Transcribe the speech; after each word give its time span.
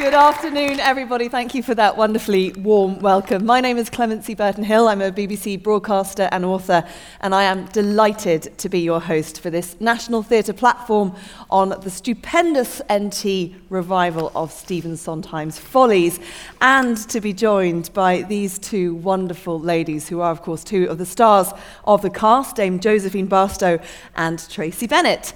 Good 0.00 0.14
afternoon, 0.14 0.80
everybody. 0.80 1.28
Thank 1.28 1.54
you 1.54 1.62
for 1.62 1.74
that 1.74 1.94
wonderfully 1.94 2.52
warm 2.52 3.00
welcome. 3.00 3.44
My 3.44 3.60
name 3.60 3.76
is 3.76 3.90
Clemency 3.90 4.34
Burton 4.34 4.64
Hill. 4.64 4.88
I'm 4.88 5.02
a 5.02 5.12
BBC 5.12 5.62
broadcaster 5.62 6.26
and 6.32 6.42
author, 6.42 6.86
and 7.20 7.34
I 7.34 7.42
am 7.42 7.66
delighted 7.66 8.56
to 8.56 8.70
be 8.70 8.80
your 8.80 8.98
host 8.98 9.42
for 9.42 9.50
this 9.50 9.78
National 9.78 10.22
Theatre 10.22 10.54
platform 10.54 11.14
on 11.50 11.78
the 11.82 11.90
stupendous 11.90 12.80
NT 12.90 13.52
revival 13.68 14.32
of 14.34 14.52
Stephen 14.52 14.96
Sondheim's 14.96 15.58
Follies, 15.58 16.18
and 16.62 16.96
to 17.10 17.20
be 17.20 17.34
joined 17.34 17.92
by 17.92 18.22
these 18.22 18.58
two 18.58 18.94
wonderful 18.94 19.60
ladies, 19.60 20.08
who 20.08 20.22
are, 20.22 20.32
of 20.32 20.40
course, 20.40 20.64
two 20.64 20.86
of 20.86 20.96
the 20.96 21.04
stars 21.04 21.52
of 21.84 22.00
the 22.00 22.08
cast 22.08 22.56
Dame 22.56 22.80
Josephine 22.80 23.26
Barstow 23.26 23.78
and 24.16 24.48
Tracie 24.48 24.86
Bennett. 24.86 25.34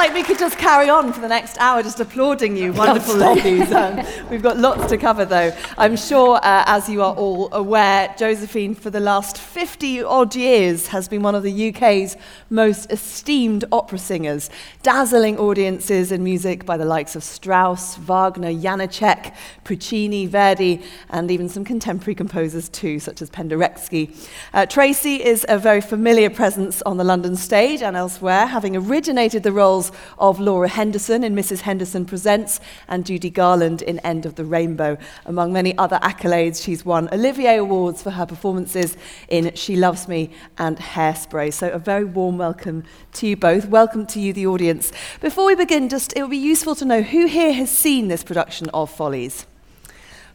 Like 0.00 0.14
we 0.14 0.22
could 0.22 0.38
just 0.38 0.56
carry 0.56 0.88
on 0.88 1.12
for 1.12 1.20
the 1.20 1.28
next 1.28 1.58
hour 1.58 1.82
just 1.82 2.00
applauding 2.00 2.56
you, 2.56 2.72
wonderful 2.84 3.16
ladies. 3.16 3.70
Um, 3.80 4.04
we've 4.30 4.42
got 4.42 4.58
lots 4.58 4.86
to 4.90 4.98
cover, 4.98 5.24
though. 5.24 5.56
I'm 5.78 5.96
sure, 5.96 6.36
uh, 6.36 6.64
as 6.66 6.88
you 6.88 7.02
are 7.02 7.14
all 7.14 7.52
aware, 7.52 8.14
Josephine, 8.18 8.74
for 8.74 8.90
the 8.90 9.00
last 9.00 9.38
50 9.38 10.02
odd 10.02 10.34
years, 10.34 10.88
has 10.88 11.08
been 11.08 11.22
one 11.22 11.34
of 11.34 11.42
the 11.42 11.70
UK's 11.70 12.16
most 12.50 12.90
esteemed 12.90 13.64
opera 13.72 13.98
singers, 13.98 14.50
dazzling 14.82 15.38
audiences 15.38 16.12
in 16.12 16.24
music 16.24 16.66
by 16.66 16.76
the 16.76 16.84
likes 16.84 17.16
of 17.16 17.22
Strauss, 17.22 17.96
Wagner, 17.96 18.52
Janacek, 18.52 19.34
Puccini, 19.64 20.26
Verdi, 20.26 20.82
and 21.10 21.30
even 21.30 21.48
some 21.48 21.64
contemporary 21.64 22.14
composers 22.14 22.68
too, 22.68 22.98
such 22.98 23.22
as 23.22 23.30
Penderecki. 23.30 24.14
Uh, 24.52 24.66
Tracie 24.66 25.24
is 25.24 25.46
a 25.48 25.58
very 25.58 25.80
familiar 25.80 26.28
presence 26.28 26.82
on 26.82 26.96
the 26.96 27.04
London 27.04 27.36
stage 27.36 27.82
and 27.82 27.96
elsewhere, 27.96 28.46
having 28.46 28.76
originated 28.76 29.42
the 29.42 29.52
roles 29.52 29.89
of 30.18 30.40
Laura 30.40 30.68
Henderson 30.68 31.24
in 31.24 31.34
Mrs. 31.34 31.60
Henderson 31.60 32.04
Presents 32.04 32.60
and 32.88 33.06
Judy 33.06 33.30
Garland 33.30 33.82
in 33.82 33.98
End 34.00 34.26
of 34.26 34.34
the 34.34 34.44
Rainbow. 34.44 34.98
Among 35.26 35.52
many 35.52 35.76
other 35.78 35.98
accolades, 36.02 36.62
she's 36.64 36.84
won 36.84 37.08
Olivier 37.12 37.56
Awards 37.56 38.02
for 38.02 38.10
her 38.10 38.26
performances 38.26 38.96
in 39.28 39.54
She 39.54 39.76
Loves 39.76 40.08
Me 40.08 40.30
and 40.58 40.78
Hairspray. 40.78 41.52
So 41.52 41.70
a 41.70 41.78
very 41.78 42.04
warm 42.04 42.38
welcome 42.38 42.84
to 43.14 43.26
you 43.26 43.36
both. 43.36 43.66
Welcome 43.66 44.06
to 44.06 44.20
you, 44.20 44.32
the 44.32 44.46
audience. 44.46 44.92
Before 45.20 45.46
we 45.46 45.54
begin, 45.54 45.88
just 45.88 46.16
it 46.16 46.22
would 46.22 46.30
be 46.30 46.36
useful 46.36 46.74
to 46.76 46.84
know 46.84 47.02
who 47.02 47.26
here 47.26 47.52
has 47.52 47.70
seen 47.70 48.08
this 48.08 48.22
production 48.22 48.68
of 48.70 48.90
Follies? 48.90 49.46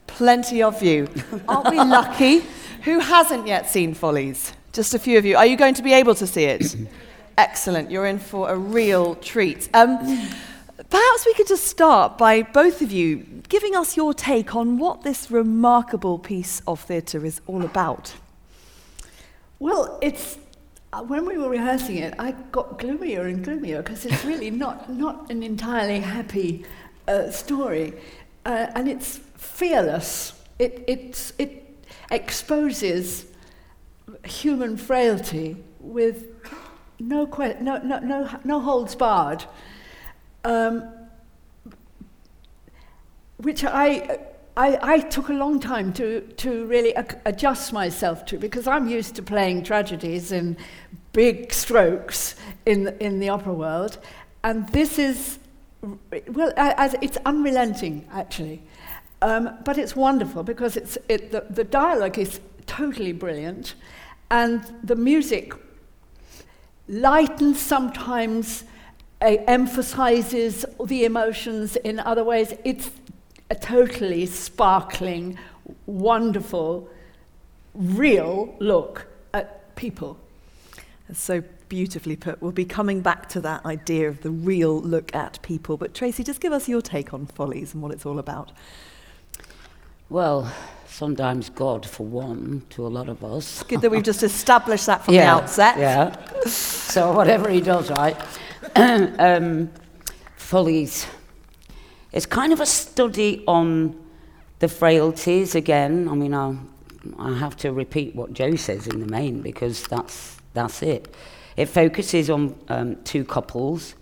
Plenty 0.06 0.62
of 0.62 0.82
you. 0.82 1.08
Aren't 1.48 1.70
we 1.70 1.78
lucky? 1.78 2.42
Who 2.82 3.00
hasn't 3.00 3.46
yet 3.46 3.68
seen 3.68 3.94
Follies? 3.94 4.52
Just 4.72 4.94
a 4.94 4.98
few 4.98 5.18
of 5.18 5.24
you. 5.24 5.36
Are 5.36 5.46
you 5.46 5.56
going 5.56 5.74
to 5.74 5.82
be 5.82 5.92
able 5.92 6.14
to 6.14 6.26
see 6.26 6.44
it? 6.44 6.76
Excellent. 7.38 7.90
You're 7.90 8.06
in 8.06 8.18
for 8.18 8.48
a 8.48 8.56
real 8.56 9.14
treat. 9.16 9.68
Um, 9.74 9.98
perhaps 10.88 11.26
we 11.26 11.34
could 11.34 11.46
just 11.46 11.64
start 11.64 12.16
by 12.16 12.42
both 12.42 12.80
of 12.80 12.90
you 12.90 13.42
giving 13.48 13.76
us 13.76 13.96
your 13.96 14.14
take 14.14 14.54
on 14.54 14.78
what 14.78 15.02
this 15.02 15.30
remarkable 15.30 16.18
piece 16.18 16.62
of 16.66 16.80
theatre 16.80 17.24
is 17.24 17.40
all 17.46 17.62
about. 17.64 18.14
Well, 19.58 19.98
it's 20.00 20.38
uh, 20.92 21.02
when 21.02 21.26
we 21.26 21.36
were 21.36 21.50
rehearsing 21.50 21.98
it, 21.98 22.14
I 22.18 22.32
got 22.52 22.78
gloomier 22.78 23.26
and 23.26 23.44
gloomier 23.44 23.82
because 23.82 24.06
it's 24.06 24.24
really 24.24 24.50
not 24.64 24.90
not 24.90 25.30
an 25.30 25.42
entirely 25.42 26.00
happy 26.00 26.64
uh, 27.06 27.30
story, 27.30 27.92
uh, 28.46 28.68
and 28.74 28.88
it's 28.88 29.18
fearless. 29.36 30.32
It 30.58 30.84
it's, 30.86 31.32
it 31.38 31.64
exposes 32.10 33.26
human 34.24 34.76
frailty 34.76 35.56
with 35.80 36.35
no, 36.98 37.26
que- 37.26 37.56
no, 37.60 37.78
no, 37.78 37.98
no, 37.98 38.28
no 38.44 38.60
holds 38.60 38.94
barred, 38.94 39.44
um, 40.44 40.84
which 43.38 43.64
I, 43.64 44.18
I, 44.56 44.78
I, 44.80 45.00
took 45.00 45.28
a 45.28 45.34
long 45.34 45.60
time 45.60 45.92
to, 45.94 46.20
to 46.20 46.66
really 46.66 46.94
adjust 47.26 47.72
myself 47.72 48.24
to 48.26 48.38
because 48.38 48.66
I'm 48.66 48.88
used 48.88 49.14
to 49.16 49.22
playing 49.22 49.64
tragedies 49.64 50.32
in 50.32 50.56
big 51.12 51.52
strokes 51.52 52.36
in, 52.64 52.88
in 53.00 53.20
the 53.20 53.28
opera 53.28 53.52
world. 53.52 53.98
And 54.44 54.68
this 54.70 54.98
is, 54.98 55.38
well, 56.28 56.52
as, 56.56 56.94
it's 57.02 57.18
unrelenting, 57.26 58.06
actually. 58.12 58.62
Um, 59.22 59.58
but 59.64 59.78
it's 59.78 59.96
wonderful 59.96 60.42
because 60.42 60.76
it's, 60.76 60.96
it, 61.08 61.32
the, 61.32 61.44
the 61.50 61.64
dialogue 61.64 62.18
is 62.18 62.40
totally 62.66 63.12
brilliant 63.12 63.74
and 64.30 64.62
the 64.82 64.96
music 64.96 65.54
lightens 66.88 67.60
sometimes, 67.60 68.64
uh, 69.20 69.36
emphasizes 69.46 70.64
the 70.84 71.04
emotions 71.04 71.76
in 71.76 72.00
other 72.00 72.24
ways. 72.24 72.54
It's 72.64 72.90
a 73.50 73.54
totally 73.54 74.26
sparkling, 74.26 75.38
wonderful, 75.86 76.88
real 77.74 78.54
look 78.58 79.06
at 79.32 79.74
people. 79.76 80.18
That's 81.08 81.20
so 81.20 81.42
beautifully 81.68 82.16
put. 82.16 82.40
We'll 82.40 82.52
be 82.52 82.64
coming 82.64 83.00
back 83.00 83.28
to 83.30 83.40
that 83.40 83.64
idea 83.64 84.08
of 84.08 84.22
the 84.22 84.30
real 84.30 84.80
look 84.80 85.14
at 85.14 85.40
people. 85.42 85.76
But 85.76 85.94
Tracie, 85.94 86.24
just 86.24 86.40
give 86.40 86.52
us 86.52 86.68
your 86.68 86.80
take 86.80 87.12
on 87.12 87.26
Follies 87.26 87.74
and 87.74 87.82
what 87.82 87.92
it's 87.92 88.06
all 88.06 88.18
about. 88.18 88.52
Well, 90.08 90.52
sometimes 90.96 91.50
God, 91.50 91.84
for 91.84 92.06
one, 92.06 92.62
to 92.70 92.86
a 92.86 92.88
lot 92.88 93.10
of 93.10 93.22
us. 93.22 93.62
Good 93.64 93.82
that 93.82 93.90
we've 93.90 94.02
just 94.02 94.22
established 94.22 94.86
that 94.86 95.04
from 95.04 95.12
yeah, 95.12 95.34
the 95.34 95.42
outset. 95.42 95.78
Yeah. 95.78 96.46
so 96.46 97.12
whatever 97.12 97.50
he 97.50 97.60
does, 97.60 97.90
right? 97.90 98.16
um, 98.76 99.70
Follies. 100.36 101.06
It's 102.12 102.24
kind 102.24 102.50
of 102.50 102.60
a 102.60 102.66
study 102.66 103.44
on 103.46 104.02
the 104.60 104.68
frailties 104.68 105.54
again. 105.54 106.08
I 106.08 106.14
mean, 106.14 106.32
i 106.32 106.56
I 107.18 107.36
have 107.36 107.56
to 107.58 107.72
repeat 107.72 108.16
what 108.16 108.32
Joe 108.32 108.56
says 108.56 108.86
in 108.86 108.98
the 109.00 109.06
main 109.06 109.42
because 109.42 109.86
that's, 109.86 110.38
that's 110.54 110.82
it. 110.82 111.14
It 111.58 111.66
focuses 111.66 112.30
on 112.30 112.56
um, 112.68 112.96
two 113.04 113.24
couples 113.24 113.94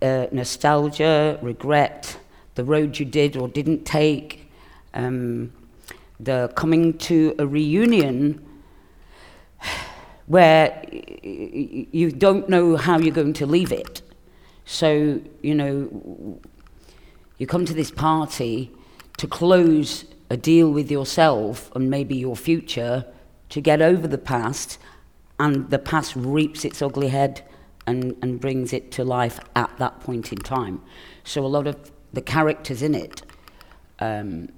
uh, 0.00 0.26
nostalgia, 0.32 1.38
regret, 1.42 2.16
the 2.54 2.64
road 2.64 2.98
you 2.98 3.04
did 3.04 3.36
or 3.36 3.46
didn't 3.48 3.84
take, 3.84 4.50
um, 4.94 5.52
the 6.20 6.52
coming 6.56 6.96
to 6.98 7.34
a 7.38 7.46
reunion 7.46 8.44
where 10.26 10.82
you 10.92 12.10
don't 12.10 12.48
know 12.48 12.76
how 12.76 12.98
you're 12.98 13.14
going 13.14 13.32
to 13.32 13.46
leave 13.46 13.72
it. 13.72 14.02
So, 14.64 15.20
you 15.42 15.54
know, 15.54 16.40
you 17.38 17.46
come 17.46 17.64
to 17.64 17.74
this 17.74 17.90
party 17.90 18.70
to 19.16 19.26
close 19.26 20.04
a 20.30 20.36
deal 20.36 20.70
with 20.70 20.90
yourself 20.90 21.74
and 21.74 21.88
maybe 21.88 22.14
your 22.16 22.36
future 22.36 23.06
to 23.48 23.60
get 23.62 23.80
over 23.80 24.06
the 24.06 24.18
past, 24.18 24.78
and 25.40 25.70
the 25.70 25.78
past 25.78 26.14
reaps 26.14 26.66
its 26.66 26.82
ugly 26.82 27.08
head 27.08 27.42
and, 27.86 28.14
and 28.20 28.38
brings 28.38 28.74
it 28.74 28.92
to 28.92 29.04
life 29.04 29.40
at 29.56 29.74
that 29.78 30.00
point 30.00 30.30
in 30.32 30.38
time. 30.38 30.82
So, 31.24 31.46
a 31.46 31.48
lot 31.48 31.66
of 31.66 31.90
the 32.12 32.20
characters 32.20 32.82
in 32.82 32.94
it 32.94 33.22
um, 34.00 34.50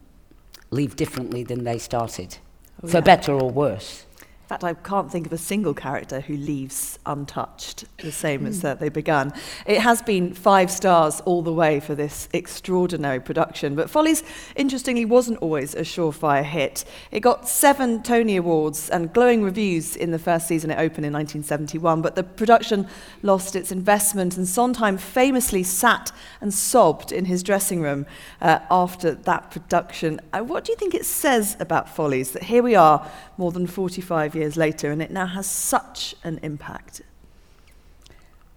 leave 0.70 0.96
differently 0.96 1.42
than 1.42 1.64
they 1.64 1.78
started, 1.78 2.38
oh, 2.82 2.88
for 2.88 2.98
yeah. 2.98 3.02
better 3.02 3.32
or 3.32 3.50
worse 3.50 4.06
fact, 4.50 4.64
I 4.64 4.74
can't 4.74 5.12
think 5.12 5.26
of 5.26 5.32
a 5.32 5.38
single 5.38 5.74
character 5.74 6.18
who 6.18 6.36
leaves 6.36 6.98
untouched, 7.06 7.84
the 7.98 8.10
same 8.10 8.46
as 8.46 8.62
that 8.62 8.80
they 8.80 8.88
began. 8.88 9.32
It 9.64 9.78
has 9.78 10.02
been 10.02 10.34
five 10.34 10.72
stars 10.72 11.20
all 11.20 11.42
the 11.42 11.52
way 11.52 11.78
for 11.78 11.94
this 11.94 12.28
extraordinary 12.32 13.20
production, 13.20 13.76
but 13.76 13.88
Follies, 13.88 14.24
interestingly, 14.56 15.04
wasn't 15.04 15.38
always 15.38 15.76
a 15.76 15.82
surefire 15.82 16.42
hit. 16.42 16.84
It 17.12 17.20
got 17.20 17.48
seven 17.48 18.02
Tony 18.02 18.34
Awards 18.34 18.90
and 18.90 19.12
glowing 19.12 19.44
reviews 19.44 19.94
in 19.94 20.10
the 20.10 20.18
first 20.18 20.48
season 20.48 20.72
it 20.72 20.80
opened 20.80 21.06
in 21.06 21.12
1971, 21.12 22.02
but 22.02 22.16
the 22.16 22.24
production 22.24 22.88
lost 23.22 23.54
its 23.54 23.70
investment, 23.70 24.36
and 24.36 24.48
Sondheim 24.48 24.98
famously 24.98 25.62
sat 25.62 26.10
and 26.40 26.52
sobbed 26.52 27.12
in 27.12 27.26
his 27.26 27.44
dressing 27.44 27.82
room 27.82 28.04
uh, 28.40 28.58
after 28.68 29.14
that 29.14 29.52
production. 29.52 30.20
Uh, 30.32 30.40
what 30.40 30.64
do 30.64 30.72
you 30.72 30.76
think 30.76 30.92
it 30.92 31.06
says 31.06 31.56
about 31.60 31.88
Follies 31.88 32.32
that 32.32 32.42
here 32.42 32.64
we 32.64 32.74
are, 32.74 33.08
more 33.38 33.52
than 33.52 33.66
45 33.66 34.34
years 34.34 34.39
later, 34.56 34.90
and 34.90 35.02
it 35.02 35.10
now 35.10 35.26
has 35.26 35.46
such 35.46 36.14
an 36.24 36.38
impact? 36.42 37.02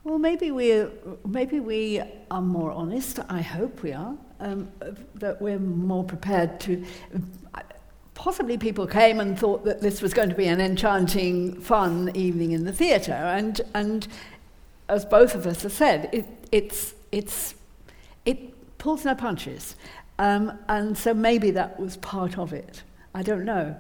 Well, 0.04 0.20
maybe 0.20 0.52
we 0.52 0.86
maybe 1.26 1.60
we 1.62 2.02
are 2.30 2.42
more 2.42 2.72
honest. 2.72 3.20
I 3.30 3.42
hope 3.42 3.84
we 3.84 3.94
are. 3.94 4.16
Um, 4.40 4.70
that 5.16 5.42
we're 5.42 5.60
more 5.60 6.04
prepared 6.04 6.60
to. 6.62 6.84
Possibly 8.14 8.58
people 8.58 8.86
came 8.86 9.20
and 9.22 9.40
thought 9.40 9.64
that 9.64 9.82
this 9.82 10.02
was 10.02 10.14
going 10.14 10.30
to 10.30 10.36
be 10.36 10.48
an 10.48 10.60
enchanting, 10.60 11.60
fun 11.62 12.12
evening 12.14 12.52
in 12.52 12.66
the 12.66 12.74
theatre, 12.74 13.14
and 13.14 13.62
and 13.74 14.08
as 14.90 15.06
both 15.06 15.36
of 15.36 15.48
us 15.48 15.64
have 15.64 15.72
said, 15.72 16.10
it, 16.12 16.26
it's 16.52 16.94
it's 17.12 17.56
it 18.26 18.78
pulls 18.78 19.06
no 19.06 19.16
punches, 19.16 19.76
um, 20.20 20.60
and 20.68 20.98
so 20.98 21.14
maybe 21.14 21.52
that 21.52 21.80
was 21.80 21.96
part 21.98 22.38
of 22.38 22.52
it. 22.52 22.84
I 23.16 23.24
don't 23.24 23.46
know. 23.46 23.76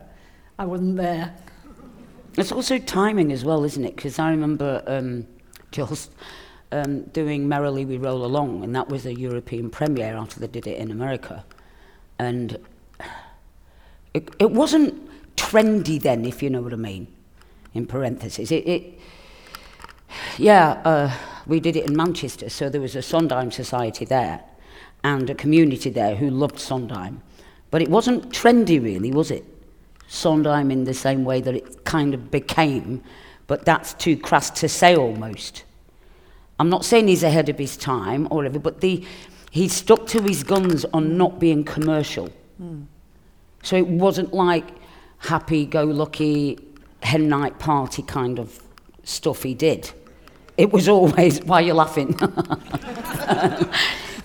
I 0.57 0.65
wasn't 0.65 0.95
there. 0.95 1.35
It's 2.37 2.51
also 2.51 2.79
timing 2.79 3.31
as 3.31 3.45
well, 3.45 3.63
isn't 3.63 3.85
it? 3.85 3.95
Because 3.95 4.17
I 4.17 4.31
remember 4.31 4.83
um, 4.87 5.27
just 5.71 6.11
um, 6.71 7.03
doing 7.03 7.47
Merrily 7.47 7.85
We 7.85 7.97
Roll 7.97 8.25
Along, 8.25 8.63
and 8.63 8.75
that 8.75 8.89
was 8.89 9.05
a 9.05 9.13
European 9.13 9.69
premiere 9.69 10.15
after 10.15 10.39
they 10.39 10.47
did 10.47 10.65
it 10.65 10.77
in 10.77 10.89
America. 10.89 11.45
And 12.17 12.57
it, 14.13 14.29
it 14.39 14.51
wasn't 14.51 15.09
trendy 15.35 16.01
then, 16.01 16.25
if 16.25 16.41
you 16.41 16.49
know 16.49 16.61
what 16.61 16.73
I 16.73 16.77
mean, 16.77 17.07
in 17.73 17.85
parentheses. 17.85 18.51
It, 18.51 18.67
it 18.67 18.99
yeah, 20.37 20.81
uh, 20.85 21.11
we 21.45 21.59
did 21.59 21.75
it 21.75 21.85
in 21.85 21.95
Manchester, 21.95 22.49
so 22.49 22.69
there 22.69 22.81
was 22.81 22.95
a 22.95 23.01
Sondheim 23.01 23.51
Society 23.51 24.05
there 24.05 24.41
and 25.03 25.29
a 25.29 25.35
community 25.35 25.89
there 25.89 26.15
who 26.15 26.29
loved 26.29 26.59
Sondheim. 26.59 27.21
But 27.69 27.81
it 27.81 27.89
wasn't 27.89 28.29
trendy, 28.29 28.81
really, 28.81 29.11
was 29.11 29.31
it? 29.31 29.45
Sondheim 30.07 30.71
in 30.71 30.83
the 30.83 30.93
same 30.93 31.23
way 31.23 31.41
that 31.41 31.55
it 31.55 31.85
kind 31.85 32.13
of 32.13 32.29
became, 32.29 33.03
but 33.47 33.65
that's 33.65 33.93
too 33.93 34.17
crass 34.17 34.49
to 34.51 34.69
say 34.69 34.95
almost. 34.95 35.63
I'm 36.59 36.69
not 36.69 36.85
saying 36.85 37.07
he's 37.07 37.23
ahead 37.23 37.49
of 37.49 37.57
his 37.57 37.75
time 37.75 38.27
or 38.29 38.37
whatever, 38.37 38.59
but 38.59 38.81
the, 38.81 39.05
he 39.51 39.67
stuck 39.67 40.07
to 40.07 40.21
his 40.21 40.43
guns 40.43 40.85
on 40.93 41.17
not 41.17 41.39
being 41.39 41.63
commercial. 41.63 42.29
Mm. 42.61 42.85
So 43.63 43.75
it 43.75 43.87
wasn't 43.87 44.33
like 44.33 44.65
happy 45.19 45.65
go 45.65 45.83
lucky 45.83 46.59
hen 47.01 47.27
night 47.27 47.59
party 47.59 48.03
kind 48.03 48.39
of 48.39 48.61
stuff 49.03 49.43
he 49.43 49.53
did. 49.53 49.91
It 50.57 50.71
was 50.71 50.87
always, 50.87 51.43
why 51.43 51.61
are 51.61 51.65
you 51.65 51.73
laughing? 51.73 52.09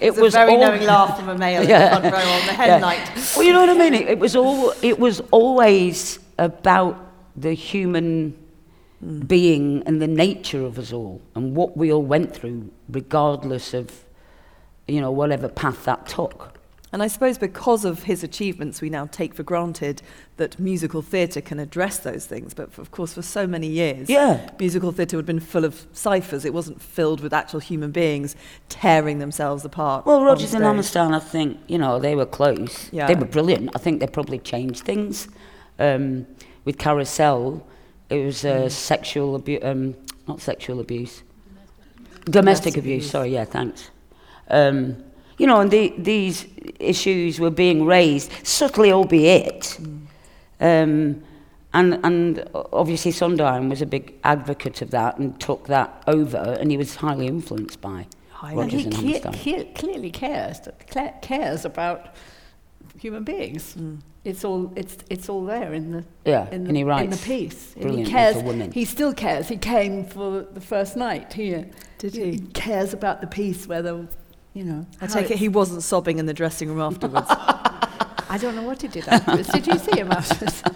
it 0.01 0.15
was 0.15 0.35
a 0.35 0.39
very 0.39 0.55
all, 0.55 0.61
knowing 0.61 0.83
laugh 0.83 1.19
from 1.19 1.31
a 1.31 1.39
male 1.39 1.67
yeah, 1.67 1.97
in 1.97 2.03
the 2.03 2.11
front 2.11 2.27
row 2.27 2.33
on 2.33 2.47
the 2.47 2.53
hen 2.53 2.69
yeah. 2.69 2.79
night. 2.79 3.11
Well, 3.35 3.45
you 3.47 3.53
know 3.53 3.61
what 3.61 3.71
I 3.71 3.75
mean? 3.75 3.95
It, 3.95 4.09
it, 4.09 4.19
was 4.19 4.37
all, 4.37 4.75
it 4.83 4.99
was 4.99 5.21
always 5.31 6.19
about 6.39 6.99
the 7.35 7.55
human 7.55 8.37
mm. 9.03 9.27
being 9.27 9.83
and 9.87 10.03
the 10.03 10.07
nature 10.07 10.65
of 10.65 10.79
us 10.79 10.93
all 10.93 11.23
and 11.35 11.57
what 11.57 11.77
we 11.77 11.91
all 11.93 12.03
went 12.03 12.35
through, 12.35 12.71
regardless 12.91 13.73
of, 13.73 14.05
you 14.87 15.01
know, 15.01 15.11
whatever 15.11 15.49
path 15.49 15.85
that 15.85 16.07
took. 16.07 16.58
And 16.91 17.03
I 17.03 17.07
suppose 17.07 17.37
because 17.37 17.85
of 17.85 18.05
his 18.05 18.23
achievements, 18.25 18.81
we 18.81 18.89
now 18.89 19.07
take 19.07 19.35
for 19.35 19.43
granted 19.43 20.01
that 20.39 20.59
musical 20.59 21.03
theatre 21.03 21.43
can 21.43 21.59
address 21.59 21.99
those 21.99 22.25
things. 22.25 22.55
But 22.55 22.79
of 22.79 22.91
course, 22.91 23.13
for 23.13 23.21
so 23.21 23.47
many 23.47 23.67
years, 23.67 24.09
yeah. 24.09 24.51
musical 24.59 24.91
theatre 24.93 25.17
had 25.17 25.27
been 25.27 25.41
full 25.41 25.67
of 25.67 25.87
ciphers. 25.93 26.47
It 26.47 26.55
wasn't 26.55 26.81
filled 26.81 27.21
with 27.21 27.35
actual 27.35 27.61
human 27.61 27.91
beings 27.91 28.37
tearing 28.71 29.19
themselves 29.19 29.65
apart. 29.67 30.07
Well, 30.07 30.25
Rodgers 30.25 30.55
and 30.55 30.65
Hammerstein, 30.65 31.13
I 31.13 31.19
think, 31.19 31.59
you 31.67 31.77
know, 31.77 31.99
they 31.99 32.15
were 32.15 32.27
close. 32.27 32.91
Yeah. 32.91 33.07
They 33.07 33.15
were 33.15 33.27
brilliant. 33.27 33.71
I 33.75 33.79
think 33.79 34.01
they 34.01 34.07
probably 34.07 34.39
changed 34.39 34.85
things. 34.85 35.29
Um, 35.79 36.27
with 36.65 36.79
Carousel, 36.79 37.67
it 38.09 38.25
was 38.25 38.45
uh, 38.45 38.63
mm. 38.63 38.71
sexual 38.71 39.37
abuse, 39.37 39.61
um, 39.63 39.95
not 40.27 40.41
sexual 40.41 40.81
abuse, 40.81 41.23
domestic, 42.25 42.33
domestic 42.33 42.77
abuse. 42.77 43.03
abuse. 43.03 43.11
Sorry, 43.11 43.31
yeah, 43.31 43.45
thanks. 43.45 43.91
Um, 44.49 45.05
you 45.39 45.47
know, 45.47 45.61
and 45.61 45.71
the, 45.71 45.95
these 45.97 46.47
issues 46.79 47.41
were 47.41 47.51
being 47.51 47.87
raised, 47.87 48.31
subtly 48.45 48.93
albeit. 48.93 49.79
Mm. 49.81 50.07
Um, 50.61 51.23
and, 51.75 52.01
and 52.05 52.49
obviously 52.73 53.13
Sondheim 53.13 53.69
was 53.69 53.83
a 53.83 53.87
big 53.87 54.15
advocate 54.25 54.83
of 54.83 54.91
that 54.91 55.19
and 55.19 55.39
took 55.41 55.67
that 55.67 56.03
over, 56.07 56.57
and 56.61 56.71
he 56.71 56.77
was 56.77 56.97
highly 56.97 57.27
influenced 57.27 57.81
by 57.81 58.07
Rodgers 58.43 58.85
and, 58.85 58.95
he 58.95 59.19
he 59.19 59.65
clearly 59.65 60.11
cares, 60.11 60.61
cares 61.23 61.65
about 61.65 62.15
human 62.99 63.25
beings. 63.25 63.75
Mm. 63.75 63.99
It's 64.25 64.45
all 64.45 64.73
it's 64.77 64.99
it's 65.09 65.29
all 65.29 65.45
there 65.45 65.73
in 65.73 65.93
the 65.93 66.05
yeah, 66.25 66.49
in 66.51 66.65
the, 66.65 66.69
and 66.69 66.77
he 66.77 66.85
writes 66.85 67.05
in 67.05 67.11
the 67.11 67.17
piece. 67.17 67.75
And 67.77 67.99
he 67.99 68.05
cares. 68.05 68.75
He 68.75 68.85
still 68.85 69.15
cares. 69.15 69.49
He 69.49 69.57
came 69.57 70.05
for 70.05 70.43
the 70.43 70.61
first 70.61 70.97
night 70.97 71.33
here. 71.33 71.69
Did 71.99 72.15
he? 72.15 72.33
He 72.33 72.39
cares 72.39 72.93
about 72.93 73.21
the 73.21 73.27
piece, 73.27 73.67
whether 73.67 74.07
you 74.59 74.65
know. 74.65 74.85
I 75.01 75.07
take 75.07 75.31
it 75.31 75.39
he 75.39 75.49
wasn't 75.49 75.85
sobbing 75.85 76.19
in 76.19 76.27
the 76.27 76.35
dressing 76.35 76.69
room 76.69 76.81
afterwards. 76.81 77.29
I 77.31 78.37
don't 78.41 78.57
know 78.57 78.65
what 78.65 78.83
he 78.83 78.89
did 78.89 79.07
afterwards. 79.07 79.49
did 79.49 79.67
you 79.69 79.79
see 79.79 80.01
him 80.01 80.11
afterwards? 80.13 80.63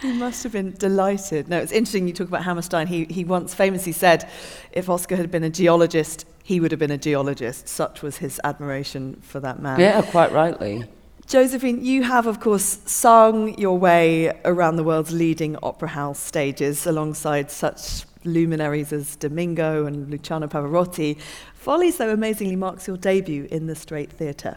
He 0.00 0.12
must 0.14 0.42
have 0.42 0.50
been 0.50 0.72
delighted. 0.72 1.48
No, 1.48 1.58
it's 1.58 1.70
interesting 1.70 2.08
you 2.08 2.12
talk 2.12 2.26
about 2.26 2.42
Hammerstein. 2.42 2.88
He, 2.88 3.04
he 3.04 3.24
once 3.24 3.54
famously 3.54 3.92
said 3.92 4.28
if 4.72 4.90
Oscar 4.90 5.14
had 5.14 5.30
been 5.30 5.44
a 5.44 5.48
geologist, 5.48 6.26
he 6.42 6.58
would 6.58 6.72
have 6.72 6.80
been 6.80 6.90
a 6.90 6.98
geologist. 6.98 7.68
Such 7.68 8.02
was 8.02 8.16
his 8.16 8.40
admiration 8.42 9.20
for 9.22 9.38
that 9.38 9.62
man. 9.62 9.78
Yeah, 9.78 10.02
quite 10.02 10.32
rightly. 10.32 10.86
Josephine, 11.28 11.84
you 11.84 12.02
have, 12.02 12.26
of 12.26 12.40
course, 12.40 12.80
sung 12.84 13.56
your 13.56 13.78
way 13.78 14.32
around 14.44 14.74
the 14.74 14.82
world's 14.82 15.12
leading 15.12 15.56
opera 15.62 15.90
house 15.90 16.18
stages 16.18 16.84
alongside 16.84 17.52
such 17.52 18.04
luminaries 18.24 18.92
as 18.92 19.16
Domingo 19.16 19.86
and 19.86 20.10
Luciano 20.10 20.46
Pavarotti. 20.46 21.18
Follies, 21.54 21.98
though, 21.98 22.10
amazingly 22.10 22.56
marks 22.56 22.86
your 22.86 22.96
debut 22.96 23.46
in 23.50 23.66
the 23.66 23.74
Straight 23.74 24.12
Theatre. 24.12 24.56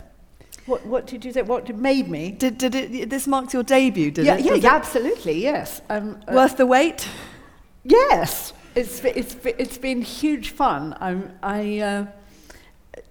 What, 0.66 0.86
what 0.86 1.06
did 1.06 1.24
you 1.24 1.32
say? 1.32 1.44
What 1.44 1.74
made 1.76 2.10
me? 2.10 2.32
Did, 2.32 2.58
did 2.58 2.74
it, 2.74 3.10
this 3.10 3.28
marks 3.28 3.54
your 3.54 3.64
debut, 3.64 4.10
did 4.10 4.26
yeah, 4.26 4.36
it? 4.36 4.46
Yeah, 4.46 4.56
yeah, 4.56 4.74
absolutely, 4.74 5.42
yes. 5.42 5.82
Um, 5.90 6.20
uh, 6.28 6.34
Worth 6.34 6.58
the 6.58 6.66
wait? 6.66 7.08
Yes. 7.84 8.54
It's, 8.74 9.04
it's, 9.06 9.36
it's 9.46 9.78
been 9.78 10.02
huge 10.02 10.50
fun. 10.50 10.98
I'm, 11.00 11.38
I, 11.44 11.80
uh, 11.80 12.06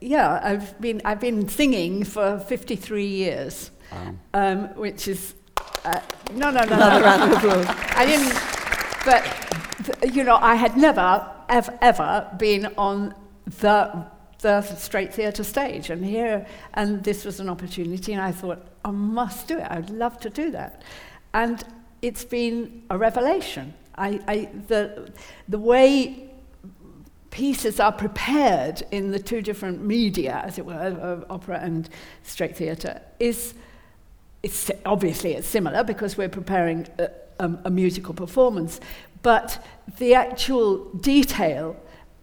yeah, 0.00 0.40
I've 0.42 0.80
been, 0.80 1.00
I've 1.04 1.20
been 1.20 1.48
singing 1.48 2.02
for 2.02 2.40
53 2.40 3.06
years, 3.06 3.70
wow. 3.92 4.14
um, 4.34 4.58
which 4.74 5.06
is, 5.06 5.34
uh, 5.84 6.00
no, 6.32 6.50
no, 6.50 6.64
no, 6.64 6.76
no. 6.76 7.00
round 7.00 7.32
of 7.32 7.38
applause. 7.38 7.66
I 7.68 8.04
didn't, 8.04 8.34
but, 9.04 9.43
you 10.12 10.24
know, 10.24 10.36
I 10.36 10.54
had 10.54 10.76
never, 10.76 11.30
ever, 11.48 11.78
ever 11.80 12.30
been 12.38 12.66
on 12.76 13.14
the, 13.60 14.06
the 14.40 14.62
straight 14.62 15.12
theatre 15.14 15.44
stage. 15.44 15.90
And 15.90 16.04
here, 16.04 16.46
and 16.74 17.02
this 17.02 17.24
was 17.24 17.40
an 17.40 17.48
opportunity, 17.48 18.12
and 18.12 18.22
I 18.22 18.32
thought, 18.32 18.66
I 18.84 18.90
must 18.90 19.48
do 19.48 19.58
it. 19.58 19.66
I'd 19.70 19.90
love 19.90 20.20
to 20.20 20.30
do 20.30 20.50
that. 20.50 20.82
And 21.32 21.64
it's 22.02 22.24
been 22.24 22.82
a 22.90 22.98
revelation. 22.98 23.74
I, 23.96 24.20
I, 24.26 24.48
the, 24.68 25.12
the 25.48 25.58
way 25.58 26.30
pieces 27.30 27.80
are 27.80 27.92
prepared 27.92 28.82
in 28.90 29.10
the 29.10 29.18
two 29.18 29.42
different 29.42 29.84
media, 29.84 30.42
as 30.44 30.58
it 30.58 30.64
were, 30.64 31.24
opera 31.28 31.58
and 31.60 31.88
straight 32.22 32.56
theatre, 32.56 33.00
is 33.18 33.54
it's 34.42 34.70
obviously 34.84 35.32
it's 35.32 35.48
similar 35.48 35.82
because 35.82 36.16
we're 36.16 36.28
preparing 36.28 36.86
a, 36.98 37.08
a, 37.40 37.50
a 37.64 37.70
musical 37.70 38.14
performance, 38.14 38.78
but 39.24 39.64
the 39.98 40.14
actual 40.14 40.84
detail 41.00 41.74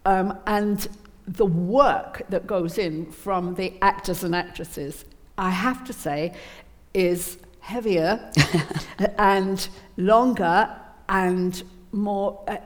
um, 0.06 0.38
and 0.46 0.88
the 1.26 1.44
work 1.44 2.22
that 2.30 2.46
goes 2.46 2.78
in 2.78 3.10
from 3.10 3.56
the 3.56 3.74
actors 3.82 4.22
and 4.24 4.34
actresses, 4.34 5.04
I 5.36 5.50
have 5.50 5.84
to 5.84 5.92
say, 5.92 6.32
is 6.94 7.38
heavier 7.58 8.32
and 9.18 9.68
longer 9.96 10.74
and 11.08 11.62
more, 11.90 12.44
uh, 12.46 12.56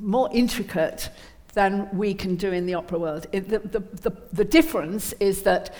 more 0.00 0.28
intricate 0.32 1.08
than 1.54 1.88
we 1.96 2.12
can 2.12 2.36
do 2.36 2.52
in 2.52 2.66
the 2.66 2.74
opera 2.74 2.98
world. 2.98 3.26
It, 3.32 3.48
the, 3.48 3.58
the, 3.60 3.80
the, 3.80 4.12
the 4.34 4.44
difference 4.44 5.14
is 5.14 5.42
that 5.42 5.74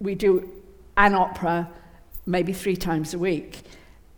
we 0.00 0.14
do 0.14 0.50
an 0.96 1.14
opera 1.14 1.70
maybe 2.24 2.54
three 2.54 2.76
times 2.76 3.12
a 3.12 3.18
week. 3.18 3.60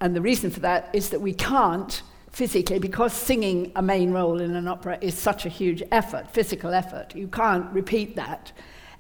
And 0.01 0.15
the 0.15 0.21
reason 0.21 0.51
for 0.51 0.61
that 0.61 0.91
is 0.93 1.11
that 1.11 1.21
we 1.21 1.35
can't 1.35 2.03
physically, 2.37 2.79
because 2.79 3.15
singing 3.15 3.73
a 3.77 3.81
main 3.81 4.13
role 4.13 4.43
in 4.43 4.55
an 4.55 4.69
opera 4.69 4.99
is 5.01 5.17
such 5.17 5.47
a 5.47 5.49
huge 5.49 5.83
effort, 5.91 6.31
physical 6.31 6.75
effort, 6.75 7.17
you 7.17 7.27
can't 7.27 7.65
repeat 7.73 8.15
that 8.15 8.53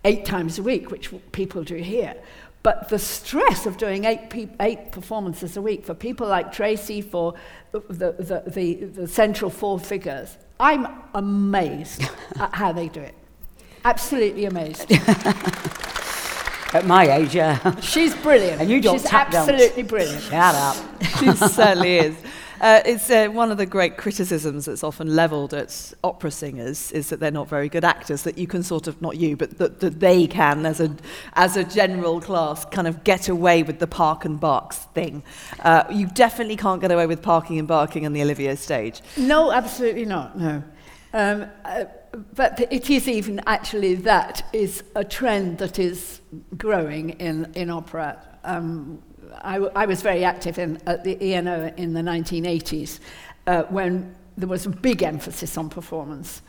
eight 0.07 0.25
times 0.25 0.59
a 0.59 0.62
week, 0.62 0.90
which 0.90 1.12
people 1.33 1.62
do 1.62 1.75
here. 1.75 2.14
But 2.62 2.88
the 2.88 2.99
stress 2.99 3.66
of 3.66 3.76
doing 3.76 4.07
eight, 4.07 4.31
pe- 4.31 4.49
eight 4.61 4.90
performances 4.90 5.55
a 5.59 5.61
week 5.61 5.85
for 5.85 5.93
people 5.93 6.26
like 6.26 6.50
Tracie, 6.50 7.02
for 7.02 7.35
the, 7.73 7.81
the, 8.12 8.43
the, 8.47 8.75
the 9.02 9.07
central 9.07 9.50
four 9.50 9.78
figures, 9.78 10.38
I'm 10.59 10.87
amazed 11.12 12.05
at 12.40 12.55
how 12.55 12.73
they 12.73 12.88
do 12.88 13.00
it. 13.00 13.14
Absolutely 13.85 14.47
amazed. 14.47 14.90
At 16.73 16.87
my 16.87 17.11
age, 17.11 17.35
yeah. 17.35 17.78
She's 17.81 18.14
brilliant. 18.14 18.62
And 18.62 18.71
you 18.71 18.81
don't 18.81 18.99
She's 18.99 19.12
absolutely 19.12 19.83
brilliant. 19.83 20.23
Shut 20.23 20.55
up. 20.55 20.76
she 21.19 21.33
certainly 21.33 21.99
is. 21.99 22.16
Uh, 22.60 22.80
it's 22.84 23.10
uh, 23.10 23.28
one 23.28 23.50
of 23.50 23.58
the 23.58 23.66
great 23.66 23.96
criticisms 23.96 24.64
that's 24.64 24.82
often 24.82 25.14
levelled 25.14 25.52
at 25.54 25.92
opera 26.02 26.30
singers 26.30 26.92
is 26.92 27.08
that 27.10 27.20
they're 27.20 27.30
not 27.30 27.48
very 27.48 27.68
good 27.68 27.84
actors. 27.84 28.22
That 28.22 28.38
you 28.38 28.46
can 28.46 28.62
sort 28.62 28.86
of 28.86 29.00
not 29.02 29.16
you, 29.16 29.36
but 29.36 29.58
that, 29.58 29.80
that 29.80 30.00
they 30.00 30.26
can, 30.26 30.64
as 30.66 30.80
a 30.80 30.94
as 31.34 31.56
a 31.56 31.64
general 31.64 32.20
class, 32.20 32.64
kind 32.66 32.88
of 32.88 33.04
get 33.04 33.28
away 33.28 33.62
with 33.62 33.78
the 33.78 33.86
park 33.86 34.25
and 34.25 34.40
barks 34.40 34.78
thing. 34.94 35.22
Uh, 35.60 35.84
you 35.90 36.06
definitely 36.06 36.56
can't 36.56 36.80
get 36.80 36.90
away 36.90 37.06
with 37.06 37.22
parking 37.22 37.58
and 37.58 37.68
barking 37.68 38.06
on 38.06 38.12
the 38.12 38.22
Olivier 38.22 38.56
stage. 38.56 39.02
No, 39.16 39.52
absolutely 39.52 40.04
not. 40.04 40.38
No. 40.38 40.62
Um, 41.12 41.46
uh, 41.64 41.84
but 42.34 42.66
it 42.70 42.90
is 42.90 43.08
even 43.08 43.40
actually 43.46 43.94
that 43.96 44.46
is 44.52 44.82
a 44.94 45.04
trend 45.04 45.58
that 45.58 45.78
is 45.78 46.20
growing 46.56 47.10
in, 47.10 47.52
in 47.54 47.70
opera. 47.70 48.22
Um, 48.44 49.02
I, 49.35 49.56
I 49.56 49.87
was 49.87 50.02
very 50.02 50.25
active 50.25 50.59
in, 50.59 50.80
at 50.87 51.04
the 51.04 51.23
ENO 51.23 51.73
in 51.76 51.92
the 51.92 52.00
1980s 52.00 53.00
uh, 53.47 53.62
when 53.64 54.14
there 54.37 54.49
was 54.49 54.66
a 54.66 54.71
big 54.71 55.02
emphasis 55.02 55.56
on 55.56 55.71
performance. 55.71 56.42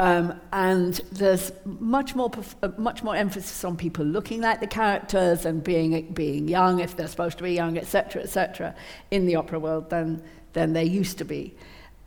Um, 0.00 0.40
and 0.52 0.94
there's 1.12 1.52
much 1.66 2.14
more, 2.14 2.30
perf- 2.30 2.54
uh, 2.62 2.70
much 2.78 3.02
more 3.02 3.14
emphasis 3.14 3.64
on 3.64 3.76
people 3.76 4.04
looking 4.04 4.40
like 4.40 4.60
the 4.60 4.66
characters 4.66 5.44
and 5.44 5.62
being, 5.62 6.10
being 6.12 6.48
young, 6.48 6.80
if 6.80 6.96
they're 6.96 7.06
supposed 7.06 7.36
to 7.36 7.44
be 7.44 7.52
young, 7.52 7.76
etc., 7.76 8.22
etc., 8.22 8.74
in 9.10 9.26
the 9.26 9.36
opera 9.36 9.58
world 9.58 9.90
than, 9.90 10.22
than 10.54 10.72
there 10.72 10.84
used 10.84 11.18
to 11.18 11.24
be. 11.24 11.54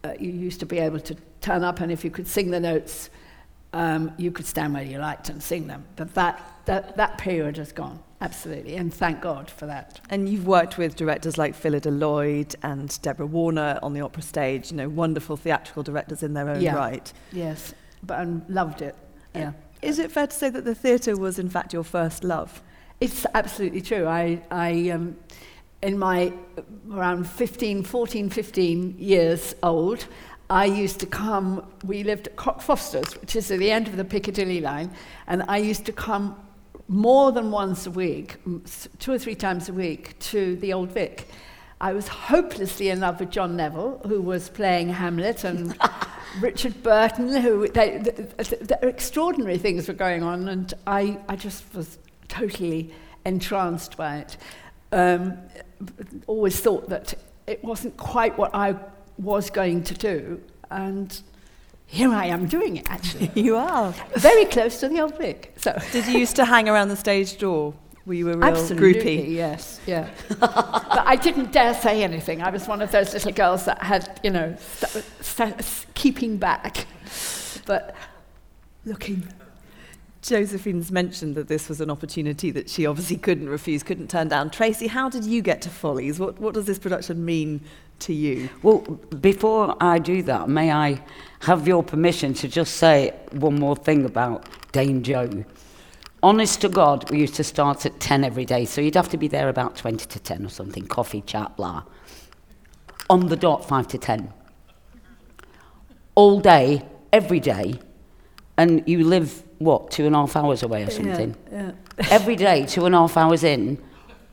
Uh, 0.04 0.14
you 0.20 0.32
used 0.32 0.60
to 0.60 0.66
be 0.66 0.80
able 0.80 1.00
to 1.02 1.16
turn 1.42 1.64
up, 1.64 1.82
and 1.82 1.92
if 1.92 2.04
you 2.04 2.10
could 2.10 2.28
sing 2.28 2.50
the 2.50 2.60
notes, 2.60 3.12
um, 3.74 4.12
you 4.18 4.32
could 4.32 4.48
stand 4.48 4.74
where 4.74 4.84
you 4.84 4.98
liked 4.98 5.30
and 5.30 5.42
sing 5.42 5.68
them. 5.68 5.86
But 5.96 6.16
that, 6.16 6.42
that, 6.66 6.98
that 6.98 7.20
period 7.20 7.58
has 7.58 7.72
gone, 7.72 8.00
absolutely, 8.24 8.76
and 8.76 8.94
thank 8.94 9.22
God 9.22 9.50
for 9.50 9.66
that. 9.66 10.00
And 10.10 10.28
you've 10.28 10.48
worked 10.48 10.78
with 10.78 10.96
directors 10.96 11.38
like 11.38 11.56
Phyllida 11.56 11.92
Lloyd 11.92 12.56
and 12.64 13.00
Deborah 13.02 13.26
Warner 13.26 13.80
on 13.84 13.94
the 13.94 14.02
opera 14.02 14.24
stage, 14.24 14.72
you 14.72 14.78
know, 14.78 14.90
wonderful 14.90 15.38
theatrical 15.38 15.84
directors 15.84 16.24
in 16.24 16.34
their 16.34 16.50
own 16.50 16.62
Yeah. 16.62 16.76
right. 16.76 17.12
Yes, 17.32 17.74
but 18.02 18.20
I 18.20 18.24
loved 18.50 18.82
it. 18.82 18.96
Yeah. 19.36 19.54
Is 19.82 20.00
it 20.00 20.12
fair 20.12 20.28
to 20.28 20.36
say 20.36 20.50
that 20.50 20.64
the 20.64 20.76
theatre 20.76 21.18
was, 21.18 21.38
in 21.40 21.50
fact, 21.50 21.74
your 21.74 21.84
first 21.84 22.24
love? 22.24 22.62
It's 23.02 23.26
absolutely 23.34 23.82
true. 23.82 24.06
I, 24.08 24.42
I 24.50 24.90
um, 24.92 25.18
in 25.82 26.00
my 26.00 26.32
around 26.90 27.28
15, 27.28 27.84
14, 27.84 28.30
15 28.30 28.96
years 28.98 29.54
old, 29.62 30.06
I 30.50 30.66
used 30.66 31.00
to 31.02 31.06
come, 31.06 31.66
we 31.84 32.04
lived 32.04 32.28
at 32.28 32.36
Cockfosters, 32.36 33.20
which 33.20 33.36
is 33.36 33.52
at 33.52 33.60
the 33.60 33.72
end 33.72 33.88
of 33.88 33.98
the 33.98 34.06
Piccadilly 34.06 34.62
line, 34.62 34.92
and 35.28 35.44
I 35.48 35.58
used 35.58 35.86
to 35.86 35.92
come 35.92 36.36
more 36.88 37.32
than 37.32 37.52
once 37.52 37.86
a 37.86 37.92
week, 37.92 38.38
two 39.00 39.12
or 39.12 39.20
three 39.20 39.36
times 39.36 39.70
a 39.70 39.74
week, 39.74 40.18
to 40.20 40.56
the 40.58 40.74
Old 40.74 40.92
Vic. 40.92 41.28
I 41.82 41.94
was 41.94 42.08
hopelessly 42.08 42.90
in 42.90 43.02
love 43.02 43.20
with 43.20 43.30
John 43.30 43.58
Neville, 43.58 44.02
who 44.08 44.22
was 44.22 44.50
playing 44.50 44.90
Hamlet, 44.90 45.44
and 45.44 45.78
Richard 46.40 46.82
Burton, 46.82 47.36
who 47.36 47.68
they, 47.68 48.00
th 48.00 48.38
th 48.38 48.68
th 48.68 48.72
extraordinary 48.82 49.58
things 49.58 49.88
were 49.88 49.94
going 49.94 50.24
on, 50.24 50.48
and 50.48 50.74
I, 50.88 51.20
I 51.28 51.36
just 51.36 51.64
was 51.74 52.00
totally 52.28 52.94
entranced 53.26 53.98
by 53.98 54.18
it. 54.20 54.38
Um, 54.92 55.38
always 56.28 56.60
thought 56.60 56.90
that 56.90 57.14
it 57.48 57.64
wasn't 57.64 57.98
quite 57.98 58.38
what 58.38 58.54
I 58.54 58.76
was 59.18 59.50
going 59.50 59.84
to 59.84 59.94
do, 59.94 60.42
and 60.72 61.22
here 61.86 62.10
I 62.10 62.26
am 62.28 62.48
doing 62.48 62.78
it 62.78 62.90
actually, 62.90 63.32
You 63.42 63.56
are. 63.58 63.92
very 64.16 64.46
close 64.46 64.80
to 64.80 64.90
the 64.90 65.00
Old 65.02 65.18
Vic. 65.18 65.54
So 65.58 65.78
Did 65.92 66.08
you 66.08 66.20
used 66.20 66.36
to 66.38 66.46
hang 66.46 66.68
around 66.70 66.90
the 66.90 66.96
stage 66.96 67.38
door? 67.38 67.74
Were 68.06 68.14
you 68.16 68.30
a 68.32 68.36
real 68.38 68.44
Absolutely, 68.44 69.20
groupie? 69.20 69.34
yes, 69.34 69.80
yeah. 69.86 70.10
but 70.40 71.04
I 71.06 71.16
didn't 71.16 71.54
dare 71.54 71.74
say 71.74 72.04
anything. 72.04 72.42
I 72.42 72.50
was 72.50 72.68
one 72.68 72.82
of 72.82 72.92
those 72.92 73.14
little 73.14 73.32
girls 73.32 73.64
that 73.64 73.82
had, 73.82 74.20
you 74.24 74.30
know, 74.30 74.56
st- 74.60 75.06
st- 75.22 75.86
keeping 75.94 76.36
back, 76.38 76.86
but 77.66 77.96
looking. 78.84 79.26
Josephine's 80.22 80.92
mentioned 80.92 81.36
that 81.36 81.48
this 81.48 81.68
was 81.70 81.80
an 81.82 81.90
opportunity 81.90 82.50
that 82.52 82.70
she 82.70 82.86
obviously 82.86 83.18
couldn't 83.18 83.48
refuse, 83.50 83.84
couldn't 83.84 84.10
turn 84.10 84.28
down. 84.30 84.50
Tracie, 84.50 84.88
how 84.88 85.10
did 85.10 85.24
you 85.26 85.42
get 85.42 85.62
to 85.64 85.70
Follies? 85.70 86.18
What, 86.20 86.40
what 86.40 86.54
does 86.54 86.66
this 86.66 86.80
production 86.80 87.24
mean 87.26 87.62
to 88.04 88.14
you? 88.14 88.50
Well, 88.62 88.80
before 89.22 89.76
I 89.80 90.00
do 90.00 90.22
that, 90.24 90.50
may 90.50 90.72
I 90.72 91.02
have 91.42 91.68
your 91.68 91.84
permission 91.84 92.34
to 92.36 92.48
just 92.48 92.78
say 92.78 93.14
one 93.32 93.60
more 93.60 93.76
thing 93.76 94.06
about 94.06 94.48
Dame 94.72 95.04
Joe? 95.04 95.46
Honest 96.22 96.62
to 96.62 96.70
God, 96.70 97.10
we 97.12 97.20
used 97.20 97.36
to 97.36 97.44
start 97.44 97.86
at 97.86 98.00
10 98.00 98.24
every 98.24 98.46
day, 98.46 98.66
so 98.66 98.80
you'd 98.80 98.96
have 98.96 99.10
to 99.10 99.18
be 99.18 99.28
there 99.28 99.50
about 99.50 99.76
20 99.76 100.06
to 100.06 100.20
10 100.20 100.46
or 100.46 100.50
something, 100.50 100.88
coffee, 100.88 101.22
chat, 101.22 101.56
blah. 101.58 101.84
On 103.10 103.28
the 103.28 103.36
dot, 103.36 103.68
5 103.68 103.88
to 103.90 103.98
10. 103.98 104.34
All 106.16 106.40
day, 106.40 106.86
every 107.12 107.40
day, 107.40 107.80
and 108.58 108.88
you 108.88 109.04
live, 109.04 109.44
what, 109.58 109.92
two 109.92 110.06
and 110.06 110.16
a 110.16 110.20
half 110.20 110.36
hours 110.36 110.64
away 110.64 110.84
or 110.84 110.90
something? 110.90 111.36
Yeah, 111.52 111.72
every 112.10 112.36
day, 112.36 112.66
two 112.66 112.86
and 112.86 112.96
a 112.96 113.00
half 113.00 113.18
hours 113.18 113.44
in. 113.44 113.84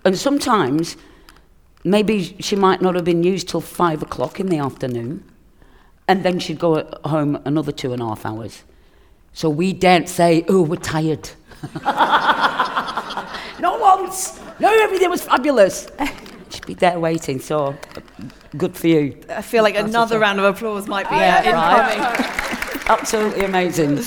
And 0.04 0.16
sometimes, 0.16 0.96
maybe 1.84 2.36
she 2.40 2.56
might 2.56 2.80
not 2.80 2.94
have 2.94 3.04
been 3.04 3.22
used 3.22 3.48
till 3.48 3.60
five 3.60 4.02
o'clock 4.02 4.40
in 4.40 4.46
the 4.46 4.58
afternoon. 4.58 5.24
And 6.08 6.22
then 6.24 6.38
she'd 6.40 6.58
go 6.58 6.88
home 7.04 7.40
another 7.44 7.72
two 7.72 7.92
and 7.92 8.02
a 8.02 8.06
half 8.06 8.26
hours. 8.26 8.64
So 9.32 9.48
we 9.48 9.72
daren't 9.72 10.08
say, 10.08 10.44
oh, 10.48 10.62
we're 10.62 10.76
tired. 10.76 11.30
Not 13.60 13.80
once. 13.80 14.40
No, 14.58 14.68
everything 14.82 15.08
was 15.10 15.22
fabulous. 15.22 15.86
She'd 16.50 16.66
be 16.66 16.74
there 16.74 16.98
waiting, 16.98 17.38
so 17.38 17.76
good 18.56 18.76
for 18.76 18.88
you. 18.88 19.16
I 19.28 19.42
feel 19.42 19.62
like 19.62 19.76
another 19.76 20.18
round 20.18 20.40
of 20.40 20.46
applause 20.46 20.88
might 20.88 21.08
be 21.08 21.14
uh, 21.14 21.44
incoming. 21.44 22.86
Absolutely 22.88 23.44
amazing. 23.44 24.00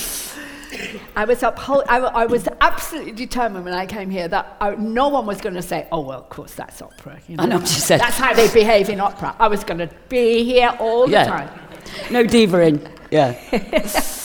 I 1.15 1.25
was 1.25 1.43
uphold, 1.43 1.83
I, 1.87 1.97
I 1.99 2.25
was 2.25 2.47
absolutely 2.61 3.11
determined 3.11 3.65
when 3.65 3.73
I 3.73 3.85
came 3.85 4.09
here 4.09 4.27
that 4.27 4.57
I, 4.59 4.75
no 4.75 5.07
one 5.09 5.25
was 5.25 5.39
going 5.41 5.55
to 5.55 5.61
say, 5.61 5.87
"Oh 5.91 6.01
well, 6.01 6.19
of 6.19 6.29
course 6.29 6.53
that's 6.53 6.81
opera." 6.81 7.19
You 7.27 7.35
I 7.39 7.45
know 7.45 7.57
what 7.57 7.67
she 7.67 7.79
said. 7.79 7.99
That's 7.99 8.17
how 8.17 8.33
they 8.33 8.51
behave 8.51 8.89
in 8.89 8.99
opera. 8.99 9.35
I 9.39 9.47
was 9.47 9.63
going 9.63 9.79
to 9.79 9.89
be 10.09 10.43
here 10.43 10.75
all 10.79 11.09
Yeah. 11.09 11.23
the 11.25 11.29
time. 11.29 11.49
No 12.11 12.23
diva 12.23 12.61
in. 12.61 12.89
Yeah. 13.11 13.33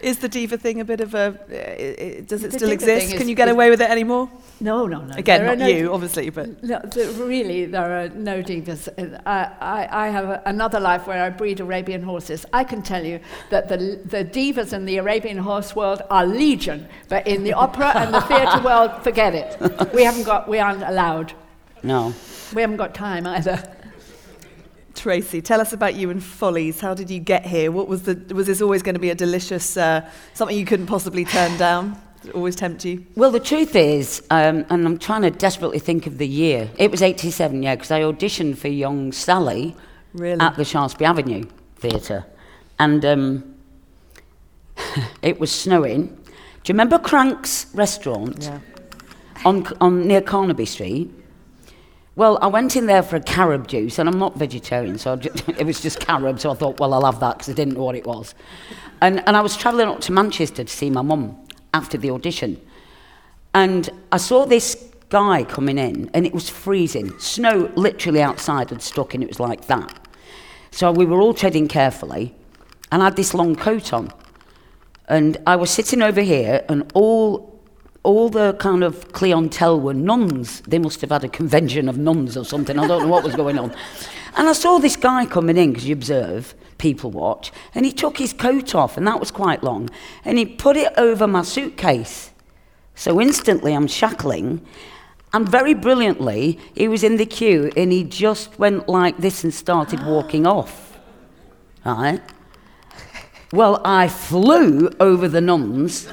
Is 0.00 0.18
the 0.18 0.28
diva 0.28 0.56
thing 0.56 0.80
a 0.80 0.84
bit 0.84 1.00
of 1.00 1.14
a. 1.14 1.18
Uh, 1.18 1.54
i- 1.54 2.18
i- 2.18 2.20
does 2.20 2.44
it 2.44 2.52
The 2.52 2.58
still 2.58 2.68
diva 2.70 2.84
thing 2.84 2.94
exist? 2.96 3.12
is- 3.14 3.18
Can 3.18 3.28
you 3.28 3.34
get 3.34 3.48
away 3.48 3.68
with 3.70 3.80
it 3.80 3.90
anymore? 3.90 4.30
No, 4.60 4.86
no, 4.86 5.00
no. 5.02 5.14
Again, 5.16 5.40
There 5.40 5.56
not 5.56 5.58
no- 5.58 5.66
you, 5.66 5.92
obviously, 5.92 6.30
but. 6.30 6.62
No, 6.62 6.78
the, 6.80 7.06
really, 7.24 7.66
there 7.66 8.00
are 8.04 8.08
no 8.10 8.42
divas. 8.42 8.88
I, 9.26 9.50
I, 9.60 10.06
I 10.06 10.08
have 10.08 10.24
a, 10.28 10.42
another 10.46 10.80
life 10.80 11.06
where 11.06 11.22
I 11.22 11.30
breed 11.30 11.60
Arabian 11.60 12.02
horses. 12.02 12.44
I 12.52 12.64
can 12.64 12.82
tell 12.82 13.04
you 13.04 13.20
that 13.50 13.68
the, 13.68 14.00
the 14.04 14.24
divas 14.24 14.72
in 14.72 14.84
the 14.84 14.98
Arabian 14.98 15.38
horse 15.38 15.74
world 15.76 16.02
are 16.10 16.24
legion, 16.26 16.88
but 17.08 17.26
in 17.26 17.42
the 17.44 17.52
opera 17.52 17.92
and 17.96 18.12
the 18.14 18.20
theatre 18.22 18.60
world, 18.64 18.90
forget 19.02 19.34
it. 19.34 19.56
We 19.94 20.02
haven't 20.04 20.24
got, 20.24 20.48
we 20.48 20.58
aren't 20.58 20.82
allowed. 20.82 21.32
No. 21.82 22.14
We 22.54 22.60
haven't 22.62 22.76
got 22.78 22.94
time 22.94 23.26
either. 23.26 23.62
Tracie, 25.02 25.40
tell 25.40 25.60
us 25.60 25.72
about 25.72 25.94
you 25.94 26.10
and 26.10 26.20
Follies. 26.22 26.80
How 26.80 26.92
did 26.92 27.08
you 27.08 27.20
get 27.20 27.46
here? 27.46 27.70
What 27.70 27.86
was 27.86 28.02
the 28.02 28.16
was 28.34 28.48
this 28.48 28.60
always 28.60 28.82
going 28.82 28.96
to 28.96 29.00
be 29.00 29.10
a 29.10 29.14
delicious 29.14 29.76
uh, 29.76 30.08
something 30.34 30.56
you 30.58 30.64
couldn't 30.66 30.86
possibly 30.86 31.24
turn 31.24 31.56
down? 31.66 31.96
Did 32.22 32.30
it 32.30 32.34
always 32.34 32.56
tempt 32.56 32.84
you? 32.84 33.06
Well, 33.14 33.30
the 33.30 33.38
truth 33.38 33.76
is, 33.76 34.24
um, 34.30 34.66
and 34.70 34.84
I'm 34.84 34.98
trying 34.98 35.22
to 35.22 35.30
desperately 35.30 35.78
think 35.78 36.08
of 36.08 36.18
the 36.18 36.26
year. 36.26 36.68
It 36.76 36.90
was 36.90 37.00
87, 37.00 37.62
yeah, 37.62 37.76
because 37.76 37.92
I 37.92 38.00
auditioned 38.00 38.58
for 38.58 38.66
Young 38.66 39.12
Sally 39.12 39.76
Really? 40.14 40.40
at 40.40 40.56
the 40.56 40.64
Shaftesbury 40.64 41.06
Avenue 41.06 41.44
Theatre. 41.76 42.26
And 42.80 43.04
um, 43.04 43.54
it 45.22 45.38
was 45.38 45.52
snowing. 45.52 46.06
Do 46.06 46.12
you 46.66 46.74
remember 46.74 46.98
Crank's 46.98 47.66
restaurant 47.72 48.42
Yeah. 48.42 48.58
on, 49.44 49.64
on 49.80 50.08
near 50.08 50.20
Carnaby 50.20 50.64
Street? 50.66 51.12
Well, 52.18 52.36
I 52.42 52.48
went 52.48 52.74
in 52.74 52.86
there 52.86 53.04
for 53.04 53.14
a 53.14 53.20
carob 53.20 53.68
juice, 53.68 54.00
and 54.00 54.08
I'm 54.08 54.18
not 54.18 54.36
vegetarian, 54.36 54.98
so 54.98 55.12
I 55.12 55.16
ju- 55.16 55.30
it 55.56 55.64
was 55.64 55.80
just 55.80 56.00
carob, 56.00 56.40
so 56.40 56.50
I 56.50 56.54
thought, 56.54 56.80
well, 56.80 56.92
I'll 56.92 57.04
have 57.04 57.20
that 57.20 57.38
because 57.38 57.48
I 57.48 57.52
didn't 57.52 57.74
know 57.74 57.84
what 57.84 57.94
it 57.94 58.04
was. 58.04 58.34
And, 59.00 59.22
and 59.28 59.36
I 59.36 59.40
was 59.40 59.56
travelling 59.56 59.86
up 59.86 60.00
to 60.00 60.12
Manchester 60.12 60.64
to 60.64 60.68
see 60.68 60.90
my 60.90 61.00
mum 61.00 61.38
after 61.72 61.96
the 61.96 62.10
audition. 62.10 62.60
And 63.54 63.88
I 64.10 64.16
saw 64.16 64.46
this 64.46 64.90
guy 65.10 65.44
coming 65.44 65.78
in, 65.78 66.10
and 66.12 66.26
it 66.26 66.34
was 66.34 66.48
freezing. 66.48 67.16
Snow 67.20 67.70
literally 67.76 68.20
outside 68.20 68.70
had 68.70 68.82
stuck, 68.82 69.14
and 69.14 69.22
it 69.22 69.28
was 69.28 69.38
like 69.38 69.68
that. 69.68 69.96
So 70.72 70.90
we 70.90 71.06
were 71.06 71.20
all 71.20 71.34
treading 71.34 71.68
carefully, 71.68 72.34
and 72.90 73.00
I 73.00 73.04
had 73.04 73.14
this 73.14 73.32
long 73.32 73.54
coat 73.54 73.92
on. 73.92 74.12
And 75.08 75.36
I 75.46 75.54
was 75.54 75.70
sitting 75.70 76.02
over 76.02 76.22
here, 76.22 76.64
and 76.68 76.90
all 76.94 77.47
all 78.08 78.30
the 78.30 78.54
kind 78.54 78.82
of 78.82 79.12
clientele 79.12 79.78
were 79.78 79.92
nuns. 79.92 80.62
They 80.62 80.78
must 80.78 81.02
have 81.02 81.10
had 81.10 81.24
a 81.24 81.28
convention 81.28 81.90
of 81.90 81.98
nuns 81.98 82.38
or 82.38 82.44
something. 82.44 82.78
I 82.78 82.86
don't 82.86 83.02
know 83.02 83.08
what 83.08 83.22
was 83.22 83.34
going 83.34 83.58
on. 83.58 83.74
And 84.34 84.48
I 84.48 84.54
saw 84.54 84.78
this 84.78 84.96
guy 84.96 85.26
coming 85.26 85.58
in, 85.58 85.72
because 85.72 85.86
you 85.86 85.92
observe, 85.92 86.54
people 86.78 87.10
watch, 87.10 87.52
and 87.74 87.84
he 87.84 87.92
took 87.92 88.16
his 88.16 88.32
coat 88.32 88.74
off, 88.74 88.96
and 88.96 89.06
that 89.06 89.20
was 89.20 89.30
quite 89.30 89.62
long, 89.62 89.90
and 90.24 90.38
he 90.38 90.46
put 90.46 90.76
it 90.76 90.90
over 90.96 91.26
my 91.26 91.42
suitcase. 91.42 92.30
So 92.94 93.20
instantly 93.20 93.74
I'm 93.74 93.86
shackling, 93.86 94.64
and 95.34 95.46
very 95.46 95.74
brilliantly, 95.74 96.58
he 96.74 96.88
was 96.88 97.04
in 97.04 97.18
the 97.18 97.26
queue, 97.26 97.70
and 97.76 97.92
he 97.92 98.04
just 98.04 98.58
went 98.58 98.88
like 98.88 99.18
this 99.18 99.44
and 99.44 99.52
started 99.52 100.02
walking 100.06 100.46
off. 100.56 100.98
Right? 101.84 102.22
Well, 103.52 103.82
I 103.84 104.08
flew 104.08 104.90
over 104.98 105.28
the 105.28 105.42
nuns 105.42 106.08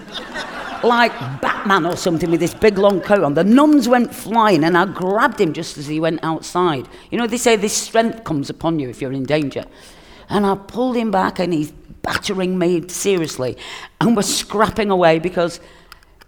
like 0.86 1.12
Batman 1.42 1.86
or 1.86 1.98
something 1.98 2.32
with 2.32 2.40
this 2.40 2.54
big 2.54 2.78
long 2.78 3.02
coat 3.02 3.24
on. 3.24 3.34
The 3.34 3.44
nuns 3.44 3.88
went 3.88 4.14
flying 4.14 4.64
and 4.64 4.78
I 4.78 4.86
grabbed 4.86 5.42
him 5.42 5.54
just 5.54 5.78
as 5.78 5.88
he 5.88 6.00
went 6.00 6.20
outside. 6.24 6.88
You 7.12 7.18
know, 7.18 7.28
they 7.28 7.38
say 7.38 7.56
this 7.56 7.76
strength 7.76 8.24
comes 8.24 8.50
upon 8.50 8.80
you 8.80 8.90
if 8.90 9.02
you're 9.02 9.12
in 9.12 9.24
danger. 9.24 9.66
And 10.30 10.46
I 10.46 10.56
pulled 10.56 10.96
him 10.96 11.12
back 11.12 11.40
and 11.40 11.54
he's 11.54 11.72
battering 11.72 12.58
me 12.58 12.88
seriously. 12.88 13.58
And 14.00 14.16
we're 14.16 14.24
scrapping 14.24 14.92
away 14.92 15.20
because 15.20 15.60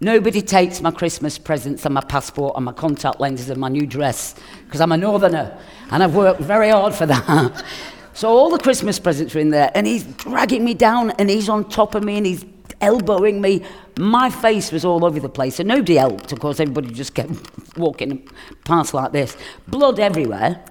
nobody 0.00 0.42
takes 0.42 0.80
my 0.80 0.90
Christmas 0.90 1.38
presents 1.38 1.84
and 1.84 1.94
my 1.94 2.02
passport 2.02 2.54
and 2.56 2.64
my 2.64 2.72
contact 2.72 3.20
lenses 3.20 3.50
and 3.50 3.60
my 3.60 3.68
new 3.68 3.86
dress 3.86 4.34
because 4.66 4.80
I'm 4.80 4.92
a 4.92 4.96
northerner 4.96 5.58
and 5.90 6.02
I've 6.02 6.14
worked 6.14 6.40
very 6.40 6.70
hard 6.70 6.94
for 6.94 7.06
that. 7.06 7.64
So 8.18 8.28
all 8.30 8.50
the 8.50 8.58
Christmas 8.58 8.98
presents 8.98 9.32
were 9.32 9.40
in 9.40 9.50
there, 9.50 9.70
and 9.76 9.86
he's 9.86 10.02
dragging 10.02 10.64
me 10.64 10.74
down, 10.74 11.12
and 11.20 11.30
he's 11.30 11.48
on 11.48 11.68
top 11.68 11.94
of 11.94 12.02
me, 12.02 12.16
and 12.16 12.26
he's 12.26 12.44
elbowing 12.80 13.40
me. 13.40 13.62
My 13.98 14.30
face 14.30 14.72
was 14.72 14.84
all 14.84 15.04
over 15.04 15.20
the 15.20 15.28
place, 15.28 15.58
and 15.60 15.68
nobody 15.68 15.96
helped. 15.96 16.32
Of 16.32 16.40
course, 16.40 16.60
everybody 16.60 16.90
just 16.90 17.14
kept 17.14 17.32
walking 17.78 18.28
past 18.64 18.94
like 18.94 19.12
this. 19.12 19.36
Blood 19.66 19.98
everywhere. 19.98 20.64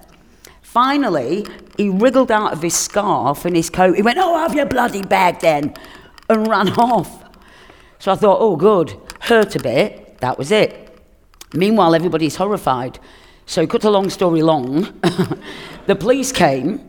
Finally, 0.62 1.46
he 1.76 1.88
wriggled 1.88 2.30
out 2.30 2.52
of 2.52 2.62
his 2.62 2.74
scarf 2.74 3.44
and 3.44 3.56
his 3.56 3.70
coat. 3.70 3.96
He 3.96 4.02
went, 4.02 4.18
Oh, 4.18 4.38
have 4.38 4.54
your 4.54 4.66
bloody 4.66 5.02
bag 5.02 5.40
then, 5.40 5.74
and 6.28 6.46
ran 6.46 6.68
off. 6.78 7.24
So 7.98 8.12
I 8.12 8.16
thought, 8.16 8.38
Oh, 8.40 8.56
good. 8.56 8.94
Hurt 9.20 9.56
a 9.56 9.58
bit. 9.60 10.18
That 10.18 10.38
was 10.38 10.50
it. 10.50 10.88
Meanwhile, 11.54 11.94
everybody's 11.94 12.36
horrified. 12.36 12.98
So, 13.46 13.66
cut 13.66 13.84
a 13.84 13.90
long 13.90 14.10
story 14.10 14.42
long, 14.42 15.00
the 15.86 15.96
police 15.96 16.32
came, 16.32 16.86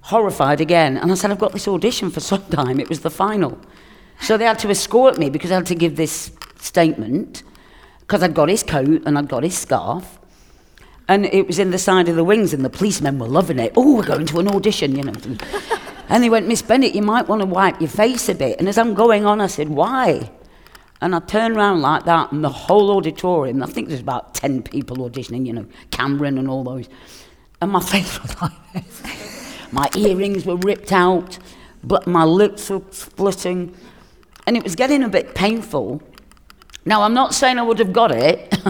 horrified 0.00 0.60
again, 0.60 0.96
and 0.96 1.12
I 1.12 1.14
said, 1.14 1.30
I've 1.30 1.38
got 1.38 1.52
this 1.52 1.68
audition 1.68 2.10
for 2.10 2.18
Sondheim. 2.18 2.80
It 2.80 2.88
was 2.88 3.00
the 3.00 3.10
final. 3.10 3.56
So 4.20 4.36
they 4.36 4.44
had 4.44 4.58
to 4.60 4.70
escort 4.70 5.18
me 5.18 5.30
because 5.30 5.50
I 5.50 5.56
had 5.56 5.66
to 5.66 5.74
give 5.74 5.96
this 5.96 6.30
statement 6.58 7.42
because 8.00 8.22
I'd 8.22 8.34
got 8.34 8.48
his 8.48 8.62
coat 8.62 9.02
and 9.04 9.18
I'd 9.18 9.28
got 9.28 9.42
his 9.42 9.56
scarf. 9.56 10.18
And 11.08 11.26
it 11.26 11.46
was 11.46 11.58
in 11.58 11.70
the 11.70 11.78
side 11.78 12.08
of 12.08 12.16
the 12.16 12.24
wings, 12.24 12.52
and 12.52 12.62
the 12.62 12.70
policemen 12.70 13.18
were 13.18 13.28
loving 13.28 13.58
it. 13.58 13.72
Oh, 13.76 13.96
we're 13.96 14.04
going 14.04 14.26
to 14.26 14.40
an 14.40 14.48
audition, 14.48 14.94
you 14.94 15.04
know. 15.04 15.14
and 16.08 16.22
they 16.22 16.28
went, 16.28 16.46
Miss 16.46 16.60
Bennett, 16.60 16.94
you 16.94 17.00
might 17.00 17.28
want 17.28 17.40
to 17.40 17.46
wipe 17.46 17.80
your 17.80 17.88
face 17.88 18.28
a 18.28 18.34
bit. 18.34 18.58
And 18.58 18.68
as 18.68 18.76
I'm 18.76 18.92
going 18.92 19.24
on, 19.24 19.40
I 19.40 19.46
said, 19.46 19.70
Why? 19.70 20.30
And 21.00 21.14
I 21.14 21.20
turned 21.20 21.56
around 21.56 21.80
like 21.80 22.04
that, 22.04 22.32
and 22.32 22.44
the 22.44 22.50
whole 22.50 22.90
auditorium, 22.90 23.62
I 23.62 23.66
think 23.66 23.88
there's 23.88 24.00
about 24.00 24.34
10 24.34 24.64
people 24.64 24.96
auditioning, 24.98 25.46
you 25.46 25.52
know, 25.52 25.66
Cameron 25.90 26.36
and 26.38 26.48
all 26.48 26.64
those. 26.64 26.88
And 27.62 27.70
my 27.70 27.80
face 27.94 28.20
was 28.20 28.40
like 28.42 28.72
this. 28.74 29.72
my 29.72 29.88
earrings 29.96 30.44
were 30.44 30.56
ripped 30.56 30.92
out, 30.92 31.38
but 31.84 32.06
my 32.06 32.24
lips 32.24 32.68
were 32.68 32.82
splitting 32.90 33.74
and 34.48 34.56
it 34.56 34.64
was 34.64 34.74
getting 34.74 35.04
a 35.04 35.08
bit 35.10 35.34
painful. 35.34 36.00
Now, 36.86 37.02
I'm 37.02 37.12
not 37.12 37.34
saying 37.34 37.58
I 37.58 37.62
would 37.62 37.78
have 37.80 37.92
got 37.92 38.10
it, 38.10 38.48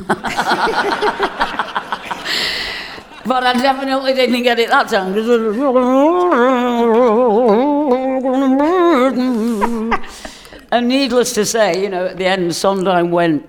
but 3.25 3.45
I 3.45 3.53
definitely 3.53 4.13
didn't 4.13 4.43
get 4.43 4.59
it 4.59 4.71
that 4.71 4.89
time. 4.89 5.15
and 10.73 10.89
needless 10.89 11.33
to 11.35 11.45
say, 11.45 11.81
you 11.81 11.89
know, 11.89 12.07
at 12.07 12.17
the 12.17 12.27
end, 12.27 12.57
Sondheim 12.57 13.13
went, 13.13 13.49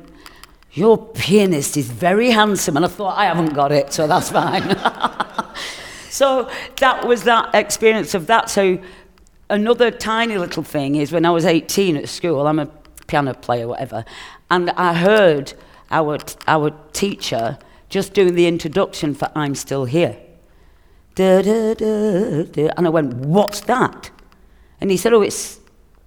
Your 0.73 0.99
pianist 0.99 1.77
is 1.77 1.89
very 1.89 2.29
handsome. 2.29 2.75
And 2.75 2.85
I 2.85 2.89
thought, 2.89 3.17
I 3.17 3.25
haven't 3.25 3.55
got 3.55 3.71
it, 3.71 3.91
so 3.91 4.05
that's 4.05 4.29
fine. 4.29 4.61
so 6.11 6.47
that 6.75 7.07
was 7.07 7.23
that 7.23 7.55
experience 7.55 8.13
of 8.13 8.27
that. 8.27 8.51
So 8.51 8.77
another 9.49 9.91
tiny 9.91 10.37
little 10.37 10.63
thing 10.63 10.95
is 10.95 11.11
when 11.11 11.25
I 11.25 11.31
was 11.31 11.45
18 11.45 11.97
at 11.97 12.09
school, 12.09 12.47
I'm 12.47 12.59
a 12.59 12.67
piano 13.07 13.33
player, 13.33 13.67
whatever, 13.67 14.05
and 14.49 14.69
I 14.71 14.93
heard 14.93 15.53
our, 15.91 16.19
our 16.47 16.71
teacher 16.93 17.57
just 17.89 18.13
doing 18.13 18.35
the 18.35 18.47
introduction 18.47 19.15
for 19.15 19.31
I'm 19.35 19.55
Still 19.55 19.85
Here. 19.85 20.15
Da, 21.15 21.41
da, 21.41 21.73
da, 21.73 22.43
da. 22.43 22.69
And 22.77 22.85
I 22.85 22.89
went, 22.89 23.15
What's 23.15 23.61
that? 23.61 24.11
And 24.79 24.91
he 24.91 24.97
said, 24.97 25.13
Oh, 25.13 25.21
it's 25.21 25.59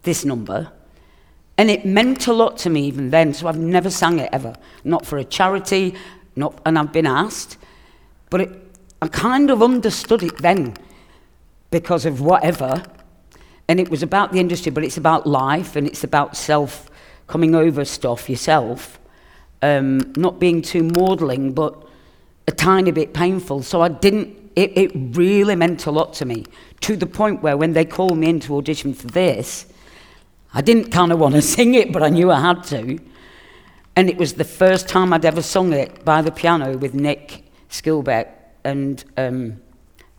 this 0.02 0.24
number. 0.24 0.70
And 1.58 1.70
it 1.70 1.84
meant 1.84 2.26
a 2.28 2.32
lot 2.32 2.56
to 2.58 2.70
me 2.70 2.86
even 2.86 3.10
then, 3.10 3.34
so 3.34 3.46
I've 3.46 3.58
never 3.58 3.90
sang 3.90 4.20
it 4.20 4.30
ever. 4.32 4.54
Not 4.84 5.04
for 5.04 5.18
a 5.18 5.24
charity, 5.24 5.94
not, 6.34 6.58
and 6.64 6.78
I've 6.78 6.92
been 6.92 7.06
asked. 7.06 7.58
But 8.30 8.40
it, 8.40 8.76
I 9.02 9.08
kind 9.08 9.50
of 9.50 9.62
understood 9.62 10.22
it 10.22 10.38
then 10.38 10.76
because 11.70 12.06
of 12.06 12.20
whatever 12.20 12.84
and 13.68 13.80
it 13.80 13.90
was 13.90 14.02
about 14.02 14.32
the 14.32 14.38
industry, 14.38 14.70
but 14.70 14.84
it's 14.84 14.96
about 14.96 15.26
life 15.26 15.76
and 15.76 15.86
it's 15.86 16.04
about 16.04 16.36
self 16.36 16.90
coming 17.26 17.54
over 17.54 17.84
stuff 17.84 18.28
yourself, 18.28 18.98
um, 19.62 20.12
not 20.16 20.38
being 20.38 20.60
too 20.60 20.82
maudling, 20.82 21.52
but 21.52 21.74
a 22.46 22.52
tiny 22.52 22.90
bit 22.90 23.14
painful. 23.14 23.62
So 23.62 23.80
I 23.80 23.88
didn't, 23.88 24.36
it, 24.56 24.76
it 24.76 24.92
really 24.94 25.54
meant 25.54 25.86
a 25.86 25.90
lot 25.90 26.12
to 26.14 26.24
me, 26.24 26.44
to 26.80 26.96
the 26.96 27.06
point 27.06 27.42
where 27.42 27.56
when 27.56 27.72
they 27.72 27.84
called 27.84 28.18
me 28.18 28.28
in 28.28 28.40
to 28.40 28.56
audition 28.56 28.92
for 28.92 29.06
this, 29.06 29.66
I 30.52 30.60
didn't 30.60 30.90
kind 30.90 31.12
of 31.12 31.18
want 31.18 31.34
to 31.36 31.42
sing 31.56 31.74
it, 31.74 31.92
but 31.92 32.02
I 32.02 32.08
knew 32.08 32.30
I 32.30 32.40
had 32.40 32.64
to. 32.64 32.98
And 33.94 34.08
it 34.08 34.16
was 34.16 34.34
the 34.34 34.44
first 34.44 34.88
time 34.88 35.12
I'd 35.12 35.24
ever 35.24 35.42
sung 35.42 35.72
it 35.72 36.04
by 36.04 36.22
the 36.22 36.32
piano 36.32 36.76
with 36.76 36.94
Nick 36.94 37.44
Skilbeck 37.70 38.28
and 38.64 39.04
um, 39.16 39.60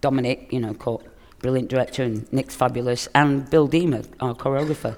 Dominic, 0.02 0.52
you 0.52 0.60
know, 0.60 0.74
called 0.74 1.08
brilliant 1.44 1.70
director, 1.70 2.04
and 2.04 2.32
Nick's 2.32 2.56
fabulous, 2.56 3.08
and 3.14 3.48
Bill 3.50 3.68
Deamer, 3.68 4.02
our 4.22 4.34
choreographer. 4.34 4.98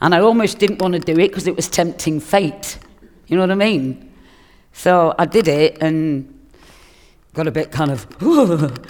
And 0.00 0.14
I 0.14 0.20
almost 0.20 0.58
didn't 0.58 0.80
want 0.80 0.94
to 0.94 1.00
do 1.00 1.12
it 1.12 1.28
because 1.28 1.46
it 1.46 1.56
was 1.56 1.68
tempting 1.68 2.20
fate. 2.20 2.78
You 3.26 3.36
know 3.36 3.42
what 3.42 3.50
I 3.50 3.56
mean? 3.56 4.10
So 4.72 5.14
I 5.18 5.26
did 5.26 5.48
it 5.48 5.82
and 5.82 6.32
got 7.34 7.48
a 7.48 7.50
bit 7.50 7.72
kind 7.72 7.90
of, 7.90 8.06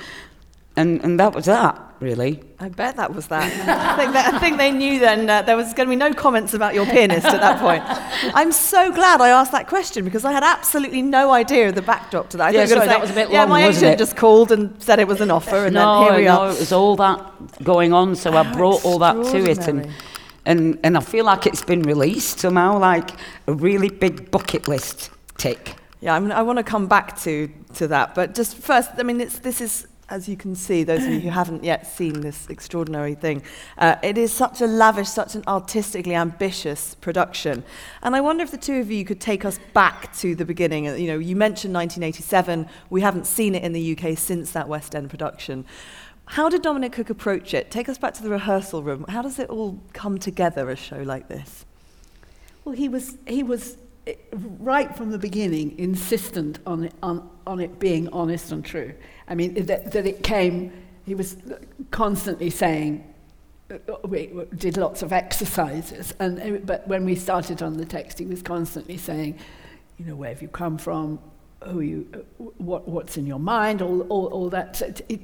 and, 0.76 1.02
and 1.02 1.18
that 1.18 1.34
was 1.34 1.46
that, 1.46 1.80
really. 2.02 2.42
I 2.58 2.68
bet 2.68 2.96
that 2.96 3.14
was 3.14 3.28
that. 3.28 3.44
I, 3.68 3.96
think 3.96 4.12
that 4.12 4.34
I 4.34 4.38
think 4.38 4.58
they 4.58 4.70
knew 4.70 4.98
then 4.98 5.30
uh, 5.30 5.42
there 5.42 5.56
was 5.56 5.72
going 5.72 5.88
to 5.88 5.90
be 5.90 5.96
no 5.96 6.12
comments 6.12 6.52
about 6.52 6.74
your 6.74 6.84
pianist 6.84 7.26
at 7.26 7.40
that 7.40 7.60
point. 7.60 7.82
I'm 8.34 8.52
so 8.52 8.92
glad 8.92 9.20
I 9.20 9.28
asked 9.28 9.52
that 9.52 9.68
question 9.68 10.04
because 10.04 10.24
I 10.24 10.32
had 10.32 10.42
absolutely 10.42 11.00
no 11.00 11.30
idea 11.30 11.68
of 11.68 11.74
the 11.74 11.82
backdrop 11.82 12.28
to 12.30 12.36
that. 12.38 12.48
I 12.48 12.50
yeah, 12.50 12.66
sorry, 12.66 12.80
say, 12.82 12.86
that 12.88 13.00
was 13.00 13.10
a 13.10 13.14
bit 13.14 13.30
yeah, 13.30 13.40
long, 13.40 13.50
my 13.50 13.66
agent 13.66 13.84
it? 13.84 13.98
just 13.98 14.16
called 14.16 14.52
and 14.52 14.80
said 14.82 14.98
it 14.98 15.08
was 15.08 15.20
an 15.20 15.30
offer, 15.30 15.64
and 15.64 15.74
no, 15.74 16.04
then 16.04 16.10
here 16.10 16.20
we 16.20 16.24
no, 16.26 16.40
are. 16.40 16.50
it 16.50 16.58
was 16.58 16.72
all 16.72 16.96
that 16.96 17.62
going 17.62 17.92
on, 17.92 18.16
so 18.16 18.32
I 18.36 18.52
brought 18.52 18.84
all 18.84 18.98
that 18.98 19.14
to 19.14 19.50
it, 19.50 19.68
and, 19.68 19.88
and, 20.44 20.78
and 20.82 20.96
I 20.96 21.00
feel 21.00 21.24
like 21.24 21.46
it's 21.46 21.64
been 21.64 21.82
released 21.82 22.40
somehow, 22.40 22.78
like 22.78 23.12
a 23.46 23.52
really 23.52 23.88
big 23.88 24.30
bucket 24.30 24.66
list 24.68 25.10
tick. 25.38 25.76
Yeah, 26.00 26.16
I, 26.16 26.18
mean, 26.20 26.32
I 26.32 26.42
want 26.42 26.58
to 26.58 26.64
come 26.64 26.88
back 26.88 27.20
to, 27.20 27.48
to 27.74 27.86
that, 27.88 28.16
but 28.16 28.34
just 28.34 28.56
first, 28.56 28.90
I 28.98 29.04
mean, 29.04 29.20
it's, 29.20 29.38
this 29.38 29.60
is, 29.60 29.86
as 30.08 30.28
you 30.28 30.36
can 30.36 30.54
see, 30.54 30.84
those 30.84 31.04
of 31.04 31.10
you 31.10 31.20
who 31.20 31.30
haven't 31.42 31.64
yet 31.64 31.86
seen 31.86 32.20
this 32.20 32.48
extraordinary 32.48 33.14
thing, 33.14 33.42
uh, 33.78 33.96
it 34.02 34.18
is 34.18 34.32
such 34.32 34.60
a 34.60 34.66
lavish, 34.66 35.08
such 35.08 35.34
an 35.34 35.42
artistically 35.46 36.14
ambitious 36.14 36.94
production. 36.96 37.64
And 38.02 38.14
I 38.14 38.20
wonder 38.20 38.44
if 38.44 38.50
the 38.50 38.58
two 38.58 38.80
of 38.80 38.90
you 38.90 39.04
could 39.04 39.20
take 39.20 39.44
us 39.44 39.58
back 39.72 40.14
to 40.18 40.34
the 40.34 40.44
beginning. 40.44 40.84
You 40.84 41.06
know, 41.06 41.18
you 41.18 41.36
mentioned 41.36 41.74
1987. 41.74 42.68
We 42.90 43.00
haven't 43.00 43.26
seen 43.26 43.54
it 43.54 43.62
in 43.62 43.72
the 43.72 43.96
UK 43.96 44.18
since 44.18 44.52
that 44.52 44.68
West 44.68 44.94
End 44.94 45.08
production. 45.08 45.64
How 46.26 46.48
did 46.48 46.62
Dominic 46.62 46.92
Cooke 46.92 47.10
approach 47.10 47.52
it? 47.52 47.70
Take 47.70 47.88
us 47.88 47.98
back 47.98 48.14
to 48.14 48.22
the 48.22 48.30
rehearsal 48.30 48.82
room. 48.82 49.04
How 49.08 49.22
does 49.22 49.38
it 49.38 49.50
all 49.50 49.80
come 49.92 50.18
together, 50.18 50.70
a 50.70 50.76
show 50.76 50.98
like 50.98 51.28
this? 51.28 51.64
Well, 52.64 52.74
he 52.74 52.88
was, 52.88 53.18
he 53.26 53.42
was 53.42 53.76
right 54.34 54.96
from 54.96 55.10
the 55.10 55.18
beginning 55.18 55.78
insistent 55.78 56.58
on 56.66 56.84
it, 56.84 56.94
on, 57.02 57.28
on 57.46 57.60
it 57.60 57.78
being 57.78 58.08
honest 58.08 58.50
and 58.52 58.64
true. 58.64 58.92
I 59.28 59.34
mean, 59.34 59.66
that, 59.66 59.92
that 59.92 60.06
it 60.06 60.22
came, 60.22 60.72
he 61.04 61.14
was 61.14 61.36
constantly 61.90 62.50
saying, 62.50 63.08
uh, 63.70 63.78
we 64.04 64.30
did 64.56 64.76
lots 64.76 65.02
of 65.02 65.12
exercises, 65.12 66.14
and, 66.18 66.40
uh, 66.40 66.58
but 66.64 66.86
when 66.88 67.04
we 67.04 67.14
started 67.14 67.62
on 67.62 67.76
the 67.76 67.84
text, 67.84 68.18
he 68.18 68.26
was 68.26 68.42
constantly 68.42 68.96
saying, 68.96 69.38
you 69.98 70.04
know, 70.04 70.16
where 70.16 70.30
have 70.30 70.42
you 70.42 70.48
come 70.48 70.78
from, 70.78 71.18
who 71.64 71.80
you, 71.80 72.08
uh, 72.12 72.44
what, 72.58 72.88
what's 72.88 73.16
in 73.16 73.24
your 73.24 73.38
mind, 73.38 73.82
all, 73.82 74.00
all, 74.02 74.26
all 74.26 74.50
that. 74.50 74.76
So 74.76 74.92
it, 75.08 75.22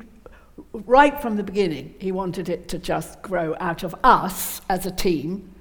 right 0.73 1.21
from 1.21 1.37
the 1.37 1.43
beginning, 1.43 1.95
he 1.99 2.12
wanted 2.12 2.49
it 2.49 2.69
to 2.69 2.79
just 2.79 3.21
grow 3.23 3.57
out 3.59 3.83
of 3.83 3.95
us 4.05 4.61
as 4.69 4.87
a 4.87 4.91
team 4.91 5.53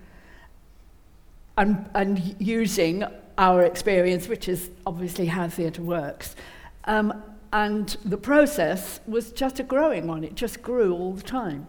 and, 1.57 1.89
and 1.93 2.35
using 2.39 3.03
our 3.37 3.63
experience, 3.63 4.27
which 4.27 4.47
is 4.47 4.69
obviously 4.85 5.25
how 5.25 5.47
theatre 5.47 5.81
works. 5.81 6.35
Um, 6.85 7.21
and 7.53 7.95
the 8.05 8.17
process 8.17 8.99
was 9.07 9.31
just 9.31 9.59
a 9.59 9.63
growing 9.63 10.07
one, 10.07 10.23
it 10.23 10.35
just 10.35 10.61
grew 10.61 10.93
all 10.93 11.13
the 11.13 11.23
time. 11.23 11.67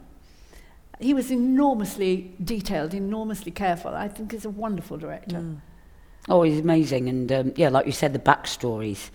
He 1.00 1.14
was 1.14 1.30
enormously 1.30 2.34
detailed, 2.42 2.92
enormously 2.92 3.52
careful. 3.52 3.94
I 3.94 4.08
think 4.08 4.32
he's 4.32 4.44
a 4.44 4.50
wonderful 4.50 4.96
director. 4.96 5.44
Oh, 6.28 6.42
he's 6.42 6.58
amazing, 6.58 7.08
and 7.08 7.32
um, 7.32 7.52
yeah, 7.56 7.68
like 7.68 7.86
you 7.86 7.92
said, 7.92 8.12
the 8.12 8.18
backstories, 8.18 9.10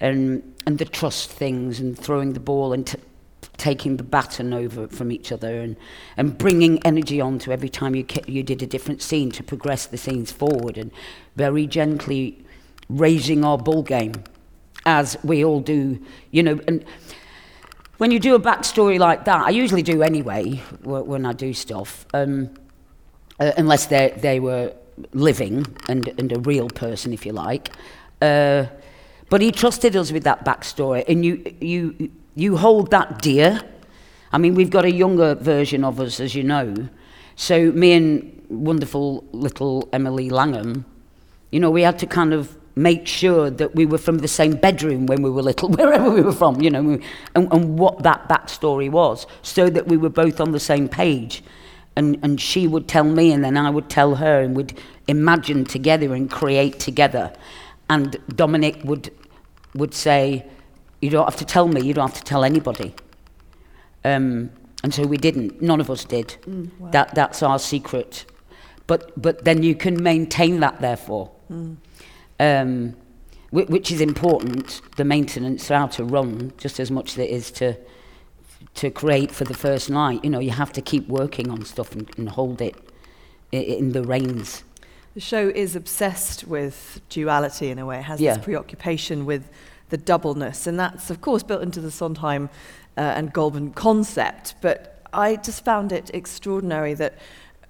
and 0.00 0.42
and 0.66 0.78
the 0.78 0.86
trust 0.86 1.30
things, 1.30 1.78
and 1.78 1.96
throwing 1.96 2.32
the 2.32 2.40
ball 2.40 2.72
and 2.72 2.86
t- 2.86 2.98
taking 3.62 3.96
the 3.96 4.02
baton 4.02 4.52
over 4.52 4.88
from 4.88 5.12
each 5.12 5.30
other, 5.30 5.60
and 5.60 5.76
and 6.16 6.36
bringing 6.36 6.84
energy 6.84 7.20
onto 7.20 7.52
every 7.52 7.68
time 7.68 7.94
you 7.94 8.04
you 8.26 8.42
did 8.42 8.62
a 8.62 8.66
different 8.66 9.00
scene 9.00 9.30
to 9.30 9.42
progress 9.42 9.86
the 9.86 9.96
scenes 9.96 10.32
forward, 10.32 10.76
and 10.76 10.90
very 11.36 11.66
gently 11.66 12.44
raising 12.88 13.44
our 13.44 13.56
ball 13.56 13.82
game, 13.82 14.12
as 14.84 15.16
we 15.22 15.44
all 15.44 15.60
do, 15.60 15.98
you 16.30 16.42
know, 16.42 16.58
and. 16.66 16.84
When 17.98 18.10
you 18.10 18.18
do 18.18 18.34
a 18.34 18.40
backstory 18.40 18.98
like 18.98 19.26
that, 19.26 19.46
I 19.46 19.50
usually 19.50 19.82
do 19.82 20.02
anyway 20.02 20.54
wh- 20.82 21.06
when 21.06 21.24
I 21.24 21.32
do 21.32 21.52
stuff. 21.52 22.04
Um, 22.12 22.50
uh, 23.38 23.52
unless 23.56 23.86
they 23.86 24.12
they 24.16 24.40
were 24.40 24.72
living 25.12 25.66
and 25.88 26.08
and 26.18 26.32
a 26.32 26.40
real 26.40 26.68
person, 26.68 27.12
if 27.12 27.24
you 27.26 27.32
like. 27.32 27.70
Uh, 28.20 28.66
but 29.30 29.40
he 29.40 29.52
trusted 29.52 29.94
us 29.96 30.10
with 30.10 30.24
that 30.24 30.44
backstory, 30.44 31.04
and 31.08 31.24
you 31.24 31.44
you 31.60 32.10
you 32.34 32.56
hold 32.56 32.90
that 32.90 33.20
dear. 33.20 33.60
I 34.32 34.38
mean, 34.38 34.54
we've 34.54 34.70
got 34.70 34.84
a 34.84 34.92
younger 34.92 35.34
version 35.34 35.84
of 35.84 36.00
us, 36.00 36.20
as 36.20 36.34
you 36.34 36.42
know. 36.42 36.88
So 37.36 37.72
me 37.72 37.92
and 37.92 38.44
wonderful 38.48 39.24
little 39.32 39.88
Emily 39.92 40.30
Langham, 40.30 40.84
you 41.50 41.60
know, 41.60 41.70
we 41.70 41.82
had 41.82 41.98
to 41.98 42.06
kind 42.06 42.32
of 42.32 42.56
make 42.74 43.06
sure 43.06 43.50
that 43.50 43.74
we 43.74 43.84
were 43.84 43.98
from 43.98 44.18
the 44.18 44.28
same 44.28 44.52
bedroom 44.52 45.06
when 45.06 45.22
we 45.22 45.30
were 45.30 45.42
little, 45.42 45.68
wherever 45.76 46.10
we 46.10 46.22
were 46.22 46.32
from, 46.32 46.60
you 46.62 46.70
know, 46.70 46.98
and, 47.34 47.52
and 47.52 47.78
what 47.78 48.02
that 48.02 48.28
backstory 48.28 48.90
was, 48.90 49.26
so 49.42 49.68
that 49.68 49.86
we 49.86 49.96
were 49.96 50.08
both 50.08 50.40
on 50.40 50.52
the 50.52 50.60
same 50.60 50.88
page. 50.88 51.42
And, 51.94 52.18
and 52.22 52.40
she 52.40 52.66
would 52.66 52.88
tell 52.88 53.04
me, 53.04 53.32
and 53.32 53.44
then 53.44 53.58
I 53.58 53.68
would 53.68 53.90
tell 53.90 54.14
her, 54.14 54.40
and 54.40 54.56
we'd 54.56 54.78
imagine 55.08 55.66
together 55.66 56.14
and 56.14 56.30
create 56.30 56.80
together. 56.80 57.34
And 57.90 58.16
Dominic 58.34 58.80
would, 58.82 59.12
would 59.74 59.92
say, 59.92 60.46
You 61.02 61.10
don't 61.10 61.26
have 61.26 61.36
to 61.36 61.44
tell 61.44 61.68
me, 61.68 61.82
you 61.82 61.92
don't 61.92 62.08
have 62.08 62.18
to 62.18 62.24
tell 62.24 62.44
anybody. 62.44 62.94
Um, 64.04 64.50
and 64.82 64.94
so 64.94 65.06
we 65.06 65.18
didn't, 65.18 65.60
none 65.60 65.80
of 65.80 65.90
us 65.90 66.04
did. 66.04 66.28
Mm, 66.46 66.70
wow. 66.78 66.90
that, 66.90 67.14
that's 67.14 67.42
our 67.42 67.58
secret. 67.58 68.24
But, 68.86 69.12
but 69.20 69.44
then 69.44 69.62
you 69.62 69.74
can 69.74 70.02
maintain 70.02 70.60
that, 70.60 70.80
therefore. 70.80 71.30
Mm 71.50 71.76
um, 72.42 72.96
which 73.50 73.92
is 73.92 74.00
important, 74.00 74.80
the 74.96 75.04
maintenance, 75.04 75.68
how 75.68 75.86
to 75.86 76.04
run, 76.04 76.52
just 76.56 76.80
as 76.80 76.90
much 76.90 77.12
as 77.12 77.18
it 77.18 77.30
is 77.30 77.50
to, 77.50 77.76
to 78.74 78.90
create 78.90 79.30
for 79.30 79.44
the 79.44 79.54
first 79.54 79.90
night. 79.90 80.24
You 80.24 80.30
know, 80.30 80.38
you 80.38 80.50
have 80.50 80.72
to 80.72 80.80
keep 80.80 81.06
working 81.06 81.50
on 81.50 81.64
stuff 81.66 81.92
and, 81.92 82.10
and 82.16 82.30
hold 82.30 82.62
it 82.62 82.74
in 83.52 83.92
the 83.92 84.02
reins. 84.02 84.64
The 85.12 85.20
show 85.20 85.50
is 85.50 85.76
obsessed 85.76 86.44
with 86.44 87.02
duality 87.10 87.68
in 87.68 87.78
a 87.78 87.84
way. 87.84 87.98
It 87.98 88.04
has 88.04 88.20
yeah. 88.20 88.36
this 88.36 88.44
preoccupation 88.44 89.26
with 89.26 89.50
the 89.92 89.98
doubleness, 89.98 90.66
and 90.66 90.80
that's, 90.80 91.10
of 91.10 91.20
course, 91.20 91.42
built 91.42 91.62
into 91.62 91.80
the 91.80 91.90
Sondheim 91.90 92.48
uh, 92.96 93.00
and 93.00 93.32
Goldman 93.32 93.72
concept. 93.72 94.54
But 94.62 95.06
I 95.12 95.36
just 95.36 95.64
found 95.64 95.92
it 95.92 96.10
extraordinary 96.14 96.94
that 96.94 97.18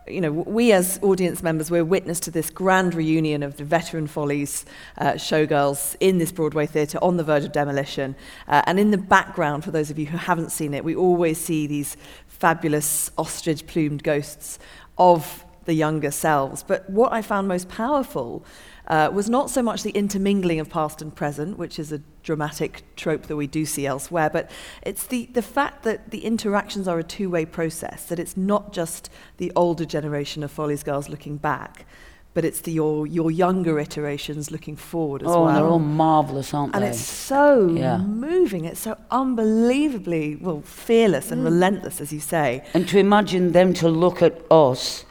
you 0.09 0.21
know, 0.21 0.33
we 0.33 0.73
as 0.73 0.99
audience 1.03 1.43
members, 1.43 1.71
we're 1.71 1.85
witness 1.85 2.19
to 2.21 2.31
this 2.31 2.51
grand 2.51 2.95
reunion 2.95 3.43
of 3.43 3.57
the 3.57 3.65
veteran 3.65 4.07
Follies 4.07 4.65
uh, 4.99 5.13
showgirls 5.13 5.97
in 6.01 6.19
this 6.19 6.33
Broadway 6.33 6.67
theatre 6.67 6.99
on 7.03 7.17
the 7.17 7.25
verge 7.25 7.45
of 7.45 7.53
demolition. 7.53 8.17
Uh, 8.49 8.63
and 8.67 8.81
in 8.81 8.91
the 8.91 8.99
background, 8.99 9.65
for 9.65 9.71
those 9.71 9.91
of 9.91 9.99
you 9.99 10.07
who 10.07 10.17
haven't 10.17 10.51
seen 10.51 10.75
it, 10.75 10.85
we 10.85 10.95
always 10.95 11.39
see 11.39 11.67
these 11.67 11.97
fabulous 12.27 13.11
ostrich 13.19 13.67
plumed 13.67 14.03
ghosts 14.03 14.59
of 14.99 15.45
the 15.67 15.75
younger 15.75 16.11
selves. 16.11 16.65
But 16.65 16.89
what 16.91 17.13
I 17.13 17.23
found 17.23 17.47
most 17.47 17.69
powerful 17.69 18.45
uh, 18.89 19.11
was 19.13 19.31
not 19.31 19.51
so 19.51 19.63
much 19.63 19.83
the 19.83 19.91
intermingling 19.91 20.61
of 20.61 20.69
past 20.69 21.01
and 21.01 21.15
present, 21.15 21.57
which 21.59 21.79
is 21.79 21.93
a 21.93 22.01
dramatic 22.23 22.83
trope 22.97 23.27
that 23.27 23.37
we 23.37 23.47
do 23.47 23.65
see 23.65 23.87
elsewhere, 23.87 24.31
but 24.31 24.51
it's 24.83 25.07
the, 25.07 25.27
the 25.33 25.43
fact 25.43 25.83
that 25.85 26.11
the 26.11 26.25
interactions 26.25 26.89
are 26.89 26.99
a 26.99 27.05
two 27.05 27.31
way 27.31 27.45
process, 27.45 28.07
that 28.07 28.19
it's 28.19 28.37
not 28.37 28.73
just 28.73 29.11
the 29.37 29.53
older 29.55 29.85
generation 29.85 30.43
of 30.43 30.51
Follies 30.51 30.83
girls 30.83 31.09
looking 31.09 31.37
back. 31.37 31.87
But 32.35 32.47
it's 32.47 32.63
the, 32.63 32.73
your, 32.73 33.07
your 33.07 33.31
younger 33.31 33.79
iterations 33.79 34.51
looking 34.51 34.75
forward 34.75 35.23
as 35.23 35.29
oh, 35.29 35.45
well. 35.45 35.51
Oh, 35.51 35.55
they're 35.55 35.67
all 35.67 35.79
marvellous, 35.79 36.55
aren't 36.55 36.75
and 36.75 36.83
they? 36.83 36.87
And 36.87 36.95
it's 36.95 37.05
so 37.05 37.69
yeah. 37.69 37.99
moving. 37.99 38.65
It's 38.65 38.81
so 38.81 38.97
unbelievably, 39.11 40.37
well, 40.37 40.63
fearless 40.63 41.31
and 41.31 41.43
mm. 41.43 41.45
relentless, 41.45 42.01
as 42.01 42.11
you 42.11 42.21
say. 42.21 42.65
And 42.73 42.89
to 42.89 42.99
imagine 42.99 43.53
them 43.53 43.75
to 43.75 43.89
look 43.91 44.23
at 44.23 44.41
us 44.51 45.05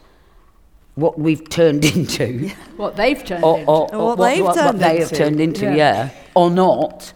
what 0.94 1.18
we've 1.18 1.48
turned 1.48 1.84
into. 1.96 2.48
what 2.76 2.96
they've 2.96 3.24
turned 3.24 3.44
or, 3.44 3.58
into. 3.58 3.70
Or, 3.70 3.94
or 3.94 4.08
what, 4.08 4.18
what, 4.18 4.28
they've 4.28 4.44
what, 4.44 4.54
turned 4.54 4.66
what 4.66 4.78
they 4.78 5.00
into. 5.00 5.08
have 5.08 5.18
turned 5.18 5.40
into, 5.40 5.64
yeah. 5.66 5.74
yeah 5.74 6.10
or 6.34 6.50
not. 6.50 7.12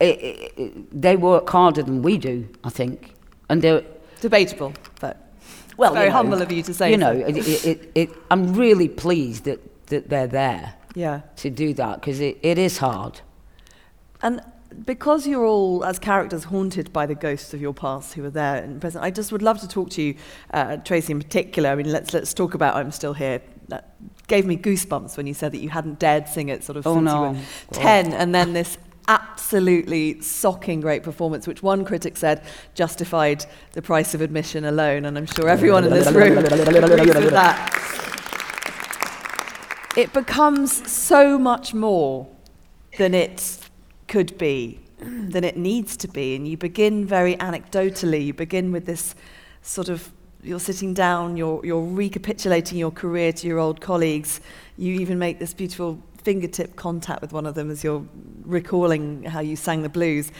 It, 0.00 0.18
it, 0.20 0.52
it, 0.56 1.02
they 1.02 1.16
work 1.16 1.48
harder 1.48 1.82
than 1.82 2.02
we 2.02 2.16
do, 2.16 2.48
I 2.64 2.70
think. 2.70 3.14
And 3.48 3.60
they're. 3.60 3.84
Debatable, 4.20 4.72
but. 5.00 5.28
Well, 5.76 5.94
very 5.94 6.06
you 6.06 6.10
know, 6.10 6.16
humble 6.16 6.42
of 6.42 6.52
you 6.52 6.62
to 6.62 6.74
say. 6.74 6.90
You 6.90 6.96
know, 6.98 7.22
it, 7.26 8.10
I'm 8.30 8.54
really 8.54 8.88
pleased 8.88 9.44
that, 9.44 9.86
that 9.86 10.08
they're 10.08 10.26
there. 10.26 10.74
Yeah. 10.94 11.20
To 11.36 11.50
do 11.50 11.72
that 11.74 12.00
because 12.00 12.20
it, 12.20 12.38
it 12.42 12.58
is 12.58 12.78
hard. 12.78 13.20
And 14.22 14.42
because 14.84 15.26
you're 15.26 15.44
all, 15.44 15.84
as 15.84 15.98
characters, 15.98 16.44
haunted 16.44 16.92
by 16.92 17.06
the 17.06 17.14
ghosts 17.14 17.52
of 17.54 17.60
your 17.60 17.74
past 17.74 18.14
who 18.14 18.24
are 18.24 18.30
there 18.30 18.62
and 18.62 18.80
present, 18.80 19.04
I 19.04 19.10
just 19.10 19.32
would 19.32 19.42
love 19.42 19.60
to 19.60 19.68
talk 19.68 19.90
to 19.90 20.02
you, 20.02 20.14
uh, 20.52 20.76
Tracie, 20.78 21.12
in 21.12 21.20
particular. 21.20 21.70
I 21.70 21.74
mean, 21.74 21.90
let's, 21.90 22.14
let's 22.14 22.32
talk 22.32 22.54
about 22.54 22.76
I'm 22.76 22.92
Still 22.92 23.14
Here. 23.14 23.42
That 23.68 23.94
gave 24.26 24.46
me 24.46 24.56
goosebumps 24.56 25.16
when 25.16 25.26
you 25.26 25.34
said 25.34 25.52
that 25.52 25.58
you 25.58 25.68
hadn't 25.68 25.98
dared 25.98 26.28
sing 26.28 26.48
it 26.48 26.64
sort 26.64 26.76
of 26.76 26.86
oh, 26.86 26.94
since 26.94 27.04
no. 27.04 27.32
you 27.32 27.38
were 27.38 27.44
10, 27.72 28.12
and 28.12 28.34
then 28.34 28.52
this 28.52 28.78
absolutely 29.08 30.20
socking 30.20 30.80
great 30.80 31.02
performance, 31.02 31.46
which 31.46 31.62
one 31.62 31.84
critic 31.84 32.16
said 32.16 32.42
justified 32.74 33.44
the 33.72 33.82
price 33.82 34.14
of 34.14 34.20
admission 34.20 34.64
alone, 34.64 35.04
and 35.04 35.18
I'm 35.18 35.26
sure 35.26 35.48
everyone 35.48 35.84
in 35.84 35.90
this 35.90 36.10
room 36.12 36.38
agrees 36.38 37.14
with 37.14 37.30
that. 37.30 37.76
It 39.96 40.12
becomes 40.12 40.88
so 40.90 41.38
much 41.38 41.74
more 41.74 42.28
than 42.98 43.14
it 43.14 43.59
could 44.10 44.36
be 44.36 44.78
than 44.98 45.44
it 45.44 45.56
needs 45.56 45.96
to 45.96 46.08
be. 46.08 46.36
And 46.36 46.46
you 46.46 46.58
begin 46.58 47.06
very 47.06 47.36
anecdotally. 47.36 48.26
You 48.26 48.34
begin 48.34 48.72
with 48.72 48.84
this 48.84 49.14
sort 49.62 49.88
of 49.88 50.12
you're 50.42 50.60
sitting 50.60 50.94
down, 50.94 51.36
you're, 51.36 51.64
you're 51.64 51.84
recapitulating 51.84 52.78
your 52.78 52.90
career 52.90 53.32
to 53.32 53.46
your 53.46 53.58
old 53.58 53.80
colleagues. 53.80 54.40
You 54.78 54.94
even 55.00 55.18
make 55.18 55.38
this 55.38 55.52
beautiful 55.52 56.02
fingertip 56.22 56.76
contact 56.76 57.20
with 57.22 57.32
one 57.32 57.46
of 57.46 57.54
them 57.54 57.70
as 57.70 57.84
you're 57.84 58.06
recalling 58.42 59.24
how 59.24 59.40
you 59.40 59.56
sang 59.56 59.82
the 59.82 59.88
blues. 59.88 60.32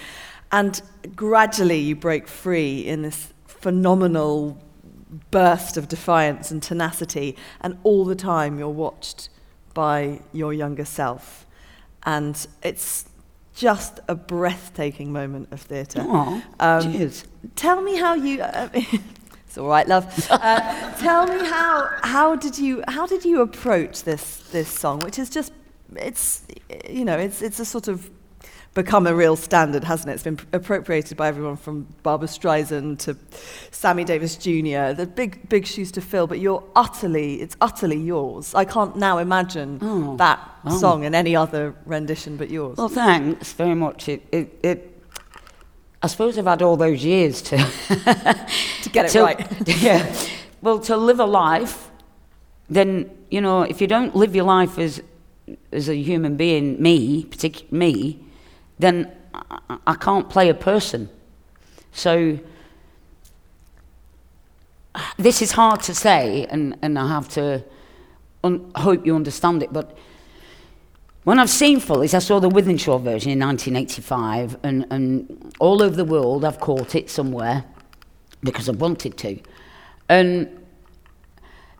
And 0.52 0.80
gradually 1.14 1.78
you 1.78 1.96
break 1.96 2.28
free 2.28 2.80
in 2.80 3.02
this 3.02 3.33
phenomenal 3.46 4.61
burst 5.30 5.76
of 5.76 5.88
defiance 5.88 6.50
and 6.50 6.62
tenacity. 6.62 7.37
And 7.61 7.78
all 7.83 8.04
the 8.04 8.14
time 8.14 8.59
you're 8.59 8.68
watched 8.68 9.28
by 9.74 10.20
your 10.33 10.52
younger 10.54 10.85
self. 10.85 11.46
And 12.04 12.46
it's 12.62 13.04
just 13.54 14.00
a 14.08 14.14
breathtaking 14.14 15.12
moment 15.12 15.48
of 15.52 15.60
theatre. 15.60 16.00
Um, 16.58 16.92
cheers. 16.92 17.24
Tell 17.56 17.80
me 17.80 17.96
how 17.96 18.14
you. 18.14 18.42
Uh, 18.42 18.68
it's 18.74 19.58
all 19.58 19.68
right, 19.68 19.86
love. 19.86 20.06
Uh, 20.30 20.92
tell 20.98 21.26
me 21.26 21.44
how 21.46 21.88
how 22.02 22.36
did 22.36 22.58
you 22.58 22.82
how 22.88 23.06
did 23.06 23.24
you 23.24 23.40
approach 23.40 24.04
this 24.04 24.38
this 24.50 24.68
song, 24.68 25.00
which 25.00 25.18
is 25.18 25.30
just 25.30 25.52
it's 25.96 26.46
you 26.88 27.04
know 27.04 27.18
it's 27.18 27.42
it's 27.42 27.58
a 27.60 27.64
sort 27.64 27.88
of 27.88 28.10
become 28.74 29.07
a 29.07 29.14
real 29.14 29.37
standard, 29.37 29.85
hasn't 29.85 30.11
it? 30.11 30.14
It's 30.14 30.22
been 30.22 30.38
appropriated 30.53 31.16
by 31.16 31.29
everyone 31.29 31.57
from 31.57 31.87
Barbra 32.03 32.29
Streisand 32.29 32.98
to 33.00 33.16
Sammy 33.70 34.05
Davis 34.05 34.37
Jr. 34.37 34.92
The 34.92 35.11
big, 35.12 35.48
big 35.48 35.66
shoes 35.66 35.90
to 35.92 36.00
fill, 36.00 36.26
but 36.26 36.38
you're 36.38 36.62
utterly, 36.76 37.40
it's 37.40 37.57
utterly 37.61 37.96
yours. 37.96 38.55
I 38.55 38.64
can't 38.64 38.96
now 38.96 39.18
imagine 39.18 39.79
oh. 39.83 40.16
that 40.16 40.38
oh. 40.64 40.79
song 40.79 41.05
in 41.05 41.14
any 41.14 41.35
other 41.35 41.74
rendition 41.85 42.37
but 42.37 42.50
yours. 42.50 42.76
Well, 42.76 42.88
thanks 42.88 43.53
very 43.53 43.74
much. 43.74 44.09
It, 44.09 44.22
it, 44.31 44.59
it 44.62 45.03
I 46.03 46.07
suppose 46.07 46.38
I've 46.38 46.46
had 46.46 46.62
all 46.62 46.76
those 46.76 47.05
years 47.05 47.42
to 47.42 47.57
to 47.59 48.90
get 48.90 49.07
it 49.07 49.09
to, 49.11 49.22
right. 49.22 49.68
yeah. 49.83 50.14
Well, 50.62 50.79
to 50.81 50.96
live 50.96 51.20
a 51.20 51.26
life, 51.26 51.90
then 52.70 53.11
you 53.31 53.40
know, 53.40 53.62
if 53.62 53.81
you 53.81 53.87
don't 53.87 54.14
live 54.16 54.35
your 54.35 54.44
life 54.44 54.79
as 54.79 55.03
as 55.72 55.88
a 55.88 55.96
human 55.96 56.37
being, 56.37 56.81
me, 56.81 57.24
particularly 57.24 57.76
me, 57.76 58.30
then 58.81 59.12
I 59.87 59.95
can't 59.95 60.29
play 60.29 60.49
a 60.49 60.55
person. 60.55 61.09
So 61.93 62.38
this 65.16 65.43
is 65.43 65.53
hard 65.53 65.83
to 65.83 65.95
say, 65.95 66.47
and, 66.47 66.77
and 66.83 66.99
I 66.99 67.09
have 67.09 67.29
to 67.31 67.62
un- 68.43 68.71
hope 68.75 69.05
you 69.07 69.14
understand 69.14 69.62
it, 69.62 69.73
but 69.73 69.97
when 71.25 71.38
I've 71.38 71.51
seen 71.51 71.81
Follies, 71.81 72.14
I 72.14 72.19
saw 72.19 72.40
the 72.40 72.49
Wythenshawe 72.49 73.03
version 73.03 73.31
in 73.31 73.38
1985, 73.40 74.57
and, 74.62 74.87
and 74.90 75.55
all 75.59 75.83
over 75.83 75.95
the 75.95 76.05
world 76.05 76.45
I've 76.45 76.59
caught 76.59 76.95
it 76.95 77.11
somewhere 77.11 77.64
because 78.43 78.71
I 78.71 78.73
wanted 78.73 79.19
to. 79.19 79.38
And 80.09 80.64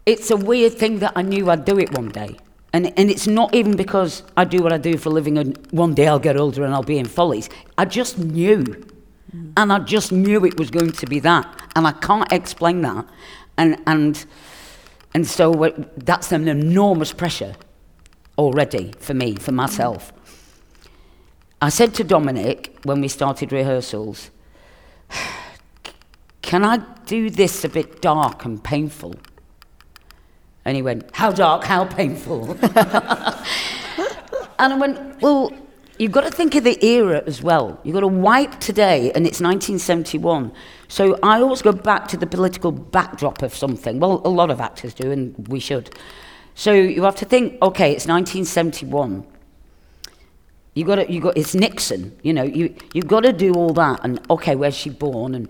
it's 0.05 0.31
a 0.31 0.37
weird 0.37 0.75
thing 0.75 0.99
that 0.99 1.15
I 1.17 1.23
knew 1.23 1.51
I'd 1.51 1.65
do 1.65 1.79
it 1.79 1.97
one 1.97 2.11
day. 2.11 2.37
And, 2.73 2.97
and 2.99 3.11
it's 3.11 3.27
not 3.27 3.55
even 3.55 3.77
because 3.77 4.23
I 4.37 4.45
do 4.45 4.63
what 4.63 4.73
I 4.73 4.79
do 4.79 4.97
for 4.97 5.09
a 5.09 5.13
living 5.13 5.39
and 5.39 5.59
one 5.73 5.95
day 5.95 6.07
I'll 6.07 6.21
get 6.21 6.37
older 6.37 6.65
and 6.65 6.73
I'll 6.73 6.83
be 6.83 6.99
in 6.99 7.07
follies. 7.07 7.49
I 7.77 7.85
just 7.85 8.19
knew. 8.19 8.87
And 9.57 9.73
I 9.73 9.79
just 9.81 10.13
knew 10.13 10.45
it 10.45 10.59
was 10.59 10.71
going 10.71 10.93
to 10.93 11.07
be 11.07 11.21
that. 11.21 11.71
And 11.77 11.87
I 11.87 11.93
can't 11.93 12.31
explain 12.33 12.83
that. 12.83 13.07
And, 13.57 13.81
and, 13.87 14.25
and 15.15 15.27
so 15.27 15.73
that's 15.97 16.33
an 16.33 16.49
enormous 16.49 17.13
pressure 17.13 17.55
already 18.39 18.93
for 18.99 19.15
me, 19.15 19.35
for 19.37 19.53
myself. 19.53 20.13
I 21.63 21.69
said 21.69 21.95
to 21.95 22.05
Dominic 22.05 22.79
when 22.85 23.01
we 23.01 23.09
started 23.09 23.53
rehearsals, 23.53 24.31
can 26.43 26.65
I 26.65 26.79
do 27.07 27.31
this 27.31 27.65
a 27.65 27.69
bit 27.69 28.01
dark 28.01 28.45
and 28.45 28.63
painful? 28.63 29.15
And 30.71 30.77
he 30.77 30.83
went, 30.83 31.11
How 31.13 31.33
dark, 31.33 31.65
how 31.65 31.85
painful. 31.85 32.53
and 32.63 32.73
I 34.61 34.77
went, 34.79 35.21
Well, 35.21 35.53
you've 35.99 36.13
got 36.13 36.21
to 36.21 36.31
think 36.31 36.55
of 36.55 36.63
the 36.63 36.79
era 36.87 37.25
as 37.27 37.43
well. 37.43 37.81
You've 37.83 37.95
got 37.95 38.03
to 38.03 38.07
wipe 38.07 38.61
today, 38.61 39.11
and 39.11 39.27
it's 39.27 39.41
1971. 39.41 40.53
So 40.87 41.19
I 41.25 41.41
always 41.41 41.61
go 41.61 41.73
back 41.73 42.07
to 42.07 42.17
the 42.17 42.25
political 42.29 42.71
backdrop 42.71 43.43
of 43.43 43.53
something. 43.53 43.99
Well, 43.99 44.23
a 44.25 44.29
lot 44.29 44.49
of 44.49 44.61
actors 44.61 44.95
do, 44.95 45.11
and 45.11 45.49
we 45.49 45.59
should. 45.59 45.91
So 46.55 46.73
you 46.73 47.03
have 47.03 47.17
to 47.17 47.25
think, 47.25 47.61
okay, 47.61 47.91
it's 47.91 48.07
1971. 48.07 49.27
You 50.75 50.85
got 50.85 50.95
to, 50.95 51.13
you 51.13 51.21
got, 51.21 51.37
it's 51.37 51.57
Nixon. 51.57 52.17
You 52.23 52.33
know, 52.33 52.45
you 52.45 52.77
you've 52.95 53.09
got 53.09 53.25
to 53.25 53.33
do 53.33 53.55
all 53.55 53.73
that, 53.75 54.03
and 54.05 54.21
okay, 54.31 54.55
where's 54.55 54.77
she 54.77 54.91
born, 54.91 55.35
and 55.35 55.49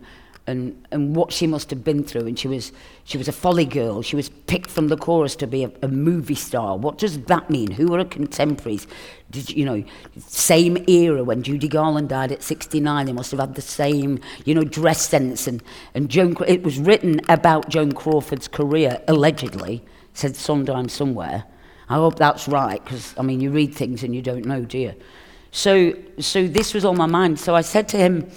and, 0.51 0.87
and 0.91 1.17
what 1.17 1.33
she 1.33 1.47
must 1.47 1.71
have 1.71 1.83
been 1.83 2.05
through. 2.05 2.27
And 2.27 2.39
she 2.39 2.49
was, 2.49 2.73
she 3.05 3.17
was 3.17 3.29
a 3.29 3.33
folly 3.33 3.65
girl. 3.65 4.03
She 4.03 4.17
was 4.17 4.29
picked 4.29 4.71
from 4.71 4.89
the 4.89 4.97
chorus 4.97 5.35
to 5.37 5.47
be 5.47 5.65
a, 5.65 5.73
a 5.83 5.89
movie 5.89 6.35
star. 6.35 6.77
What 6.77 6.99
does 6.99 7.19
that 7.23 7.49
mean? 7.49 7.71
Who 7.71 7.95
are 7.95 7.99
her 7.99 8.05
contemporaries? 8.05 8.87
Did 9.31 9.51
you 9.51 9.65
know, 9.65 9.83
same 10.19 10.85
era 10.89 11.25
when 11.25 11.43
Judy 11.43 11.69
Garland 11.69 12.11
died 12.11 12.33
at 12.33 12.43
69, 12.43 13.07
they 13.07 13.13
must 13.13 13.31
have 13.31 13.41
had 13.41 13.55
the 13.55 13.63
same, 13.63 14.21
you 14.45 14.55
know, 14.55 14.65
dress 14.65 15.09
sense. 15.09 15.47
And, 15.47 15.63
and 15.95 16.11
Joan, 16.11 16.37
it 16.47 16.63
was 16.63 16.79
written 16.79 17.21
about 17.29 17.69
Joan 17.69 17.93
Crawford's 17.93 18.49
career, 18.49 19.01
allegedly, 19.09 19.83
said 20.13 20.37
Sondheim 20.37 20.89
somewhere. 20.89 21.45
I 21.89 21.95
hope 21.95 22.17
that's 22.17 22.47
right, 22.47 22.83
because, 22.85 23.15
I 23.19 23.23
mean, 23.23 23.41
you 23.41 23.51
read 23.51 23.75
things 23.75 24.03
and 24.03 24.15
you 24.15 24.23
don't 24.23 24.45
know, 24.45 24.65
do 24.65 24.79
you? 24.79 24.95
So, 25.53 25.95
so 26.19 26.47
this 26.47 26.75
was 26.75 26.85
on 26.85 26.97
my 26.97 27.07
mind. 27.07 27.41
So 27.41 27.55
I 27.55 27.63
said 27.63 27.89
to 27.89 27.97
him, 27.97 28.31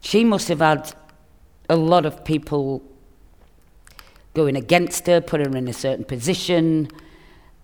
she 0.00 0.24
must 0.24 0.48
have 0.48 0.58
had 0.58 0.92
a 1.68 1.76
lot 1.76 2.06
of 2.06 2.24
people 2.24 2.82
going 4.34 4.56
against 4.56 5.06
her, 5.06 5.20
put 5.20 5.40
her 5.40 5.56
in 5.56 5.68
a 5.68 5.72
certain 5.72 6.04
position, 6.04 6.88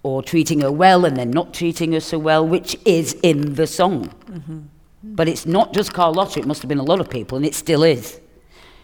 or 0.02 0.22
treating 0.22 0.60
her 0.60 0.70
well 0.70 1.04
and 1.04 1.16
then 1.16 1.30
not 1.30 1.52
treating 1.52 1.92
her 1.92 2.00
so 2.00 2.18
well, 2.18 2.46
which 2.46 2.76
is 2.84 3.14
in 3.22 3.54
the 3.54 3.66
song. 3.66 4.08
Mm-hmm. 4.30 4.58
But 5.02 5.28
it's 5.28 5.46
not 5.46 5.72
just 5.72 5.92
Carlotta, 5.92 6.40
it 6.40 6.46
must 6.46 6.62
have 6.62 6.68
been 6.68 6.78
a 6.78 6.84
lot 6.84 7.00
of 7.00 7.08
people, 7.08 7.36
and 7.36 7.46
it 7.46 7.54
still 7.54 7.82
is. 7.82 8.20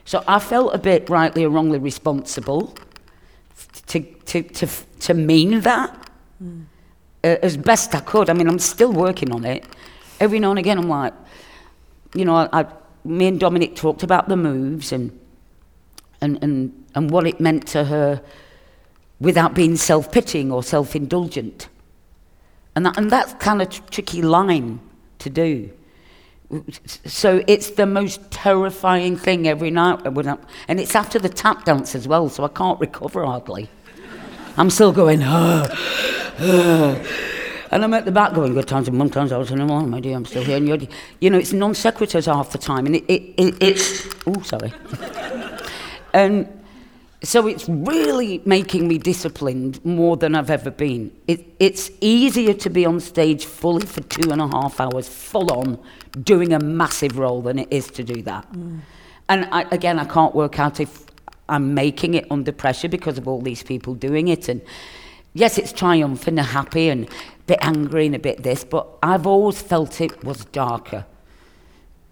So 0.04 0.22
I 0.28 0.38
felt 0.38 0.74
a 0.74 0.78
bit 0.78 1.08
rightly 1.08 1.44
or 1.44 1.50
wrongly 1.50 1.78
responsible 1.78 2.74
to, 3.86 4.00
to, 4.00 4.42
to, 4.42 4.68
to 5.00 5.14
mean 5.14 5.60
that 5.60 6.10
mm. 6.42 6.64
uh, 7.22 7.36
as 7.42 7.56
best 7.56 7.94
I 7.94 8.00
could. 8.00 8.28
I 8.28 8.34
mean, 8.34 8.48
I'm 8.48 8.58
still 8.58 8.92
working 8.92 9.32
on 9.32 9.44
it. 9.44 9.64
Every 10.20 10.38
now 10.38 10.50
and 10.50 10.58
again, 10.58 10.78
I'm 10.78 10.88
like, 10.88 11.14
you 12.14 12.24
know, 12.24 12.36
I, 12.36 12.48
I 12.52 12.66
me 13.04 13.26
and 13.26 13.38
Dominic 13.38 13.76
talked 13.76 14.02
about 14.02 14.28
the 14.28 14.36
moves 14.36 14.92
and, 14.92 15.18
and, 16.20 16.42
and, 16.42 16.84
and 16.94 17.10
what 17.10 17.26
it 17.26 17.38
meant 17.40 17.66
to 17.68 17.84
her 17.84 18.22
without 19.20 19.54
being 19.54 19.76
self 19.76 20.10
pitying 20.10 20.50
or 20.50 20.62
self 20.62 20.96
indulgent. 20.96 21.68
And, 22.74 22.86
that, 22.86 22.96
and 22.96 23.10
that's 23.10 23.34
kind 23.34 23.62
of 23.62 23.70
tr- 23.70 23.82
tricky 23.90 24.22
line 24.22 24.80
to 25.20 25.30
do. 25.30 25.70
So 26.84 27.42
it's 27.46 27.70
the 27.70 27.86
most 27.86 28.30
terrifying 28.30 29.16
thing 29.16 29.48
every 29.48 29.70
night. 29.70 30.00
And 30.68 30.80
it's 30.80 30.94
after 30.94 31.18
the 31.18 31.28
tap 31.28 31.64
dance 31.64 31.94
as 31.94 32.06
well, 32.06 32.28
so 32.28 32.44
I 32.44 32.48
can't 32.48 32.78
recover 32.80 33.24
hardly. 33.24 33.68
I'm 34.56 34.70
still 34.70 34.92
going. 34.92 35.20
And 37.74 37.82
I'm 37.82 37.92
at 37.92 38.04
the 38.04 38.12
back 38.12 38.32
going, 38.34 38.54
good 38.54 38.68
times 38.68 38.86
and 38.86 38.96
mum 38.96 39.10
times, 39.10 39.32
I 39.32 39.36
was 39.36 39.50
in 39.50 39.58
the 39.58 39.64
morning, 39.64 39.90
my 39.90 39.98
dear, 39.98 40.14
I'm 40.14 40.24
still 40.24 40.44
here. 40.44 40.56
And 40.56 40.68
you're, 40.68 40.78
you 41.18 41.28
know, 41.28 41.38
it's 41.38 41.52
non 41.52 41.72
sequiturs 41.72 42.32
half 42.32 42.52
the 42.52 42.58
time. 42.58 42.86
And 42.86 42.94
it, 42.94 43.04
it, 43.08 43.34
it 43.36 43.56
it's, 43.60 44.06
oh, 44.28 44.40
sorry. 44.42 44.72
and 46.12 46.62
so 47.24 47.48
it's 47.48 47.68
really 47.68 48.40
making 48.44 48.86
me 48.86 48.96
disciplined 48.96 49.84
more 49.84 50.16
than 50.16 50.36
I've 50.36 50.50
ever 50.50 50.70
been. 50.70 51.10
It, 51.26 51.52
it's 51.58 51.90
easier 52.00 52.54
to 52.54 52.70
be 52.70 52.86
on 52.86 53.00
stage 53.00 53.44
fully 53.44 53.84
for 53.86 54.02
two 54.02 54.30
and 54.30 54.40
a 54.40 54.46
half 54.46 54.78
hours, 54.78 55.08
full 55.08 55.52
on, 55.52 55.76
doing 56.22 56.52
a 56.52 56.60
massive 56.60 57.18
role 57.18 57.42
than 57.42 57.58
it 57.58 57.72
is 57.72 57.88
to 57.88 58.04
do 58.04 58.22
that. 58.22 58.50
Mm. 58.52 58.82
And 59.28 59.48
I, 59.50 59.62
again, 59.72 59.98
I 59.98 60.04
can't 60.04 60.32
work 60.36 60.60
out 60.60 60.78
if 60.78 61.06
I'm 61.48 61.74
making 61.74 62.14
it 62.14 62.28
under 62.30 62.52
pressure 62.52 62.88
because 62.88 63.18
of 63.18 63.26
all 63.26 63.42
these 63.42 63.64
people 63.64 63.96
doing 63.96 64.28
it. 64.28 64.48
And 64.48 64.62
yes, 65.32 65.58
it's 65.58 65.72
triumphant 65.72 66.38
and 66.38 66.46
happy 66.46 66.88
and 66.88 67.08
bit 67.46 67.58
angry 67.60 68.06
and 68.06 68.14
a 68.14 68.18
bit 68.18 68.42
this, 68.42 68.64
but 68.64 68.86
I've 69.02 69.26
always 69.26 69.60
felt 69.60 70.00
it 70.00 70.24
was 70.24 70.44
darker. 70.46 71.06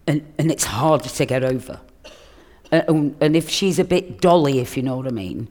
And, 0.07 0.33
and 0.39 0.51
it's 0.51 0.65
harder 0.65 1.09
to 1.09 1.27
get 1.27 1.45
over. 1.45 1.81
And, 2.71 3.17
and 3.21 3.37
if 3.37 3.49
she's 3.49 3.79
a 3.79 3.85
bit 3.85 4.21
dolly, 4.21 4.59
if 4.59 4.77
you 4.77 4.83
know 4.83 4.97
what 4.97 5.07
I 5.07 5.11
mean, 5.11 5.49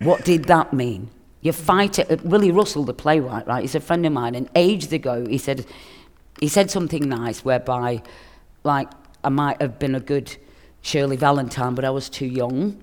what 0.00 0.24
did 0.24 0.44
that 0.44 0.72
mean? 0.72 1.10
You 1.40 1.52
fight 1.52 1.98
it. 1.98 2.10
Uh, 2.10 2.16
Willy 2.24 2.50
Russell, 2.50 2.84
the 2.84 2.92
playwright, 2.92 3.46
right? 3.46 3.62
He's 3.62 3.74
a 3.74 3.80
friend 3.80 4.04
of 4.04 4.12
mine, 4.12 4.34
and 4.34 4.50
ages 4.54 4.92
ago 4.92 5.26
he 5.26 5.38
said, 5.38 5.64
he 6.40 6.48
said 6.48 6.70
something 6.70 7.08
nice 7.08 7.44
whereby, 7.44 8.02
like, 8.64 8.88
I 9.24 9.28
might 9.28 9.60
have 9.62 9.78
been 9.78 9.94
a 9.94 10.00
good 10.00 10.36
Shirley 10.82 11.16
Valentine, 11.16 11.74
but 11.74 11.84
I 11.84 11.90
was 11.90 12.08
too 12.08 12.26
young. 12.26 12.82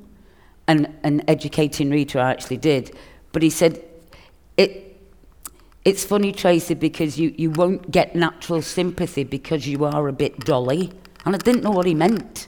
And, 0.65 0.97
and 1.03 1.23
educating 1.27 1.89
Rita, 1.89 2.19
I 2.19 2.31
actually 2.31 2.57
did. 2.57 2.95
But 3.33 3.43
he 3.43 3.49
said, 3.49 3.83
it, 4.55 4.92
it's 5.85 6.05
funny, 6.05 6.31
Tracie, 6.31 6.75
because 6.75 7.19
you, 7.19 7.33
you 7.37 7.51
won't 7.51 7.91
get 7.91 8.15
natural 8.15 8.61
sympathy 8.61 9.23
because 9.23 9.67
you 9.67 9.83
are 9.83 10.07
a 10.07 10.13
bit 10.13 10.39
dolly. 10.39 10.91
And 11.25 11.35
I 11.35 11.37
didn't 11.37 11.63
know 11.63 11.71
what 11.71 11.85
he 11.85 11.93
meant. 11.93 12.47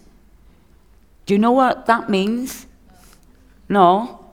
Do 1.26 1.34
you 1.34 1.40
know 1.40 1.52
what 1.52 1.86
that 1.88 2.10
means? 2.10 2.68
No? 3.68 4.26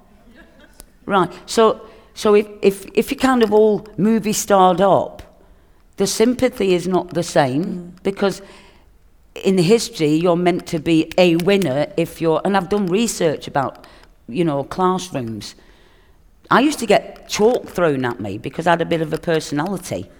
Right. 1.06 1.32
So, 1.46 1.88
so 2.14 2.34
if, 2.34 2.46
if, 2.60 2.86
if 2.94 3.10
you 3.10 3.16
kind 3.16 3.42
of 3.42 3.52
all 3.52 3.86
movie 3.96 4.32
starred 4.32 4.80
up, 4.80 5.22
the 5.96 6.06
sympathy 6.06 6.74
is 6.74 6.86
not 6.86 7.14
the 7.14 7.22
same 7.22 7.64
mm. 7.64 8.02
because 8.02 8.42
in 9.34 9.58
history 9.58 10.14
you're 10.14 10.36
meant 10.36 10.66
to 10.66 10.78
be 10.78 11.10
a 11.18 11.36
winner 11.36 11.92
if 11.96 12.20
you're, 12.20 12.40
and 12.44 12.56
I've 12.56 12.68
done 12.68 12.86
research 12.86 13.48
about, 13.48 13.86
you 14.28 14.44
know, 14.44 14.64
classrooms. 14.64 15.54
I 16.50 16.60
used 16.60 16.78
to 16.80 16.86
get 16.86 17.28
chalk 17.28 17.68
thrown 17.68 18.04
at 18.04 18.20
me 18.20 18.38
because 18.38 18.66
I 18.66 18.70
had 18.70 18.82
a 18.82 18.86
bit 18.86 19.00
of 19.00 19.12
a 19.12 19.18
personality. 19.18 20.10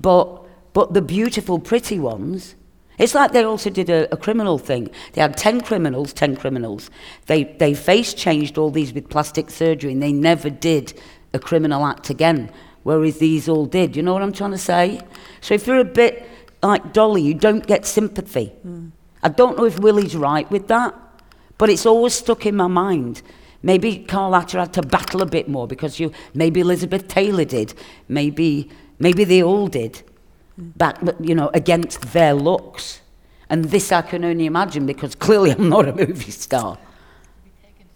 But, 0.00 0.42
but 0.72 0.94
the 0.94 1.02
beautiful, 1.02 1.58
pretty 1.58 1.98
ones, 1.98 2.54
it's 2.98 3.14
like 3.14 3.32
they 3.32 3.44
also 3.44 3.70
did 3.70 3.88
a, 3.88 4.12
a 4.12 4.16
criminal 4.16 4.58
thing. 4.58 4.90
They 5.12 5.20
had 5.20 5.36
10 5.36 5.62
criminals, 5.62 6.12
10 6.12 6.36
criminals. 6.36 6.90
They, 7.26 7.44
they 7.44 7.74
face 7.74 8.12
changed 8.14 8.58
all 8.58 8.70
these 8.70 8.92
with 8.92 9.08
plastic 9.08 9.50
surgery 9.50 9.92
and 9.92 10.02
they 10.02 10.12
never 10.12 10.50
did 10.50 11.00
a 11.32 11.38
criminal 11.38 11.86
act 11.86 12.10
again, 12.10 12.50
whereas 12.82 13.18
these 13.18 13.48
all 13.48 13.66
did. 13.66 13.96
You 13.96 14.02
know 14.02 14.12
what 14.12 14.22
I'm 14.22 14.32
trying 14.32 14.50
to 14.50 14.58
say? 14.58 15.00
So 15.40 15.54
if 15.54 15.66
you're 15.66 15.78
a 15.78 15.84
bit 15.84 16.28
like 16.62 16.92
Dolly, 16.92 17.22
you 17.22 17.34
don't 17.34 17.66
get 17.66 17.86
sympathy. 17.86 18.52
Mm. 18.66 18.90
I 19.22 19.28
don't 19.28 19.56
know 19.56 19.64
if 19.64 19.78
Willy's 19.78 20.16
right 20.16 20.50
with 20.50 20.68
that, 20.68 20.94
but 21.58 21.70
it's 21.70 21.86
always 21.86 22.14
stuck 22.14 22.46
in 22.46 22.56
my 22.56 22.66
mind. 22.66 23.22
Maybe 23.62 23.98
Carlotta 23.98 24.58
had 24.58 24.72
to 24.74 24.82
battle 24.82 25.20
a 25.20 25.26
bit 25.26 25.48
more 25.48 25.66
because 25.66 26.00
you, 26.00 26.12
maybe 26.34 26.60
Elizabeth 26.60 27.08
Taylor 27.08 27.44
did, 27.44 27.74
maybe, 28.08 28.70
maybe 28.98 29.24
they 29.24 29.42
all 29.42 29.66
did, 29.66 30.02
back, 30.56 30.98
you 31.20 31.34
know, 31.34 31.50
against 31.52 32.12
their 32.12 32.32
looks. 32.32 33.00
And 33.50 33.66
this 33.66 33.92
I 33.92 34.02
can 34.02 34.24
only 34.24 34.46
imagine 34.46 34.86
because 34.86 35.14
clearly 35.14 35.50
I'm 35.50 35.68
not 35.68 35.88
a 35.88 35.92
movie 35.92 36.30
star. 36.30 36.76
To 36.76 37.42
be 37.44 37.50
taken 37.62 37.88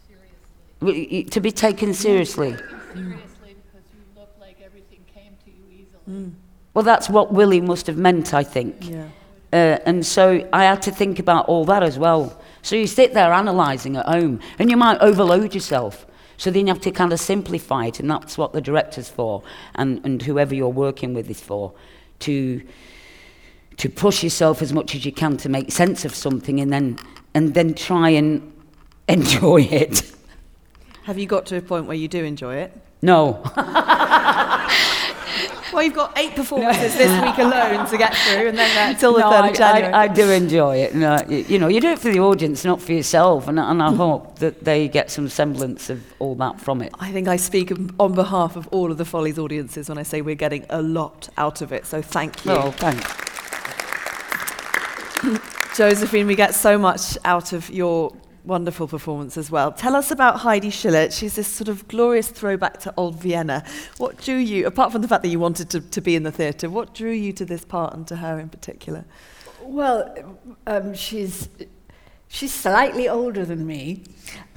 seriously. 0.81 1.25
To 1.25 1.41
be 1.41 1.51
taken 1.51 1.95
seriously. 1.95 2.51
Seriously 2.51 3.57
because 3.57 3.87
you 3.95 4.21
look 4.21 4.35
like 4.39 4.59
everything 4.63 5.01
came 5.15 5.37
to 5.45 5.51
you 5.51 5.65
easily. 5.71 6.27
Mm. 6.27 6.33
Well, 6.75 6.85
that's 6.85 7.09
what 7.09 7.33
Willy 7.33 7.61
must 7.61 7.87
have 7.87 7.97
meant, 7.97 8.35
I 8.35 8.43
think. 8.43 8.91
Yeah. 8.91 9.07
Uh, 9.53 9.79
and 9.87 10.05
so 10.05 10.47
I 10.53 10.65
had 10.65 10.83
to 10.83 10.91
think 10.91 11.21
about 11.21 11.47
all 11.47 11.65
that 11.67 11.85
as 11.85 11.99
well. 11.99 12.37
So 12.65 12.77
you 12.77 12.87
sit 12.87 13.13
there 13.13 13.31
analysing 13.31 13.99
at 13.99 14.07
home, 14.07 14.41
and 14.59 14.71
you 14.71 14.79
might 14.79 14.99
overload 15.03 15.55
yourself. 15.55 16.07
So 16.39 16.51
then 16.51 16.67
you 16.67 16.73
have 16.73 16.83
to 16.83 16.91
kind 16.91 17.13
of 17.13 17.21
simplify 17.21 17.87
it, 17.87 18.01
and 18.01 18.11
that's 18.11 18.39
what 18.39 18.55
the 18.55 18.63
director's 18.63 19.07
for, 19.07 19.43
and, 19.75 20.01
and 20.03 20.23
whoever 20.23 20.55
you're 20.55 20.71
working 20.71 21.13
with 21.13 21.29
is 21.29 21.43
for, 21.43 21.75
to, 22.21 22.63
to 23.77 23.89
push 23.91 24.25
yourself 24.25 24.63
as 24.63 24.73
much 24.73 24.95
as 24.95 25.05
you 25.05 25.13
can 25.13 25.37
to 25.37 25.51
make 25.51 25.71
sense 25.73 26.07
of 26.07 26.15
something, 26.15 26.59
and 26.59 26.73
then, 26.73 26.99
and 27.35 27.53
then 27.53 27.75
try 27.75 28.09
and 28.09 28.51
enjoy 29.09 29.61
it. 29.61 30.11
Have 31.03 31.19
you 31.19 31.27
got 31.27 31.45
to 31.47 31.59
a 31.59 31.61
point 31.61 31.85
where 31.87 31.99
you 31.99 32.09
do 32.09 32.25
enjoy 32.25 32.57
it? 32.57 32.73
No. 33.03 33.43
Well, 35.75 35.83
you've 35.83 35.95
got 35.95 36.17
eight 36.17 36.37
performances 36.37 36.97
this 36.97 37.11
week 37.21 37.37
alone 37.39 37.85
to 37.89 37.99
get 37.99 38.15
through, 38.15 38.47
and 38.47 38.57
then 38.57 38.95
uh, 38.95 38.97
till 38.97 39.15
the 39.15 39.19
no, 39.19 39.33
3rd 39.33 39.51
of 39.51 39.57
January. 39.57 39.93
I, 39.93 40.05
I, 40.05 40.09
do 40.09 40.31
enjoy 40.31 40.77
it. 40.77 40.95
No, 40.95 41.21
you, 41.29 41.39
you, 41.39 41.59
know, 41.59 41.67
you 41.67 41.81
do 41.81 41.89
it 41.89 41.99
for 41.99 42.13
the 42.13 42.21
audience, 42.21 42.65
not 42.65 42.81
for 42.81 42.93
yourself, 42.93 43.49
and, 43.49 43.59
and 43.59 43.83
I 43.83 43.93
hope 43.93 44.39
that 44.39 44.63
they 44.63 44.87
get 44.87 45.11
some 45.11 45.29
semblance 45.29 45.91
of 45.91 46.01
all 46.21 46.37
that 46.37 46.61
from 46.61 46.81
it. 46.81 46.95
I 47.01 47.11
think 47.11 47.27
I 47.27 47.35
speak 47.35 47.73
on 47.99 48.15
behalf 48.15 48.55
of 48.55 48.69
all 48.69 48.93
of 48.93 48.99
the 48.99 49.05
Follies 49.05 49.37
audiences 49.37 49.89
when 49.89 49.99
I 49.99 50.05
say 50.05 50.23
we're 50.23 50.37
getting 50.37 50.65
a 50.71 50.81
lot 50.81 51.29
out 51.37 51.61
of 51.61 51.73
it, 51.73 51.87
so 51.87 52.01
thank 52.01 52.45
you. 52.45 52.53
Oh, 52.53 52.71
thanks. 52.71 53.05
Josephine, 55.77 56.29
we 56.29 56.37
get 56.37 56.55
so 56.55 56.79
much 56.79 57.19
out 57.25 57.53
of 57.53 57.69
your 57.69 58.13
wonderful 58.45 58.87
performance 58.87 59.37
as 59.37 59.51
well. 59.51 59.73
Tell 59.73 59.97
us 59.97 60.11
about 60.11 60.41
Heidi 60.41 60.71
Schiller. 60.71 61.11
She's 61.11 61.37
this 61.37 61.49
sort 61.49 61.69
of 61.69 61.89
glorious 61.89 62.29
throwback 62.29 62.79
to 62.81 62.95
old 62.97 63.17
Vienna. 63.21 63.65
What 63.97 64.21
drew 64.21 64.37
you, 64.37 64.67
apart 64.67 64.93
from 64.93 65.03
the 65.03 65.09
fact 65.09 65.23
that 65.23 65.29
you 65.29 65.39
wanted 65.39 65.71
to, 65.71 65.81
to 65.81 66.01
be 66.01 66.15
in 66.15 66.23
the 66.23 66.33
theatre, 66.33 66.69
what 66.69 66.95
drew 66.95 67.11
you 67.11 67.33
to 67.33 67.45
this 67.45 67.65
part 67.65 67.95
and 67.95 68.07
to 68.09 68.17
her 68.17 68.39
in 68.39 68.49
particular? 68.49 69.05
Well, 69.63 70.37
um, 70.67 70.95
she's 70.95 71.49
she's 72.29 72.53
slightly 72.53 73.09
older 73.09 73.45
than 73.45 73.67
me, 73.67 74.03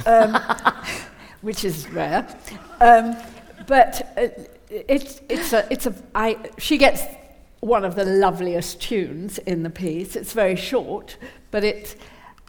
um, 0.06 0.36
which 1.42 1.64
is 1.64 1.90
rare. 1.90 2.28
Um, 2.82 3.16
but 3.68 4.14
uh, 4.18 4.28
it's 4.70 5.22
it's 5.30 5.54
a 5.54 5.66
it's 5.72 5.86
a 5.86 5.96
I 6.14 6.38
she 6.58 6.78
gets 6.78 7.04
one 7.62 7.86
of 7.86 7.96
the 7.96 8.06
loveliest 8.06 8.82
tunes 8.82 9.38
in 9.40 9.64
the 9.64 9.70
piece. 9.70 10.16
It's 10.16 10.34
very 10.34 10.56
short, 10.56 11.18
but 11.52 11.64
it's 11.64 11.96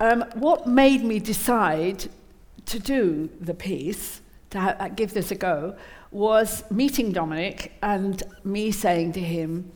um, 0.00 0.24
what 0.34 0.66
made 0.66 1.02
me 1.02 1.18
decide 1.18 2.08
to 2.66 2.78
do 2.78 3.28
the 3.40 3.54
piece 3.54 4.20
to 4.50 4.61
ha- 4.61 4.76
uh, 4.78 4.88
give 4.88 5.14
this 5.14 5.30
a 5.30 5.34
go 5.34 5.76
was 6.11 6.64
meeting 6.70 7.12
Dominic 7.12 7.72
and 7.82 8.22
me 8.44 8.70
saying 8.70 9.12
to 9.12 9.20
him. 9.20 9.70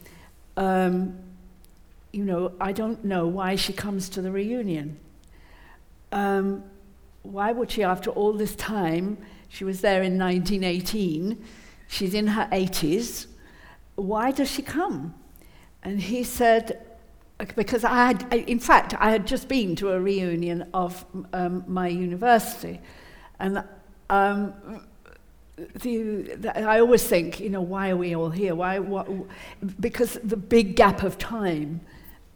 Um, 0.56 1.18
you 2.12 2.24
know, 2.24 2.52
I 2.60 2.72
don't 2.72 3.04
know 3.04 3.26
why 3.26 3.56
she 3.56 3.72
comes 3.72 4.08
to 4.10 4.22
the 4.22 4.30
reunion. 4.30 4.98
Um, 6.12 6.62
why 7.22 7.52
would 7.52 7.70
she, 7.70 7.82
after 7.82 8.10
all 8.10 8.32
this 8.32 8.54
time, 8.56 9.18
she 9.48 9.64
was 9.64 9.80
there 9.80 10.02
in 10.02 10.18
1918, 10.18 11.42
she's 11.88 12.14
in 12.14 12.28
her 12.28 12.48
80s, 12.52 13.26
why 13.96 14.30
does 14.30 14.50
she 14.50 14.62
come? 14.62 15.14
And 15.82 16.00
he 16.00 16.24
said, 16.24 16.84
because 17.56 17.84
I 17.84 18.12
had, 18.12 18.32
in 18.32 18.58
fact, 18.58 18.94
I 18.98 19.10
had 19.10 19.26
just 19.26 19.48
been 19.48 19.74
to 19.76 19.90
a 19.90 20.00
reunion 20.00 20.68
of 20.72 21.04
um, 21.32 21.64
my 21.66 21.88
university. 21.88 22.80
And 23.38 23.64
um, 24.10 24.54
the, 25.56 26.34
the, 26.36 26.58
I 26.58 26.80
always 26.80 27.04
think, 27.04 27.40
you 27.40 27.50
know, 27.50 27.60
why 27.60 27.90
are 27.90 27.96
we 27.96 28.14
all 28.14 28.30
here? 28.30 28.54
Why, 28.54 28.78
what, 28.78 29.08
because 29.80 30.14
the 30.24 30.36
big 30.36 30.76
gap 30.76 31.02
of 31.02 31.18
time 31.18 31.80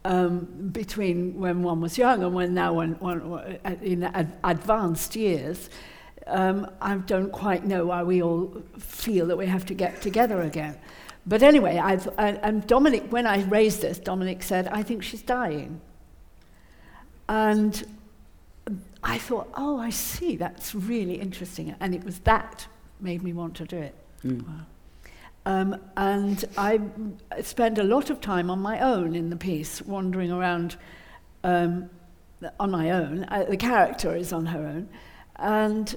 um, 0.04 0.70
between 0.72 1.38
when 1.38 1.62
one 1.62 1.80
was 1.80 1.98
young 1.98 2.22
and 2.22 2.34
when 2.34 2.54
now 2.54 2.74
one, 2.74 2.92
one, 2.98 3.58
in 3.82 4.04
ad- 4.04 4.36
advanced 4.44 5.16
years, 5.16 5.70
um, 6.26 6.70
I 6.80 6.96
don't 6.96 7.30
quite 7.30 7.64
know 7.64 7.86
why 7.86 8.02
we 8.02 8.22
all 8.22 8.62
feel 8.78 9.26
that 9.26 9.36
we 9.36 9.46
have 9.46 9.66
to 9.66 9.74
get 9.74 10.02
together 10.02 10.42
again. 10.42 10.76
But 11.26 11.42
anyway, 11.42 11.78
I've, 11.78 12.08
I, 12.18 12.30
and 12.42 12.66
Dominic, 12.66 13.10
when 13.10 13.26
I 13.26 13.42
raised 13.44 13.82
this, 13.82 13.98
Dominic 13.98 14.42
said, 14.42 14.68
I 14.68 14.82
think 14.82 15.02
she's 15.02 15.22
dying. 15.22 15.80
And 17.28 17.84
I 19.02 19.18
thought, 19.18 19.48
oh, 19.54 19.78
I 19.78 19.90
see, 19.90 20.36
that's 20.36 20.74
really 20.74 21.14
interesting. 21.14 21.74
And 21.80 21.94
it 21.94 22.04
was 22.04 22.20
that 22.20 22.66
made 23.00 23.22
me 23.22 23.32
want 23.32 23.56
to 23.56 23.64
do 23.64 23.76
it. 23.76 23.94
Mm. 24.24 24.46
Wow. 24.46 24.54
Um, 25.46 25.80
and 25.96 26.44
I 26.56 26.80
spend 27.42 27.78
a 27.78 27.84
lot 27.84 28.10
of 28.10 28.20
time 28.20 28.50
on 28.50 28.60
my 28.60 28.80
own 28.80 29.14
in 29.14 29.30
the 29.30 29.36
piece, 29.36 29.80
wandering 29.82 30.32
around 30.32 30.76
um, 31.44 31.88
on 32.58 32.70
my 32.70 32.90
own. 32.90 33.24
Uh, 33.28 33.44
the 33.48 33.56
character 33.56 34.14
is 34.14 34.32
on 34.32 34.46
her 34.46 34.58
own. 34.58 34.88
And 35.36 35.94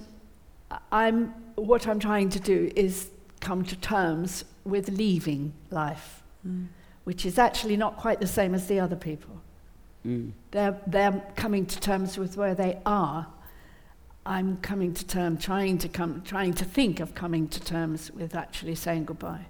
I'm, 0.91 1.33
what 1.55 1.87
I'm 1.87 1.99
trying 1.99 2.29
to 2.29 2.39
do 2.39 2.71
is 2.75 3.09
come 3.39 3.63
to 3.65 3.75
terms 3.75 4.45
with 4.65 4.89
leaving 4.89 5.53
life, 5.71 6.21
Mm. 6.47 6.67
which 7.03 7.25
is 7.25 7.37
actually 7.37 7.75
not 7.77 7.97
quite 7.97 8.19
the 8.19 8.27
same 8.27 8.53
as 8.55 8.67
the 8.67 8.79
other 8.79 8.95
people. 8.95 9.41
Mm. 10.05 10.31
They're, 10.51 10.77
they're 10.87 11.21
coming 11.35 11.65
to 11.65 11.79
terms 11.79 12.17
with 12.17 12.37
where 12.37 12.55
they 12.55 12.79
are. 12.85 13.27
I'm 14.25 14.57
coming 14.57 14.93
to 14.93 15.05
terms, 15.05 15.43
trying 15.43 15.77
to 15.79 15.89
come, 15.89 16.21
trying 16.23 16.53
to 16.53 16.65
think 16.65 16.99
of 16.99 17.15
coming 17.15 17.47
to 17.49 17.59
terms 17.59 18.11
with 18.11 18.35
actually 18.35 18.75
saying 18.75 19.05
goodbye. 19.05 19.45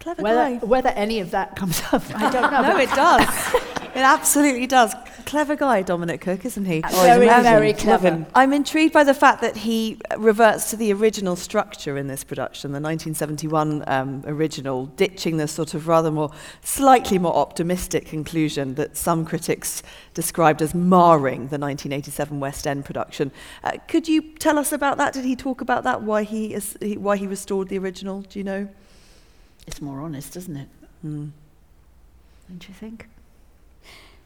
Clever 0.00 0.22
Whether, 0.22 0.58
guy. 0.60 0.66
whether 0.66 0.88
any 0.90 1.20
of 1.20 1.30
that 1.32 1.56
comes 1.56 1.82
up, 1.92 2.02
I 2.14 2.30
don't 2.30 2.50
know. 2.52 2.62
no, 2.62 2.76
it 2.78 2.90
does. 2.90 3.54
it 3.94 4.00
absolutely 4.00 4.66
does. 4.66 4.94
Clever 5.26 5.56
guy, 5.56 5.82
Dominic 5.82 6.20
Cooke, 6.20 6.44
isn't 6.44 6.64
he? 6.64 6.82
Oh, 6.84 7.02
very, 7.02 7.26
very 7.26 7.72
clever. 7.72 8.26
I'm 8.34 8.52
intrigued 8.52 8.92
by 8.92 9.04
the 9.04 9.14
fact 9.14 9.40
that 9.42 9.58
he 9.58 9.98
reverts 10.16 10.70
to 10.70 10.76
the 10.76 10.92
original 10.92 11.36
structure 11.36 11.96
in 11.96 12.06
this 12.06 12.24
production, 12.24 12.72
the 12.72 12.80
1971 12.80 13.84
um, 13.86 14.22
original, 14.26 14.86
ditching 14.86 15.36
the 15.36 15.46
sort 15.46 15.74
of 15.74 15.88
rather 15.88 16.10
more, 16.10 16.30
slightly 16.62 17.18
more 17.18 17.34
optimistic 17.34 18.06
conclusion 18.06 18.74
that 18.74 18.96
some 18.96 19.24
critics 19.24 19.82
described 20.14 20.62
as 20.62 20.74
marring 20.74 21.48
the 21.48 21.58
1987 21.58 22.40
West 22.40 22.66
End 22.66 22.84
production. 22.84 23.30
Uh, 23.62 23.72
could 23.88 24.08
you 24.08 24.22
tell 24.38 24.58
us 24.58 24.72
about 24.72 24.98
that? 24.98 25.12
Did 25.12 25.24
he 25.24 25.36
talk 25.36 25.60
about 25.60 25.84
that? 25.84 26.02
Why 26.02 26.22
he, 26.22 26.54
is, 26.54 26.76
he 26.80 26.96
why 26.96 27.16
he 27.16 27.26
restored 27.26 27.68
the 27.68 27.78
original? 27.78 28.22
Do 28.22 28.38
you 28.38 28.44
know? 28.44 28.68
It's 29.66 29.80
more 29.80 30.00
honest, 30.00 30.36
isn't 30.36 30.56
it? 30.56 30.68
Hmm. 31.02 31.28
Don't 32.48 32.68
you 32.68 32.74
think? 32.74 33.06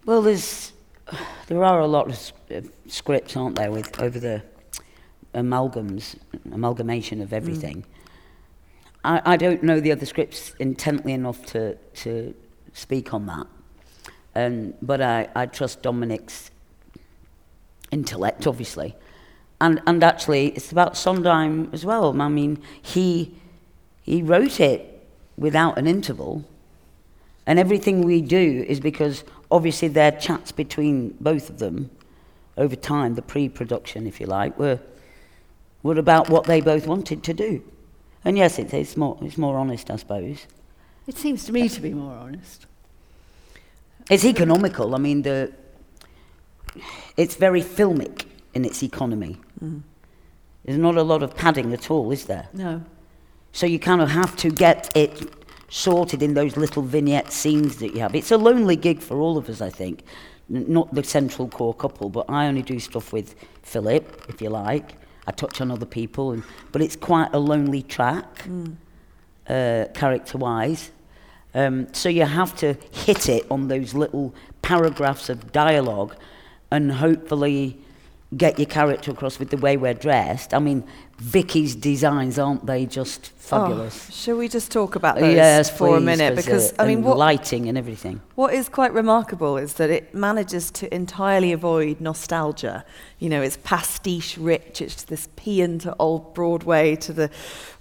Well, 0.07 0.21
there's 0.21 0.73
there 1.47 1.65
are 1.65 1.81
a 1.81 1.87
lot 1.87 2.11
of 2.11 2.71
scripts, 2.89 3.37
aren't 3.39 3.57
there, 3.57 3.71
with 3.71 3.99
over 4.03 4.21
the 4.21 4.43
amalgams, 5.35 6.17
amalgamation 6.53 7.23
of 7.23 7.33
everything. 7.33 7.87
I, 9.03 9.23
I 9.25 9.37
don't 9.39 9.63
know 9.63 9.81
the 9.81 9.93
other 9.93 10.05
scripts 10.05 10.55
intently 10.59 11.15
enough 11.15 11.47
to 11.47 11.77
to 11.77 12.35
speak 12.75 13.15
on 13.15 13.25
that, 13.27 13.47
um, 14.35 14.75
but 14.83 15.01
I, 15.01 15.29
I 15.35 15.47
trust 15.47 15.81
Dominic's 15.81 16.51
intellect, 17.91 18.47
obviously, 18.47 18.95
and 19.59 19.81
and 19.87 20.05
actually 20.05 20.49
it's 20.49 20.71
about 20.71 20.99
Sondheim 20.99 21.71
as 21.73 21.87
well. 21.87 22.21
I 22.21 22.29
mean, 22.29 22.63
he 22.83 23.35
he 24.03 24.23
wrote 24.23 24.61
it 24.61 25.09
without 25.39 25.79
an 25.79 25.87
interval. 25.87 26.45
And 27.47 27.59
everything 27.59 28.01
we 28.03 28.23
do 28.23 28.65
is 28.67 28.81
because 28.81 29.23
obviously 29.55 29.87
their 29.87 30.11
chats 30.11 30.51
between 30.51 31.17
both 31.21 31.49
of 31.49 31.61
them 31.61 31.89
over 32.57 32.75
time, 32.75 33.15
the 33.15 33.23
pre-production, 33.23 34.05
if 34.05 34.21
you 34.21 34.27
like, 34.27 34.59
were, 34.59 34.81
were 35.85 35.97
about 35.97 36.29
what 36.29 36.45
they 36.45 36.61
both 36.61 36.89
wanted 36.89 37.23
to 37.23 37.33
do. 37.33 37.63
And 38.25 38.37
yes, 38.37 38.59
it, 38.59 38.75
it's, 38.75 38.97
more, 38.97 39.17
it's 39.23 39.39
more 39.39 39.57
honest, 39.57 39.93
I 39.93 39.97
suppose. 39.97 40.47
It 41.07 41.17
seems 41.17 41.45
to 41.45 41.53
me 41.53 41.69
to 41.69 41.81
be 41.81 41.95
more 41.95 42.17
honest. 42.17 42.67
It's 44.11 44.25
economical. 44.25 44.97
I 44.97 44.99
mean, 44.99 45.23
the, 45.23 45.53
it's 47.17 47.37
very 47.37 47.63
filmic 47.63 48.27
in 48.55 48.65
its 48.65 48.83
economy. 48.83 49.39
Mm. 49.63 49.83
There's 50.65 50.79
not 50.79 50.97
a 50.97 51.03
lot 51.03 51.23
of 51.23 51.37
padding 51.37 51.73
at 51.73 51.93
all, 51.93 52.11
is 52.11 52.25
there? 52.25 52.49
No. 52.53 52.83
So 53.53 53.67
you 53.67 53.79
kind 53.79 54.01
of 54.01 54.11
have 54.11 54.35
to 54.39 54.51
get 54.51 54.91
it 54.97 55.44
sorted 55.75 56.23
in 56.23 56.35
those 56.35 56.57
little 56.57 56.83
vignette 56.83 57.33
scenes 57.33 57.79
that 57.79 57.95
you 57.95 58.01
have. 58.01 58.15
It's 58.15 58.31
a 58.31 58.39
lonely 58.39 58.77
gig 58.77 59.01
for 59.01 59.19
all 59.19 59.37
of 59.37 59.49
us, 59.49 59.61
I 59.61 59.71
think. 59.71 60.05
N- 60.49 60.67
not 60.69 60.95
the 60.95 61.03
central 61.03 61.49
core 61.49 61.75
couple, 61.75 62.11
but 62.11 62.27
I 62.29 62.47
only 62.47 62.63
do 62.63 62.79
stuff 62.79 63.13
with 63.13 63.35
Philip, 63.63 64.27
if 64.29 64.41
you 64.41 64.51
like. 64.51 64.95
I 65.27 65.33
touch 65.33 65.61
on 65.61 65.73
other 65.73 65.85
people, 65.85 66.31
and, 66.31 66.45
but 66.71 66.81
it's 66.81 66.95
quite 66.95 67.35
a 67.35 67.41
lonely 67.41 67.83
track, 67.83 68.47
uh, 69.49 69.87
character-wise. 69.95 70.93
Um, 71.55 71.93
so 71.93 72.09
you 72.09 72.25
have 72.25 72.55
to 72.59 72.77
hit 72.93 73.29
it 73.29 73.45
on 73.51 73.67
those 73.67 73.95
little 73.95 74.33
paragraphs 74.63 75.29
of 75.29 75.51
dialogue, 75.51 76.15
and 76.71 76.93
hopefully 76.93 77.79
get 78.37 78.59
your 78.59 78.67
character 78.67 79.11
across 79.11 79.39
with 79.39 79.51
the 79.51 79.57
way 79.57 79.77
we're 79.77 79.95
dressed. 79.95 80.55
I 80.55 80.59
mean, 80.59 80.85
Vicki's 81.19 81.77
designs 81.77 82.39
aren't 82.39 82.67
they 82.67 82.87
just 82.87 83.27
fabulous? 83.37 84.09
Oh, 84.09 84.13
shall 84.13 84.37
we 84.37 84.49
just 84.49 84.73
talk 84.73 84.97
about 84.97 85.17
those 85.17 85.35
yes, 85.35 85.71
for 85.71 85.97
a 85.97 86.01
minute? 86.01 86.35
'cause, 86.35 86.45
Because 86.45 86.73
uh, 86.73 86.83
I 86.83 86.87
mean, 86.87 87.03
what, 87.03 87.17
lighting 87.17 87.69
and 87.69 87.79
everything. 87.79 88.21
What 88.35 88.53
is 88.53 88.69
quite 88.69 88.93
remarkable 88.93 89.57
is 89.57 89.75
that 89.75 89.91
it 89.91 90.15
manages 90.15 90.71
to 90.73 90.93
entirely 90.93 91.53
avoid 91.53 92.01
nostalgia. 92.01 92.85
You 93.21 93.29
know, 93.29 93.43
it's 93.43 93.59
pastiche 93.63 94.37
rich, 94.37 94.81
it's 94.81 95.05
this 95.05 95.29
paean 95.37 95.79
to 95.81 95.95
old 95.99 96.35
Broadway, 96.35 96.97
to 96.97 97.13
the 97.13 97.31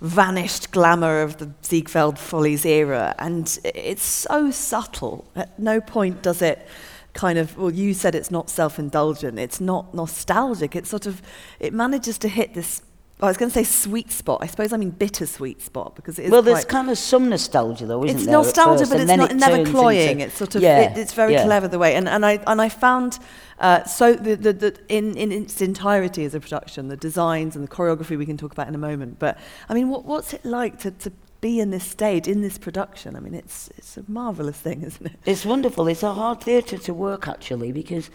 vanished 0.02 0.72
glamour 0.72 1.22
of 1.22 1.38
the 1.38 1.50
Ziegfeld 1.66 2.20
Follies 2.20 2.66
era, 2.66 3.16
and 3.18 3.58
it's 3.63 4.04
so 4.04 4.52
subtle. 4.52 5.26
At 5.36 5.58
no 5.58 5.82
point 5.82 6.22
does 6.22 6.42
it 6.42 6.68
kind 7.13 7.38
of, 7.38 7.58
well, 7.58 7.71
you 7.71 7.93
said 7.93 8.15
it's 8.15 8.32
not 8.32 8.49
self-indulgent, 8.49 9.38
it's 9.39 9.61
not 9.61 9.93
nostalgic, 9.93 10.76
it's 10.76 10.89
sort 10.89 11.05
of, 11.05 11.22
it 11.59 11.74
manages 11.74 12.18
to 12.20 12.28
hit 12.28 12.53
this, 12.53 12.82
I 13.22 13.28
was 13.28 13.38
going 13.38 13.49
to 13.49 13.53
say 13.53 13.64
sweet 13.64 14.11
spot, 14.11 14.39
I 14.41 14.47
suppose 14.47 14.74
I 14.74 14.78
mean 14.78 14.89
bittersweet 14.89 15.61
spot, 15.61 15.95
because 15.95 16.20
it 16.20 16.26
is 16.26 16.32
Well, 16.32 16.41
there's 16.41 16.66
kind 16.66 16.89
of 16.89 16.97
some 16.97 17.30
nostalgia, 17.30 17.86
though, 17.86 18.03
isn't 18.03 18.18
it's 18.18 18.26
there? 18.26 18.36
at 18.36 18.38
nostalgia, 18.38 18.86
but 18.88 18.99
it's 18.99 19.11
not 19.11 19.32
it 19.32 19.36
never 19.36 19.64
cloying. 19.64 20.20
it's 20.20 20.36
sort 20.36 20.55
of 20.55 20.61
yeah, 20.61 20.91
it, 20.91 20.97
it's 20.97 21.14
very 21.14 21.34
yeah. 21.34 21.45
clever 21.45 21.68
the 21.68 21.80
way, 21.80 21.95
and 21.95 22.09
and 22.09 22.26
I 22.26 22.43
and 22.47 22.61
I 22.61 22.68
found 22.68 23.20
uh, 23.59 23.86
so 23.86 24.14
the, 24.14 24.36
the, 24.36 24.51
the 24.51 24.78
in 24.89 25.16
in 25.16 25.32
its 25.32 25.61
entirety 25.61 26.26
as 26.26 26.36
a 26.36 26.39
production, 26.39 26.89
the 26.89 26.97
designs 26.97 27.55
and 27.55 27.64
the 27.64 27.70
choreography 27.70 28.18
we 28.18 28.26
can 28.26 28.36
talk 28.36 28.51
about 28.51 28.68
in 28.68 28.76
a 28.76 28.80
moment. 28.80 29.20
But 29.20 29.38
I 29.70 29.74
mean, 29.74 29.88
what, 29.88 30.03
what's 30.03 30.34
it 30.34 30.43
like 30.43 30.80
to, 30.80 30.91
to 30.91 31.11
be 31.44 31.60
in 31.60 31.72
this 31.72 31.84
stage, 31.84 32.28
in 32.28 32.41
this 32.41 32.58
production. 32.58 33.18
I 33.18 33.20
mean, 33.20 33.36
it's, 33.36 33.70
it's 33.78 33.98
a 33.98 34.04
marvellous 34.08 34.58
thing, 34.58 34.82
isn't 34.82 35.06
it? 35.06 35.20
It's 35.26 35.46
wonderful. 35.46 35.89
It's 35.89 36.02
a 36.02 36.14
hard 36.14 36.41
theatre 36.41 36.78
to 36.78 36.94
work 36.94 37.28
actually 37.28 37.74
because, 37.74 38.10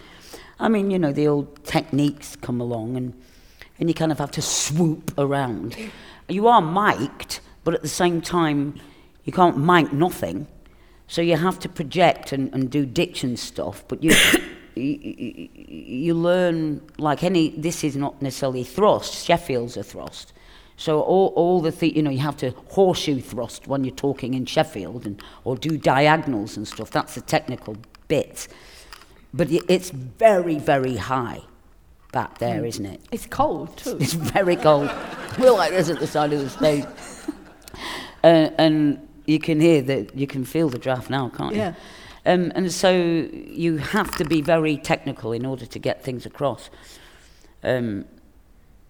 I 0.59 0.68
mean, 0.68 0.91
you 0.91 0.99
know, 0.99 1.12
the 1.12 1.29
old 1.29 1.62
techniques 1.64 2.37
come 2.37 2.59
along 2.59 2.97
and, 2.97 3.12
and 3.79 3.91
you 3.91 3.95
kind 3.95 4.11
of 4.11 4.18
have 4.18 4.31
to 4.33 4.43
swoop 4.43 5.12
around. 5.18 5.76
You 6.29 6.49
are 6.49 6.62
mic'd, 6.62 7.41
but 7.64 7.74
at 7.74 7.83
the 7.83 7.89
same 7.89 8.22
time, 8.22 8.81
you 9.24 9.33
can't 9.33 9.59
mic 9.59 9.93
nothing. 9.93 10.47
So 11.07 11.20
you 11.20 11.37
have 11.37 11.59
to 11.61 11.68
project 11.68 12.33
and, 12.33 12.53
and 12.55 12.70
do 12.70 12.87
diction 12.87 13.37
stuff, 13.37 13.85
but 13.89 14.03
you, 14.03 14.14
you, 14.74 15.49
you 15.55 16.14
learn, 16.14 16.81
like 16.97 17.22
any, 17.22 17.51
this 17.51 17.85
is 17.85 17.95
not 17.95 18.22
necessarily 18.22 18.64
thrust, 18.64 19.26
Sheffield's 19.26 19.76
a 19.76 19.85
thrust. 19.85 20.33
So 20.79 21.01
all, 21.01 21.33
all 21.35 21.61
the, 21.61 21.72
th- 21.72 21.95
you 21.95 22.03
know, 22.03 22.11
you 22.11 22.20
have 22.20 22.37
to 22.39 22.53
horseshoe 22.68 23.20
thrust 23.20 23.66
when 23.66 23.83
you're 23.83 23.95
talking 23.95 24.35
in 24.35 24.47
Sheffield 24.47 25.07
and, 25.07 25.20
or 25.43 25.57
do 25.57 25.76
diagonals 25.76 26.57
and 26.57 26.66
stuff. 26.66 26.93
That's 26.93 27.16
the 27.16 27.20
technical 27.20 27.76
bit. 28.07 28.47
But 29.35 29.49
it's 29.51 29.91
very, 29.91 30.59
very 30.59 30.97
high 30.97 31.43
back 32.12 32.39
there, 32.39 32.64
isn't 32.64 32.87
it? 32.87 33.01
It's 33.11 33.26
cold 33.26 33.76
too. 33.76 33.99
It's 34.01 34.12
very 34.12 34.55
cold. 34.55 34.89
We're 35.39 35.51
like 35.51 35.72
this 35.72 35.91
at 35.91 35.99
the 35.99 36.07
side 36.07 36.33
of 36.33 36.41
the 36.41 36.49
stage. 36.49 36.87
Uh, 38.22 38.51
and 38.57 39.07
you 39.26 39.41
can 39.41 39.61
hear 39.61 39.83
that, 39.83 40.16
you 40.16 40.29
can 40.29 40.45
feel 40.45 40.68
the 40.68 40.79
draft 40.79 41.11
now, 41.11 41.29
can't 41.29 41.55
you? 41.55 41.61
Yeah. 41.61 41.74
Um, 42.24 42.53
and 42.55 42.70
so 42.72 42.91
you 42.93 43.79
have 43.79 44.14
to 44.16 44.24
be 44.24 44.43
very 44.43 44.76
technical 44.76 45.33
in 45.33 45.45
order 45.45 45.66
to 45.66 45.79
get 45.79 46.05
things 46.05 46.24
across. 46.24 46.70
Um, 47.64 48.05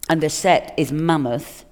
and 0.09 0.21
the 0.21 0.31
set 0.31 0.75
is 0.77 0.93
mammoth. 0.93 1.65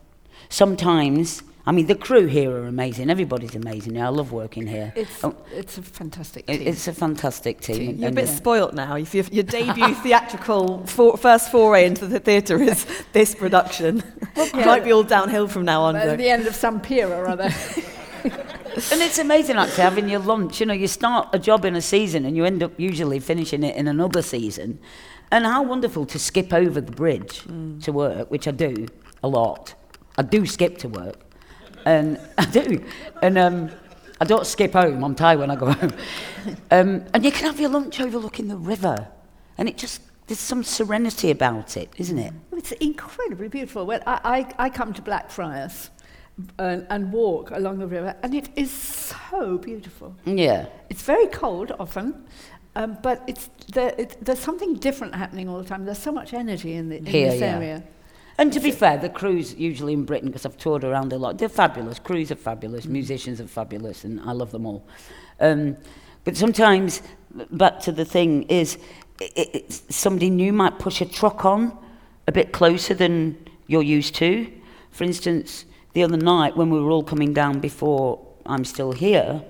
Sometimes, 0.48 1.42
I 1.66 1.72
mean, 1.72 1.86
the 1.86 1.94
crew 1.94 2.26
here 2.26 2.50
are 2.50 2.66
amazing. 2.66 3.10
Everybody's 3.10 3.54
amazing. 3.54 4.00
I 4.00 4.08
love 4.08 4.32
working 4.32 4.66
here. 4.66 4.92
It's, 4.96 5.24
Oh, 5.24 5.34
it's 5.52 5.78
a 5.78 5.82
fantastic 5.82 6.46
team. 6.46 6.62
it's 6.66 6.86
a 6.88 6.92
fantastic 6.92 7.60
team. 7.60 7.90
and- 7.90 7.98
You're 8.00 8.10
a 8.10 8.12
bit 8.12 8.24
uh, 8.28 8.32
spoilt 8.32 8.74
now. 8.74 8.96
If 8.96 9.14
your, 9.14 9.24
your 9.32 9.44
debut 9.44 9.94
theatrical 10.02 10.86
for, 10.86 11.16
first 11.16 11.50
foray 11.50 11.86
into 11.86 12.06
the 12.06 12.20
theatre 12.20 12.60
is 12.62 12.86
this 13.12 13.34
production, 13.34 14.02
it 14.36 14.54
might 14.66 14.84
be 14.84 14.92
all 14.92 15.02
downhill 15.02 15.48
from 15.48 15.64
now 15.64 15.82
on. 15.82 15.96
At 15.96 16.18
the 16.18 16.28
end 16.28 16.46
of 16.46 16.54
some 16.54 16.80
pier 16.80 17.08
or 17.12 17.26
other. 17.28 17.50
And 18.92 19.00
it's 19.00 19.18
amazing 19.18 19.56
actually 19.56 19.84
having 19.84 20.06
your 20.10 20.20
lunch. 20.20 20.60
You 20.60 20.66
know, 20.66 20.74
you 20.74 20.86
start 20.86 21.30
a 21.32 21.38
job 21.38 21.64
in 21.64 21.76
a 21.76 21.80
season 21.80 22.26
and 22.26 22.36
you 22.36 22.44
end 22.44 22.62
up 22.62 22.72
usually 22.78 23.18
finishing 23.20 23.62
it 23.62 23.74
in 23.74 23.88
another 23.88 24.20
season. 24.20 24.78
And 25.30 25.46
how 25.46 25.62
wonderful 25.62 26.04
to 26.04 26.18
skip 26.18 26.52
over 26.52 26.82
the 26.82 26.92
bridge 26.92 27.40
to 27.84 27.90
work, 27.92 28.30
which 28.30 28.46
I 28.46 28.50
do 28.50 28.86
a 29.22 29.28
lot. 29.28 29.74
I 30.18 30.22
do 30.22 30.46
skip 30.46 30.78
to 30.78 30.88
work. 30.88 31.16
And 31.84 32.20
I 32.38 32.44
do. 32.46 32.84
And 33.22 33.38
um, 33.38 33.70
I 34.20 34.24
don't 34.24 34.46
skip 34.46 34.72
home. 34.72 35.04
I'm 35.04 35.14
tired 35.14 35.38
when 35.38 35.50
I 35.50 35.56
go 35.56 35.72
home. 35.72 35.92
Um, 36.70 37.04
and 37.12 37.24
you 37.24 37.32
can 37.32 37.46
have 37.46 37.60
your 37.60 37.70
lunch 37.70 38.00
overlooking 38.00 38.48
the 38.48 38.56
river. 38.56 39.08
And 39.58 39.68
it 39.68 39.76
just, 39.76 40.02
there's 40.26 40.40
some 40.40 40.64
serenity 40.64 41.30
about 41.30 41.76
it, 41.76 41.92
isn't 41.96 42.18
it? 42.18 42.32
It's 42.52 42.72
incredibly 42.72 43.48
beautiful. 43.48 43.86
Well, 43.86 44.00
I, 44.06 44.46
I, 44.58 44.66
I 44.66 44.70
come 44.70 44.92
to 44.94 45.02
Blackfriars 45.02 45.90
and, 46.58 46.86
and 46.90 47.12
walk 47.12 47.50
along 47.50 47.78
the 47.78 47.86
river, 47.86 48.14
and 48.22 48.34
it 48.34 48.48
is 48.56 48.70
so 48.70 49.58
beautiful. 49.58 50.14
Yeah. 50.24 50.66
It's 50.90 51.02
very 51.02 51.28
cold 51.28 51.72
often, 51.78 52.26
um, 52.74 52.98
but 53.02 53.22
it's, 53.26 53.48
there, 53.72 53.94
there's 54.20 54.38
something 54.38 54.74
different 54.74 55.14
happening 55.14 55.48
all 55.48 55.58
the 55.58 55.68
time. 55.68 55.84
There's 55.84 55.98
so 55.98 56.12
much 56.12 56.34
energy 56.34 56.74
in, 56.74 56.88
the, 56.88 56.98
in 56.98 57.06
Here, 57.06 57.30
this 57.30 57.40
yeah. 57.40 57.56
area. 57.56 57.82
And 58.38 58.52
to 58.52 58.60
be 58.60 58.70
fair, 58.70 58.98
the 58.98 59.08
crews 59.08 59.54
usually 59.54 59.94
in 59.94 60.04
Britain, 60.04 60.28
because 60.28 60.44
I've 60.44 60.58
toured 60.58 60.84
around 60.84 61.12
a 61.12 61.18
lot, 61.18 61.38
they're 61.38 61.48
fabulous. 61.48 61.98
Crews 61.98 62.30
are 62.30 62.36
fabulous, 62.36 62.86
musicians 62.86 63.40
are 63.40 63.46
fabulous, 63.46 64.04
and 64.04 64.20
I 64.20 64.32
love 64.32 64.50
them 64.50 64.66
all. 64.66 64.84
Um, 65.40 65.76
but 66.24 66.36
sometimes, 66.36 67.02
back 67.50 67.80
to 67.80 67.92
the 67.92 68.04
thing, 68.04 68.42
is 68.44 68.78
i 69.20 69.24
i 69.36 69.46
it's 69.54 69.82
somebody 69.94 70.28
new 70.28 70.52
might 70.52 70.78
push 70.78 71.00
a 71.00 71.06
truck 71.06 71.44
on 71.44 71.76
a 72.26 72.32
bit 72.32 72.52
closer 72.52 72.94
than 72.94 73.36
you're 73.66 73.82
used 73.82 74.14
to. 74.16 74.52
For 74.90 75.04
instance, 75.04 75.64
the 75.94 76.02
other 76.02 76.16
night 76.16 76.56
when 76.56 76.68
we 76.70 76.80
were 76.80 76.90
all 76.90 77.04
coming 77.04 77.32
down 77.32 77.60
before 77.60 78.20
I'm 78.44 78.64
still 78.64 78.92
here, 78.92 79.42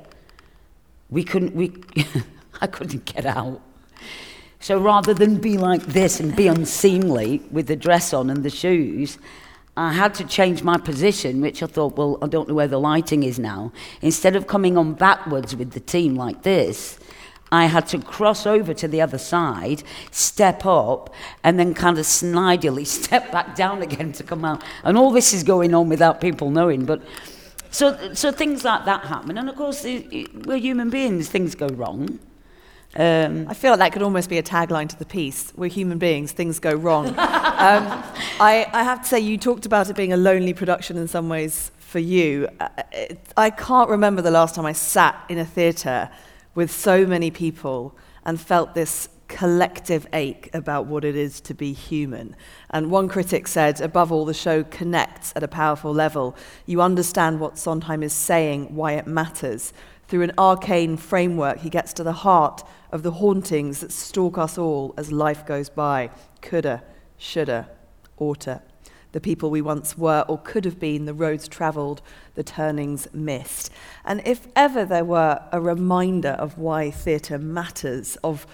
we 1.10 1.24
couldn't, 1.24 1.54
we, 1.54 1.72
I 2.60 2.66
couldn't 2.66 3.04
get 3.04 3.26
out. 3.26 3.60
So 4.60 4.78
rather 4.78 5.14
than 5.14 5.36
be 5.36 5.58
like 5.58 5.82
this 5.82 6.18
and 6.18 6.34
be 6.34 6.48
unseemly 6.48 7.42
with 7.50 7.66
the 7.66 7.76
dress 7.76 8.12
on 8.12 8.30
and 8.30 8.42
the 8.42 8.50
shoes, 8.50 9.18
I 9.76 9.92
had 9.92 10.14
to 10.14 10.24
change 10.24 10.62
my 10.62 10.78
position, 10.78 11.42
which 11.42 11.62
I 11.62 11.66
thought, 11.66 11.96
well, 11.96 12.18
I 12.22 12.28
don't 12.28 12.48
know 12.48 12.54
where 12.54 12.66
the 12.66 12.80
lighting 12.80 13.22
is 13.22 13.38
now. 13.38 13.72
Instead 14.00 14.34
of 14.34 14.46
coming 14.46 14.78
on 14.78 14.94
backwards 14.94 15.54
with 15.54 15.72
the 15.72 15.80
team 15.80 16.14
like 16.14 16.42
this, 16.42 16.98
I 17.52 17.66
had 17.66 17.86
to 17.88 17.98
cross 17.98 18.46
over 18.46 18.74
to 18.74 18.88
the 18.88 19.00
other 19.00 19.18
side, 19.18 19.82
step 20.10 20.64
up, 20.64 21.14
and 21.44 21.58
then 21.58 21.74
kind 21.74 21.98
of 21.98 22.06
snidely 22.06 22.86
step 22.86 23.30
back 23.30 23.54
down 23.54 23.82
again 23.82 24.12
to 24.12 24.24
come 24.24 24.44
out. 24.44 24.64
And 24.82 24.96
all 24.96 25.10
this 25.10 25.32
is 25.34 25.42
going 25.42 25.74
on 25.74 25.88
without 25.88 26.20
people 26.20 26.50
knowing. 26.50 26.86
But 26.86 27.02
so, 27.70 28.14
so 28.14 28.32
things 28.32 28.64
like 28.64 28.86
that 28.86 29.04
happen. 29.04 29.36
And 29.36 29.48
of 29.48 29.56
course, 29.56 29.84
we're 29.84 30.56
human 30.56 30.88
beings, 30.88 31.28
things 31.28 31.54
go 31.54 31.68
wrong. 31.68 32.18
Um, 32.98 33.46
I 33.46 33.54
feel 33.54 33.72
like 33.72 33.80
that 33.80 33.92
could 33.92 34.02
almost 34.02 34.30
be 34.30 34.38
a 34.38 34.42
tagline 34.42 34.88
to 34.88 34.98
the 34.98 35.04
piece. 35.04 35.52
We're 35.54 35.68
human 35.68 35.98
beings, 35.98 36.32
things 36.32 36.58
go 36.58 36.74
wrong. 36.74 37.08
um, 37.08 37.14
I, 38.40 38.66
I 38.72 38.82
have 38.82 39.02
to 39.02 39.08
say, 39.08 39.20
you 39.20 39.36
talked 39.36 39.66
about 39.66 39.90
it 39.90 39.96
being 39.96 40.14
a 40.14 40.16
lonely 40.16 40.54
production 40.54 40.96
in 40.96 41.06
some 41.06 41.28
ways 41.28 41.70
for 41.78 41.98
you. 41.98 42.48
Uh, 42.58 42.68
it, 42.92 43.18
I 43.36 43.50
can't 43.50 43.90
remember 43.90 44.22
the 44.22 44.30
last 44.30 44.54
time 44.54 44.64
I 44.64 44.72
sat 44.72 45.22
in 45.28 45.36
a 45.36 45.44
theatre 45.44 46.08
with 46.54 46.70
so 46.70 47.06
many 47.06 47.30
people 47.30 47.94
and 48.24 48.40
felt 48.40 48.74
this 48.74 49.10
collective 49.28 50.06
ache 50.12 50.48
about 50.54 50.86
what 50.86 51.04
it 51.04 51.16
is 51.16 51.40
to 51.42 51.54
be 51.54 51.72
human. 51.72 52.34
And 52.70 52.90
one 52.90 53.08
critic 53.08 53.46
said, 53.48 53.80
above 53.80 54.10
all, 54.10 54.24
the 54.24 54.34
show 54.34 54.64
connects 54.64 55.32
at 55.36 55.42
a 55.42 55.48
powerful 55.48 55.92
level. 55.92 56.36
You 56.64 56.80
understand 56.80 57.40
what 57.40 57.58
Sondheim 57.58 58.02
is 58.02 58.12
saying, 58.12 58.74
why 58.74 58.92
it 58.92 59.06
matters. 59.06 59.72
Through 60.08 60.22
an 60.22 60.32
arcane 60.38 60.96
framework, 60.96 61.58
he 61.58 61.70
gets 61.70 61.92
to 61.94 62.04
the 62.04 62.12
heart 62.12 62.62
of 62.92 63.02
the 63.02 63.12
hauntings 63.12 63.80
that 63.80 63.92
stalk 63.92 64.38
us 64.38 64.56
all 64.56 64.94
as 64.96 65.10
life 65.10 65.44
goes 65.44 65.68
by. 65.68 66.10
Coulda, 66.42 66.82
shoulda, 67.18 67.68
oughta. 68.18 68.62
The 69.12 69.20
people 69.20 69.50
we 69.50 69.62
once 69.62 69.96
were 69.96 70.24
or 70.28 70.38
could 70.38 70.64
have 70.64 70.78
been, 70.78 71.06
the 71.06 71.14
roads 71.14 71.48
travelled, 71.48 72.02
the 72.34 72.44
turnings 72.44 73.08
missed. 73.12 73.72
And 74.04 74.20
if 74.26 74.46
ever 74.54 74.84
there 74.84 75.04
were 75.04 75.42
a 75.52 75.60
reminder 75.60 76.36
of 76.38 76.58
why 76.58 76.90
theatre 76.90 77.38
matters, 77.38 78.16
of 78.22 78.46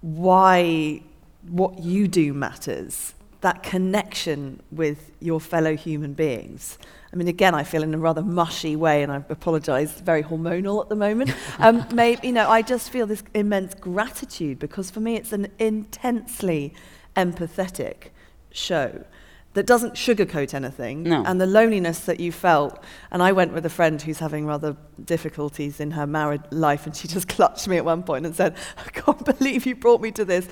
why 0.00 1.02
what 1.48 1.78
you 1.80 2.06
do 2.06 2.34
matters, 2.34 3.14
that 3.40 3.62
connection 3.62 4.62
with 4.70 5.10
your 5.20 5.40
fellow 5.40 5.76
human 5.76 6.14
beings. 6.14 6.78
I 7.14 7.16
mean, 7.16 7.28
again, 7.28 7.54
I 7.54 7.62
feel 7.62 7.84
in 7.84 7.94
a 7.94 7.98
rather 7.98 8.22
mushy 8.22 8.74
way, 8.74 9.04
and 9.04 9.12
I 9.12 9.22
apologise, 9.28 9.92
very 10.00 10.24
hormonal 10.24 10.82
at 10.82 10.88
the 10.88 10.96
moment. 10.96 11.32
Um, 11.60 11.86
maybe, 11.94 12.26
you 12.26 12.32
know, 12.32 12.50
I 12.50 12.60
just 12.60 12.90
feel 12.90 13.06
this 13.06 13.22
immense 13.34 13.72
gratitude 13.74 14.58
because 14.58 14.90
for 14.90 14.98
me 14.98 15.14
it's 15.14 15.32
an 15.32 15.46
intensely 15.60 16.74
empathetic 17.14 18.08
show 18.50 19.04
that 19.52 19.64
doesn't 19.64 19.94
sugarcoat 19.94 20.54
anything. 20.54 21.04
No. 21.04 21.22
And 21.24 21.40
the 21.40 21.46
loneliness 21.46 22.00
that 22.00 22.18
you 22.18 22.32
felt, 22.32 22.82
and 23.12 23.22
I 23.22 23.30
went 23.30 23.52
with 23.52 23.64
a 23.64 23.70
friend 23.70 24.02
who's 24.02 24.18
having 24.18 24.44
rather 24.44 24.76
difficulties 25.04 25.78
in 25.78 25.92
her 25.92 26.08
married 26.08 26.42
life, 26.50 26.84
and 26.84 26.96
she 26.96 27.06
just 27.06 27.28
clutched 27.28 27.68
me 27.68 27.76
at 27.76 27.84
one 27.84 28.02
point 28.02 28.26
and 28.26 28.34
said, 28.34 28.56
I 28.76 28.90
can't 28.90 29.24
believe 29.38 29.66
you 29.66 29.76
brought 29.76 30.00
me 30.00 30.10
to 30.10 30.24
this. 30.24 30.48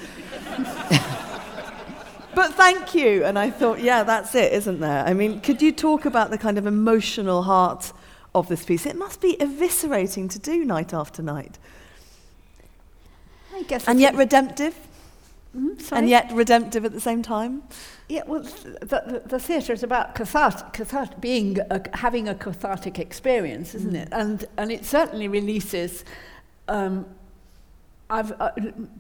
but 2.35 2.55
thank 2.55 2.95
you. 2.95 3.25
And 3.25 3.39
I 3.39 3.51
thought, 3.51 3.81
yeah, 3.81 4.03
that's 4.03 4.35
it, 4.35 4.53
isn't 4.53 4.81
there? 4.81 5.05
I 5.05 5.15
mean, 5.15 5.41
could 5.41 5.63
you 5.63 5.73
talk 5.73 6.05
about 6.05 6.31
the 6.31 6.39
kind 6.39 6.59
of 6.59 6.67
emotional 6.67 7.43
heart 7.43 7.93
of 8.35 8.49
this 8.49 8.65
piece? 8.65 8.87
It 8.87 8.97
must 8.97 9.21
be 9.21 9.37
eviscerating 9.37 10.31
to 10.31 10.39
do 10.39 10.65
night 10.65 10.95
after 10.95 11.23
night. 11.23 11.59
I 13.55 13.63
guess 13.65 13.87
And 13.87 14.01
yet 14.01 14.15
redemptive, 14.15 14.75
sorry? 15.79 16.01
and 16.01 16.09
yet 16.09 16.33
redemptive 16.33 16.85
at 16.85 16.93
the 16.93 17.01
same 17.01 17.23
time. 17.23 17.63
Yeah, 18.09 18.23
well, 18.27 18.43
the, 18.43 19.03
the, 19.07 19.23
the 19.27 19.39
theatre 19.39 19.73
is 19.73 19.83
about 19.83 20.15
cathartic, 20.15 20.73
cathartic 20.73 21.21
being 21.21 21.59
a, 21.71 21.83
having 21.97 22.29
a 22.29 22.35
cathartic 22.35 22.99
experience, 22.99 23.75
isn't 23.75 23.95
it? 23.95 24.09
And 24.13 24.47
and 24.57 24.73
it 24.73 24.85
certainly 24.85 25.29
releases. 25.29 26.05
Um, 26.69 27.07
uh, 28.21 28.51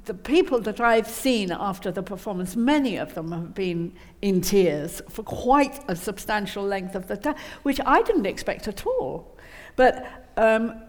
the 0.07 0.15
people 0.15 0.61
that 0.61 0.81
I've 0.81 1.07
seen 1.07 1.53
after 1.53 1.93
the 1.93 2.03
performance, 2.03 2.57
many 2.57 2.97
of 2.97 3.15
them 3.15 3.31
have 3.33 3.55
been 3.55 3.93
in 4.23 4.41
tears 4.41 5.03
for 5.09 5.23
quite 5.23 5.81
a 5.89 5.95
substantial 5.95 6.65
length 6.65 6.95
of 6.95 7.09
the 7.09 7.17
time, 7.17 7.37
which 7.63 7.81
I 7.85 8.03
didn't 8.03 8.27
expect 8.27 8.69
at 8.69 8.87
all. 8.87 9.37
But 9.77 10.07
um, 10.37 10.83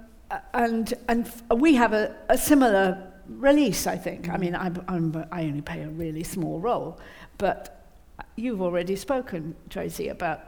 and 0.53 0.93
and 1.09 1.29
we 1.55 1.75
have 1.75 1.93
a, 1.93 2.15
a 2.29 2.37
similar 2.37 3.11
release, 3.27 3.87
I 3.87 3.97
think. 3.97 4.29
I 4.29 4.37
mean, 4.37 4.55
I'm, 4.55 4.83
I'm, 4.87 5.25
I 5.31 5.43
only 5.43 5.61
play 5.61 5.81
a 5.81 5.89
really 5.89 6.23
small 6.23 6.59
role, 6.59 6.99
but 7.37 7.85
you've 8.35 8.61
already 8.61 8.95
spoken, 8.95 9.55
Tracie, 9.69 10.09
about 10.09 10.41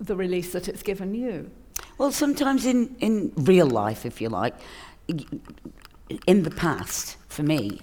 the 0.00 0.16
release 0.16 0.52
that 0.52 0.68
it's 0.68 0.82
given 0.82 1.14
you. 1.14 1.50
Well, 1.98 2.12
sometimes 2.12 2.66
in, 2.66 2.96
in 3.00 3.32
real 3.36 3.66
life, 3.66 4.06
if 4.06 4.20
you 4.20 4.28
like, 4.28 4.54
in 6.26 6.42
the 6.42 6.50
past, 6.50 7.16
for 7.28 7.42
me, 7.42 7.80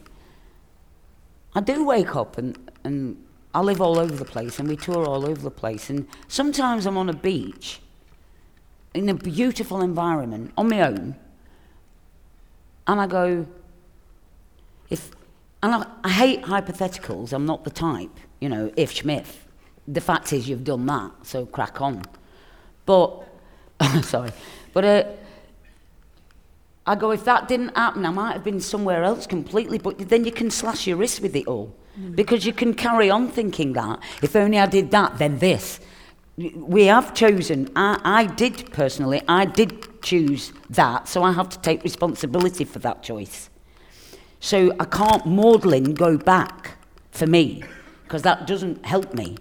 I 1.54 1.62
do 1.62 1.86
wake 1.86 2.16
up 2.16 2.38
and, 2.38 2.58
and 2.84 3.24
I 3.54 3.62
live 3.62 3.82
all 3.82 4.00
over 4.00 4.16
the 4.16 4.26
place 4.26 4.60
and 4.60 4.68
we 4.68 4.78
tour 4.78 5.06
all 5.06 5.26
over 5.26 5.42
the 5.42 5.52
place. 5.52 5.90
And 5.90 6.08
sometimes 6.28 6.86
I'm 6.86 6.98
on 6.98 7.10
a 7.10 7.14
beach 7.14 7.82
in 8.94 9.10
a 9.10 9.14
beautiful 9.14 9.82
environment 9.82 10.52
on 10.58 10.70
my 10.70 10.82
own. 10.82 11.16
And 12.88 13.00
I 13.00 13.08
go, 13.08 13.46
if, 14.90 15.12
and 15.64 15.76
I, 15.76 15.86
I 16.04 16.10
hate 16.10 16.44
hypotheticals, 16.44 17.34
I'm 17.34 17.46
not 17.46 17.64
the 17.64 17.70
type, 17.70 18.18
you 18.40 18.50
know, 18.50 18.72
if 18.76 18.92
Schmidt. 18.92 19.26
The 19.88 20.02
fact 20.02 20.32
is, 20.34 20.48
you've 20.48 20.64
done 20.64 20.86
that, 20.86 21.12
so 21.24 21.46
crack 21.46 21.82
on. 21.82 22.04
But, 22.86 23.24
sorry, 24.04 24.32
but 24.74 24.86
uh, 24.86 25.04
I 26.86 26.96
go, 26.96 27.12
if 27.12 27.24
that 27.26 27.48
didn't 27.48 27.76
happen, 27.78 28.06
I 28.06 28.10
might 28.10 28.34
have 28.34 28.44
been 28.44 28.60
somewhere 28.60 29.04
else 29.04 29.28
completely, 29.28 29.78
but 29.78 29.98
then 30.10 30.26
you 30.26 30.32
can 30.32 30.50
slash 30.50 30.88
your 30.88 30.98
wrist 30.98 31.22
with 31.22 31.36
it 31.36 31.48
all. 31.48 31.76
Mm. 32.00 32.16
Because 32.16 32.46
you 32.46 32.54
can 32.54 32.74
carry 32.74 33.10
on 33.10 33.28
thinking 33.30 33.74
that. 33.74 34.00
If 34.22 34.36
only 34.36 34.58
I 34.58 34.66
did 34.66 34.92
that, 34.92 35.18
then 35.20 35.40
this. 35.40 35.80
We 36.38 36.86
have 36.86 37.14
chosen, 37.14 37.70
I, 37.76 38.00
I 38.04 38.26
did 38.26 38.72
personally, 38.72 39.22
I 39.28 39.46
did 39.46 40.02
choose 40.02 40.54
that, 40.72 41.08
so 41.08 41.22
I 41.22 41.34
have 41.34 41.50
to 41.50 41.60
take 41.60 41.84
responsibility 41.84 42.64
for 42.64 42.80
that 42.80 43.04
choice. 43.04 43.50
So 44.40 44.74
I 44.80 44.86
can't 44.86 45.26
maudlin 45.26 45.94
go 45.94 46.18
back 46.18 46.78
for 47.12 47.28
me, 47.28 47.64
because 48.06 48.24
that 48.24 48.48
doesn't 48.48 48.86
help 48.86 49.14
me. 49.14 49.38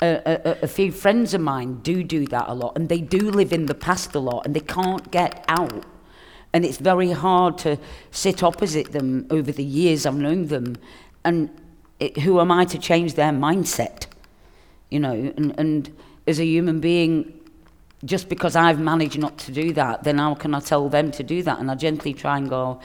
A, 0.00 0.22
a, 0.24 0.58
a 0.62 0.68
few 0.68 0.92
friends 0.92 1.34
of 1.34 1.40
mine 1.40 1.80
do 1.82 2.02
do 2.04 2.24
that 2.28 2.48
a 2.48 2.54
lot, 2.54 2.76
and 2.76 2.88
they 2.88 3.00
do 3.00 3.30
live 3.30 3.52
in 3.52 3.66
the 3.66 3.74
past 3.74 4.14
a 4.14 4.20
lot, 4.20 4.46
and 4.46 4.54
they 4.54 4.60
can't 4.60 5.10
get 5.10 5.44
out 5.48 5.84
and 6.52 6.64
it's 6.64 6.78
very 6.78 7.12
hard 7.12 7.58
to 7.58 7.78
sit 8.10 8.42
opposite 8.42 8.92
them 8.92 9.26
over 9.30 9.52
the 9.52 9.64
years 9.64 10.06
I've 10.06 10.14
known 10.14 10.46
them. 10.46 10.76
And 11.24 11.50
it, 12.00 12.18
who 12.18 12.40
am 12.40 12.50
I 12.50 12.64
to 12.66 12.78
change 12.78 13.14
their 13.14 13.32
mindset? 13.32 14.06
You 14.90 15.00
know, 15.00 15.12
and, 15.12 15.54
and 15.58 15.94
as 16.26 16.38
a 16.38 16.44
human 16.44 16.80
being, 16.80 17.32
just 18.04 18.28
because 18.28 18.56
I've 18.56 18.80
managed 18.80 19.18
not 19.18 19.36
to 19.38 19.52
do 19.52 19.72
that, 19.74 20.04
then 20.04 20.18
how 20.18 20.34
can 20.34 20.54
I 20.54 20.60
tell 20.60 20.88
them 20.88 21.10
to 21.12 21.22
do 21.22 21.42
that? 21.42 21.58
And 21.58 21.70
I 21.70 21.74
gently 21.74 22.14
try 22.14 22.38
and 22.38 22.48
go, 22.48 22.80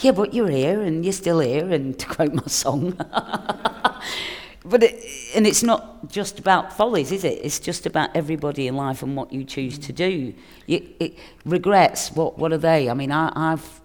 yeah, 0.00 0.12
but 0.12 0.34
you're 0.34 0.50
here 0.50 0.80
and 0.82 1.04
you're 1.04 1.12
still 1.12 1.40
here, 1.40 1.70
and 1.70 1.98
to 1.98 2.06
quote 2.06 2.34
my 2.34 2.46
song. 2.46 2.98
but 4.68 4.82
it, 4.82 5.04
and 5.34 5.46
it's 5.46 5.62
not 5.62 6.10
just 6.10 6.38
about 6.38 6.76
follies, 6.76 7.10
is 7.12 7.24
it? 7.24 7.40
It's 7.42 7.58
just 7.58 7.86
about 7.86 8.14
everybody 8.14 8.66
in 8.66 8.76
life 8.76 9.02
and 9.02 9.16
what 9.16 9.32
you 9.32 9.44
choose 9.44 9.78
to 9.78 9.92
do. 9.92 10.34
You, 10.66 10.88
it, 11.00 11.18
regrets, 11.44 12.12
what 12.12 12.38
what 12.38 12.52
are 12.52 12.58
they? 12.58 12.90
I 12.90 12.94
mean, 12.94 13.10
I, 13.10 13.32
I've, 13.34 13.80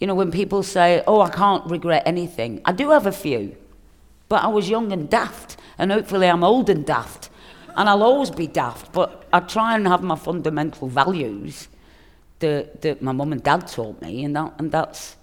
you 0.00 0.06
know, 0.06 0.14
when 0.14 0.30
people 0.30 0.62
say, 0.62 1.02
"Oh, 1.06 1.20
I 1.20 1.30
can't 1.30 1.64
regret 1.66 2.04
anything," 2.06 2.60
I 2.64 2.72
do 2.72 2.90
have 2.90 3.06
a 3.06 3.12
few, 3.12 3.56
but 4.28 4.42
I 4.42 4.48
was 4.48 4.68
young 4.68 4.92
and 4.92 5.10
daft, 5.10 5.56
and 5.78 5.90
hopefully 5.90 6.28
I'm 6.28 6.44
old 6.44 6.70
and 6.70 6.86
daft, 6.86 7.30
and 7.76 7.88
I'll 7.88 8.02
always 8.02 8.30
be 8.30 8.46
daft. 8.46 8.92
But 8.92 9.26
I 9.32 9.40
try 9.40 9.74
and 9.74 9.86
have 9.88 10.02
my 10.02 10.16
fundamental 10.16 10.88
values 10.88 11.68
that 12.38 12.82
that 12.82 13.02
my 13.02 13.12
mum 13.12 13.32
and 13.32 13.42
dad 13.42 13.66
taught 13.66 14.00
me, 14.00 14.24
and 14.24 14.36
that 14.36 14.54
and 14.58 14.70
that's 14.70 15.16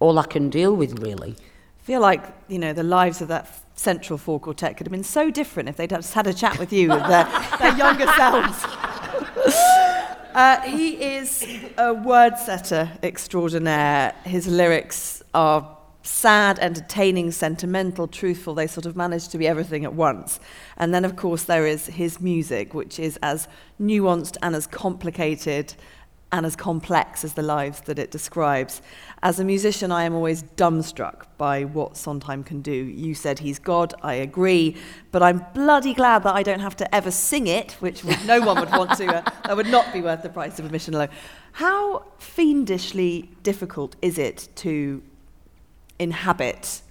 all 0.00 0.18
I 0.18 0.26
can 0.26 0.50
deal 0.50 0.74
with, 0.74 0.98
really. 0.98 1.36
I 1.38 1.82
feel 1.84 2.00
like 2.00 2.22
you 2.48 2.58
know 2.58 2.72
the 2.72 2.82
lives 2.82 3.20
of 3.20 3.28
that 3.28 3.46
Central 3.76 4.18
Four 4.18 4.40
Quartet 4.40 4.76
could 4.76 4.86
have 4.86 4.92
been 4.92 5.04
so 5.04 5.30
different 5.30 5.68
if 5.68 5.76
they'd 5.76 5.90
just 5.90 6.14
had 6.14 6.26
a 6.26 6.34
chat 6.34 6.58
with 6.58 6.72
you, 6.72 6.88
with 6.88 7.06
their, 7.06 7.24
their 7.60 7.76
younger 7.76 8.06
selves. 8.06 8.64
Uh, 10.36 10.60
he 10.60 11.02
is 11.02 11.46
a 11.78 11.94
word 11.94 12.36
setter 12.36 12.92
extraordinaire. 13.02 14.14
His 14.24 14.46
lyrics 14.46 15.22
are 15.32 15.78
sad, 16.02 16.58
entertaining, 16.58 17.30
sentimental, 17.30 18.06
truthful. 18.06 18.54
They 18.54 18.66
sort 18.66 18.84
of 18.84 18.96
manage 18.96 19.28
to 19.28 19.38
be 19.38 19.48
everything 19.48 19.86
at 19.86 19.94
once. 19.94 20.38
And 20.76 20.92
then, 20.94 21.06
of 21.06 21.16
course, 21.16 21.44
there 21.44 21.66
is 21.66 21.86
his 21.86 22.20
music, 22.20 22.74
which 22.74 22.98
is 22.98 23.18
as 23.22 23.48
nuanced 23.80 24.36
and 24.42 24.54
as 24.54 24.66
complicated 24.66 25.74
and 26.36 26.44
as 26.44 26.54
complex 26.54 27.24
as 27.24 27.32
the 27.32 27.42
lives 27.42 27.80
that 27.82 27.98
it 27.98 28.10
describes. 28.10 28.82
As 29.22 29.40
a 29.40 29.44
musician, 29.44 29.90
I 29.90 30.04
am 30.04 30.14
always 30.14 30.42
dumbstruck 30.42 31.24
by 31.38 31.64
what 31.64 31.96
Sondheim 31.96 32.44
can 32.44 32.60
do. 32.60 32.72
You 32.72 33.14
said 33.14 33.38
he's 33.38 33.58
God, 33.58 33.94
I 34.02 34.14
agree, 34.14 34.76
but 35.12 35.22
I'm 35.22 35.46
bloody 35.54 35.94
glad 35.94 36.24
that 36.24 36.34
I 36.34 36.42
don't 36.42 36.60
have 36.60 36.76
to 36.76 36.94
ever 36.94 37.10
sing 37.10 37.46
it, 37.46 37.72
which 37.80 38.04
no 38.26 38.40
one 38.40 38.60
would 38.60 38.70
want 38.70 38.98
to. 38.98 39.06
Uh, 39.06 39.30
that 39.46 39.56
would 39.56 39.68
not 39.68 39.90
be 39.94 40.02
worth 40.02 40.22
the 40.22 40.28
price 40.28 40.58
of 40.58 40.66
admission 40.66 40.94
alone. 40.94 41.08
How 41.52 42.04
fiendishly 42.18 43.30
difficult 43.42 43.96
is 44.02 44.18
it 44.18 44.48
to 44.56 45.02
inhabit 45.98 46.82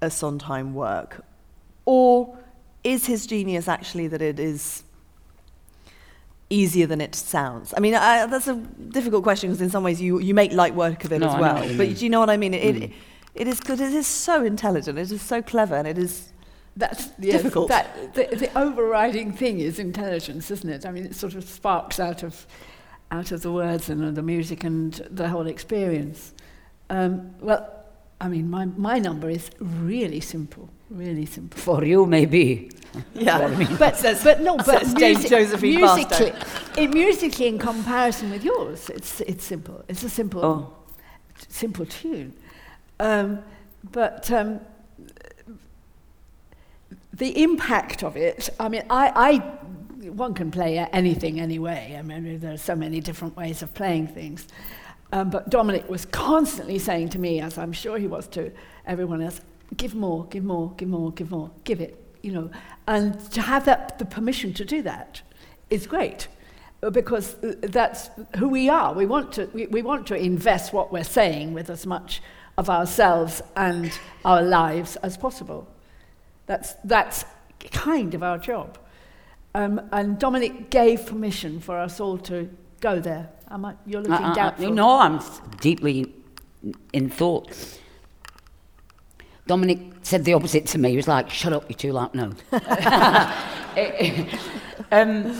a 0.00 0.10
Sondheim 0.10 0.74
work? 0.74 1.24
Or 1.86 2.38
is 2.84 3.06
his 3.06 3.26
genius 3.26 3.66
actually 3.66 4.06
that 4.08 4.22
it 4.22 4.38
is 4.38 4.83
easier 6.54 6.86
than 6.86 7.00
it 7.00 7.14
sounds? 7.14 7.74
I 7.76 7.80
mean, 7.80 7.94
I, 7.94 8.26
that's 8.26 8.48
a 8.48 8.54
difficult 8.54 9.22
question 9.24 9.50
because 9.50 9.62
in 9.62 9.70
some 9.70 9.82
ways 9.82 10.00
you, 10.00 10.18
you 10.20 10.34
make 10.34 10.52
light 10.52 10.74
work 10.74 11.04
of 11.04 11.12
it 11.12 11.18
no, 11.18 11.28
as 11.28 11.40
well. 11.40 11.60
But 11.60 11.76
mean. 11.76 11.94
do 11.94 12.04
you 12.04 12.10
know 12.10 12.20
what 12.20 12.30
I 12.30 12.36
mean? 12.36 12.54
It, 12.54 12.76
mm. 12.76 12.82
it, 12.82 12.92
it 13.34 13.48
is 13.48 13.60
because 13.60 13.80
it 13.80 13.92
is 13.92 14.06
so 14.06 14.44
intelligent, 14.44 14.98
it 14.98 15.10
is 15.10 15.22
so 15.22 15.42
clever, 15.42 15.74
and 15.74 15.88
it 15.88 15.98
is 15.98 16.32
that's 16.76 17.10
yes, 17.18 17.42
difficult. 17.42 17.68
That, 17.68 18.14
the, 18.14 18.26
the 18.36 18.58
overriding 18.58 19.32
thing 19.32 19.60
is 19.60 19.78
intelligence, 19.78 20.50
isn't 20.50 20.68
it? 20.68 20.86
I 20.86 20.90
mean, 20.90 21.04
it 21.04 21.14
sort 21.14 21.34
of 21.34 21.44
sparks 21.44 22.00
out 22.00 22.22
of 22.22 22.46
out 23.10 23.30
of 23.30 23.42
the 23.42 23.52
words 23.52 23.88
and 23.90 24.16
the 24.16 24.22
music 24.22 24.64
and 24.64 24.94
the 25.10 25.28
whole 25.28 25.46
experience. 25.46 26.32
Um, 26.90 27.34
well, 27.40 27.83
I 28.20 28.28
mean, 28.28 28.48
my, 28.48 28.64
my 28.66 28.98
number 28.98 29.28
is 29.28 29.50
really 29.60 30.20
simple, 30.20 30.68
really 30.90 31.26
simple. 31.26 31.58
For 31.60 31.84
you, 31.84 32.06
maybe. 32.06 32.70
Yeah, 33.14 33.38
I 33.38 33.48
mean. 33.56 33.76
but, 33.76 34.00
but 34.22 34.40
no, 34.40 34.56
but 34.56 34.66
Says 34.82 34.94
Dame 34.94 35.18
Josephine 35.18 35.80
musically, 35.80 36.30
Barstow. 36.30 36.80
in 36.80 36.90
musically, 36.90 37.48
in 37.48 37.58
comparison 37.58 38.30
with 38.30 38.44
yours, 38.44 38.88
it's 38.88 39.20
it's 39.22 39.44
simple. 39.44 39.84
It's 39.88 40.04
a 40.04 40.08
simple, 40.08 40.44
Oh. 40.44 40.72
simple 41.48 41.86
tune. 41.86 42.34
Um, 43.00 43.40
but 43.90 44.30
um, 44.30 44.60
the 47.12 47.42
impact 47.42 48.02
of 48.04 48.16
it, 48.16 48.48
I 48.60 48.68
mean, 48.68 48.82
I, 48.90 49.12
I, 49.32 50.06
one 50.10 50.34
can 50.34 50.50
play 50.50 50.78
anything 50.78 51.40
anyway. 51.40 51.96
I 51.98 52.02
mean, 52.02 52.38
there 52.38 52.52
are 52.54 52.56
so 52.56 52.76
many 52.76 53.00
different 53.00 53.36
ways 53.36 53.62
of 53.62 53.74
playing 53.74 54.08
things. 54.08 54.46
Um, 55.14 55.30
but 55.30 55.48
Dominic 55.48 55.88
was 55.88 56.06
constantly 56.06 56.76
saying 56.80 57.10
to 57.10 57.20
me, 57.20 57.40
as 57.40 57.56
I'm 57.56 57.72
sure 57.72 57.98
he 57.98 58.08
was 58.08 58.26
to 58.28 58.50
everyone 58.84 59.22
else, 59.22 59.40
give 59.76 59.94
more, 59.94 60.24
give 60.24 60.42
more, 60.42 60.72
give 60.76 60.88
more, 60.88 61.12
give 61.12 61.30
more, 61.30 61.52
give 61.62 61.80
it, 61.80 62.04
you 62.22 62.32
know. 62.32 62.50
And 62.88 63.20
to 63.30 63.40
have 63.40 63.64
that, 63.66 64.00
the 64.00 64.06
permission 64.06 64.52
to 64.54 64.64
do 64.64 64.82
that 64.82 65.22
is 65.70 65.86
great 65.86 66.26
uh, 66.82 66.90
because 66.90 67.36
uh, 67.44 67.54
that's 67.62 68.10
who 68.38 68.48
we 68.48 68.68
are. 68.68 68.92
We 68.92 69.06
want 69.06 69.30
to, 69.34 69.48
we, 69.54 69.66
we 69.66 69.82
want 69.82 70.08
to 70.08 70.16
invest 70.16 70.72
what 70.72 70.92
we're 70.92 71.04
saying 71.04 71.54
with 71.54 71.70
as 71.70 71.86
much 71.86 72.20
of 72.58 72.68
ourselves 72.68 73.40
and 73.54 73.96
our 74.24 74.42
lives 74.42 74.96
as 74.96 75.16
possible. 75.16 75.68
That's, 76.46 76.74
that's 76.82 77.24
kind 77.70 78.14
of 78.14 78.24
our 78.24 78.38
job. 78.38 78.78
Um, 79.54 79.80
and 79.92 80.18
Dominic 80.18 80.70
gave 80.70 81.06
permission 81.06 81.60
for 81.60 81.78
us 81.78 82.00
all 82.00 82.18
to 82.18 82.50
go 82.80 82.98
there. 82.98 83.30
Am 83.50 83.64
I, 83.64 83.74
you're 83.86 84.00
looking 84.00 84.26
I- 84.26 84.34
doubtful. 84.34 84.70
no, 84.70 84.98
I'm 84.98 85.20
deeply 85.60 86.12
in 86.92 87.10
thought. 87.10 87.78
Dominic 89.46 89.78
said 90.02 90.24
the 90.24 90.32
opposite 90.32 90.66
to 90.66 90.78
me. 90.78 90.90
He 90.90 90.96
was 90.96 91.08
like, 91.08 91.28
shut 91.28 91.52
up, 91.52 91.68
you're 91.68 91.76
too 91.76 91.92
loud. 91.92 92.14
No. 92.14 92.32
um, 94.92 95.36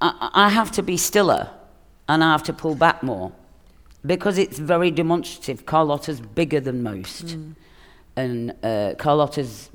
I, 0.00 0.30
I 0.34 0.48
have 0.50 0.70
to 0.72 0.82
be 0.82 0.96
stiller 0.96 1.48
and 2.08 2.22
I 2.22 2.32
have 2.32 2.42
to 2.44 2.52
pull 2.52 2.74
back 2.74 3.02
more 3.02 3.32
because 4.04 4.36
it's 4.36 4.58
very 4.58 4.90
demonstrative. 4.90 5.64
Carlotta's 5.66 6.20
bigger 6.20 6.60
than 6.60 6.82
most. 6.82 7.36
And 8.16 8.54
uh, 8.62 8.94
Carlotta's 8.98 9.70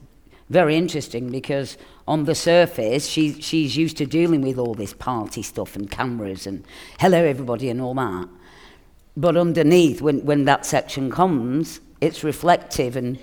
very 0.50 0.76
interesting 0.76 1.32
because 1.32 1.78
on 2.08 2.26
the 2.26 2.36
surface, 2.36 3.08
she, 3.08 3.42
she's 3.42 3.76
used 3.76 3.98
to 3.98 4.06
dealing 4.06 4.42
with 4.42 4.60
all 4.60 4.76
this 4.76 4.94
party 4.94 5.42
stuff 5.42 5.76
and 5.76 5.90
cameras 5.90 6.46
and 6.46 6.64
hello, 7.00 7.24
everybody, 7.24 7.70
and 7.70 7.82
all 7.82 7.96
that. 7.96 8.30
But 9.18 9.38
underneath, 9.38 10.02
when, 10.02 10.24
when 10.26 10.46
that 10.46 10.66
section 10.66 11.10
comes, 11.10 11.80
it's 12.02 12.24
reflective 12.24 12.96
and 12.96 13.18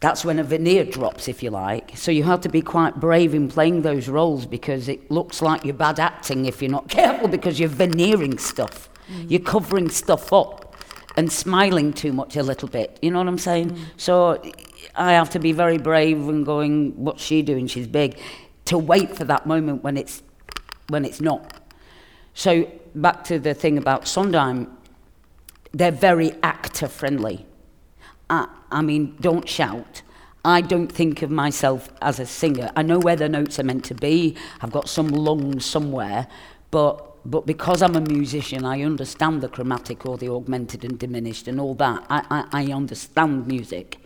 that's 0.00 0.24
when 0.24 0.38
a 0.38 0.42
veneer 0.44 0.84
drops, 0.84 1.28
if 1.28 1.42
you 1.42 1.50
like. 1.50 1.92
So 1.94 2.10
you 2.10 2.24
have 2.24 2.40
to 2.40 2.48
be 2.48 2.62
quite 2.62 2.98
brave 2.98 3.34
in 3.34 3.48
playing 3.48 3.82
those 3.82 4.08
roles 4.08 4.46
because 4.46 4.88
it 4.88 5.10
looks 5.10 5.42
like 5.42 5.64
you're 5.64 5.74
bad 5.74 6.00
acting 6.00 6.46
if 6.46 6.62
you're 6.62 6.70
not 6.70 6.88
careful 6.88 7.28
because 7.28 7.60
you're 7.60 7.68
veneering 7.68 8.38
stuff. 8.38 8.88
Mm. 9.12 9.30
You're 9.30 9.40
covering 9.40 9.90
stuff 9.90 10.32
up 10.32 10.74
and 11.16 11.30
smiling 11.30 11.92
too 11.92 12.12
much 12.14 12.36
a 12.36 12.42
little 12.42 12.68
bit. 12.68 12.98
You 13.02 13.10
know 13.10 13.18
what 13.18 13.28
I'm 13.28 13.38
saying? 13.38 13.72
Mm. 13.72 13.84
So 13.98 14.42
I 14.94 15.12
have 15.12 15.30
to 15.30 15.38
be 15.38 15.52
very 15.52 15.78
brave 15.78 16.28
and 16.28 16.44
going, 16.44 16.92
what's 16.96 17.22
she 17.22 17.42
doing? 17.42 17.66
She's 17.66 17.86
big. 17.86 18.18
to 18.66 18.78
wait 18.78 19.16
for 19.16 19.24
that 19.24 19.46
moment 19.46 19.82
when 19.82 19.96
it's 19.96 20.22
when 20.88 21.04
it's 21.04 21.20
not. 21.20 21.60
So 22.34 22.70
back 22.94 23.24
to 23.24 23.38
the 23.38 23.54
thing 23.54 23.78
about 23.78 24.06
Sondheim, 24.06 24.76
they're 25.72 25.90
very 25.90 26.32
actor 26.42 26.88
friendly. 26.88 27.46
I, 28.28 28.48
I 28.70 28.82
mean, 28.82 29.16
don't 29.20 29.48
shout. 29.48 30.02
I 30.44 30.60
don't 30.60 30.90
think 30.90 31.22
of 31.22 31.30
myself 31.30 31.90
as 32.00 32.18
a 32.18 32.26
singer. 32.26 32.70
I 32.76 32.82
know 32.82 32.98
where 32.98 33.16
the 33.16 33.28
notes 33.28 33.58
are 33.58 33.64
meant 33.64 33.84
to 33.86 33.94
be. 33.94 34.36
I've 34.60 34.72
got 34.72 34.88
some 34.88 35.08
lungs 35.08 35.64
somewhere, 35.64 36.28
but 36.70 37.06
but 37.24 37.44
because 37.44 37.82
I'm 37.82 37.96
a 37.96 38.00
musician, 38.00 38.64
I 38.64 38.82
understand 38.82 39.42
the 39.42 39.48
chromatic 39.48 40.06
or 40.06 40.16
the 40.16 40.30
augmented 40.30 40.84
and 40.84 40.98
diminished 40.98 41.48
and 41.48 41.60
all 41.60 41.74
that. 41.74 42.06
I, 42.08 42.24
I, 42.30 42.62
I 42.62 42.72
understand 42.72 43.46
music. 43.46 43.99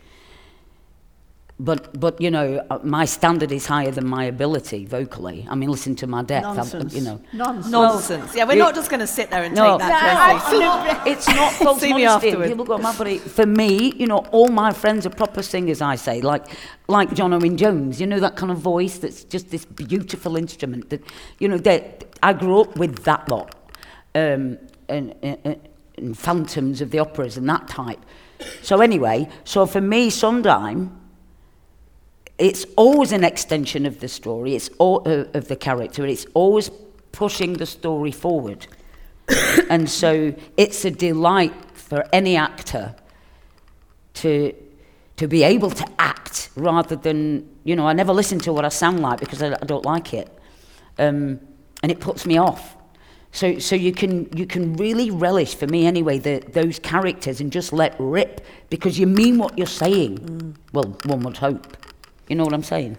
But, 1.61 2.01
but, 2.01 2.21
you 2.21 2.33
know, 2.33 2.67
uh, 2.69 2.81
my 2.83 3.05
standard 3.05 3.53
is 3.53 3.65
higher 3.67 3.93
than 3.93 4.09
my 4.09 4.25
ability 4.25 4.87
vocally. 4.87 5.47
I 5.49 5.55
mean, 5.55 5.71
listen 5.71 5.95
to 5.97 6.07
my 6.09 6.25
depth. 6.25 6.47
I'm- 6.47 6.57
Nonsense. 6.57 6.95
you 6.95 7.03
know. 7.03 7.21
Nonsense. 7.33 7.71
Nonsense. 7.71 8.35
Yeah, 8.35 8.45
we're 8.45 8.55
it- 8.55 8.59
not 8.59 8.75
just 8.75 8.91
going 8.91 8.99
to 8.99 9.07
sit 9.07 9.31
there 9.31 9.45
and 9.45 9.55
No. 9.55 9.79
take 9.79 9.87
No, 9.87 9.89
that, 9.89 10.95
Josie. 11.05 11.11
It's 11.13 11.29
not 11.29 11.53
false 11.63 11.81
See 11.81 11.95
me 11.95 12.05
modesty. 12.07 12.29
afterwards. 12.31 12.51
People 12.51 12.65
go 12.65 12.79
mad, 12.79 12.97
but 12.99 13.07
it, 13.07 13.21
for 13.21 13.47
me, 13.47 13.93
you 13.97 14.09
know, 14.09 14.19
all 14.33 14.49
my 14.49 14.73
friends 14.73 15.07
are 15.07 15.11
proper 15.11 15.43
singers. 15.43 15.81
I 15.81 15.95
say, 15.95 16.21
like, 16.23 16.45
like 16.89 17.15
John 17.15 17.33
Owen 17.33 17.57
Jones. 17.57 18.01
You 18.01 18.09
know 18.09 18.19
that 18.19 18.35
kind 18.35 18.51
of 18.51 18.59
voice 18.59 18.99
that's 18.99 19.23
just 19.23 19.51
this 19.53 19.65
beautiful 19.65 20.37
instrument. 20.37 20.91
That, 20.91 21.05
you 21.39 21.47
know, 21.47 21.59
that 21.59 22.05
I 22.21 22.33
grew 22.33 22.63
up 22.63 22.77
with 22.77 23.05
that 23.05 23.29
lot, 23.29 23.55
um, 24.17 24.59
and, 24.89 25.15
and, 25.23 25.61
and 25.99 26.19
phantoms 26.19 26.81
of 26.81 26.91
the 26.91 26.99
operas 26.99 27.37
and 27.37 27.49
that 27.49 27.69
type. 27.69 28.01
So 28.63 28.81
anyway, 28.81 29.29
so 29.45 29.67
for 29.67 29.81
me, 29.81 30.11
Sondheim, 30.11 30.91
it's 32.39 32.66
always 32.76 33.12
an 33.12 33.24
extension 33.24 33.87
of 33.87 34.01
the 34.01 34.09
story. 34.09 34.55
It's 34.55 34.70
all, 34.78 35.03
uh, 35.07 35.24
of 35.35 35.49
the 35.49 35.57
character. 35.57 36.05
It's 36.07 36.26
always 36.35 36.70
pushing 37.12 37.55
the 37.55 37.66
story 37.66 38.11
forward. 38.11 38.66
and 39.70 39.89
so 39.89 40.35
it's 40.57 40.85
a 40.85 40.91
delight 40.91 41.55
for 41.74 42.05
any 42.12 42.37
actor 42.37 42.95
to 44.14 44.55
to 45.16 45.28
be 45.28 45.45
able 45.45 45.70
to 45.70 45.87
act 46.01 46.51
rather 46.57 46.97
than 46.97 47.49
you 47.62 47.76
know 47.76 47.87
I 47.87 47.93
never 47.93 48.12
listen 48.12 48.41
to 48.41 48.53
what 48.53 48.64
I 48.64 48.68
sound 48.68 49.01
like 49.01 49.20
because 49.20 49.43
I, 49.43 49.53
I 49.53 49.64
don't 49.64 49.85
like 49.85 50.12
it, 50.12 50.28
um, 50.99 51.39
and 51.82 51.93
it 51.93 52.01
puts 52.01 52.26
me 52.26 52.37
off. 52.37 52.76
So 53.30 53.59
so 53.59 53.76
you 53.76 53.93
can 53.93 54.28
you 54.37 54.47
can 54.47 54.74
really 54.74 55.11
relish 55.11 55.55
for 55.55 55.66
me 55.66 55.87
anyway 55.87 56.18
the, 56.18 56.41
those 56.53 56.78
characters 56.78 57.41
and 57.41 57.53
just 57.53 57.72
let 57.72 57.95
rip 57.99 58.45
because 58.70 58.99
you 58.99 59.07
mean 59.07 59.39
what 59.39 59.57
you're 59.57 59.66
saying. 59.66 60.57
Well, 60.72 60.97
one 61.05 61.20
would 61.22 61.37
hope. 61.37 61.76
You 62.29 62.37
know 62.37 62.45
what 62.45 62.55
I'm 62.55 62.62
saying? 62.62 62.97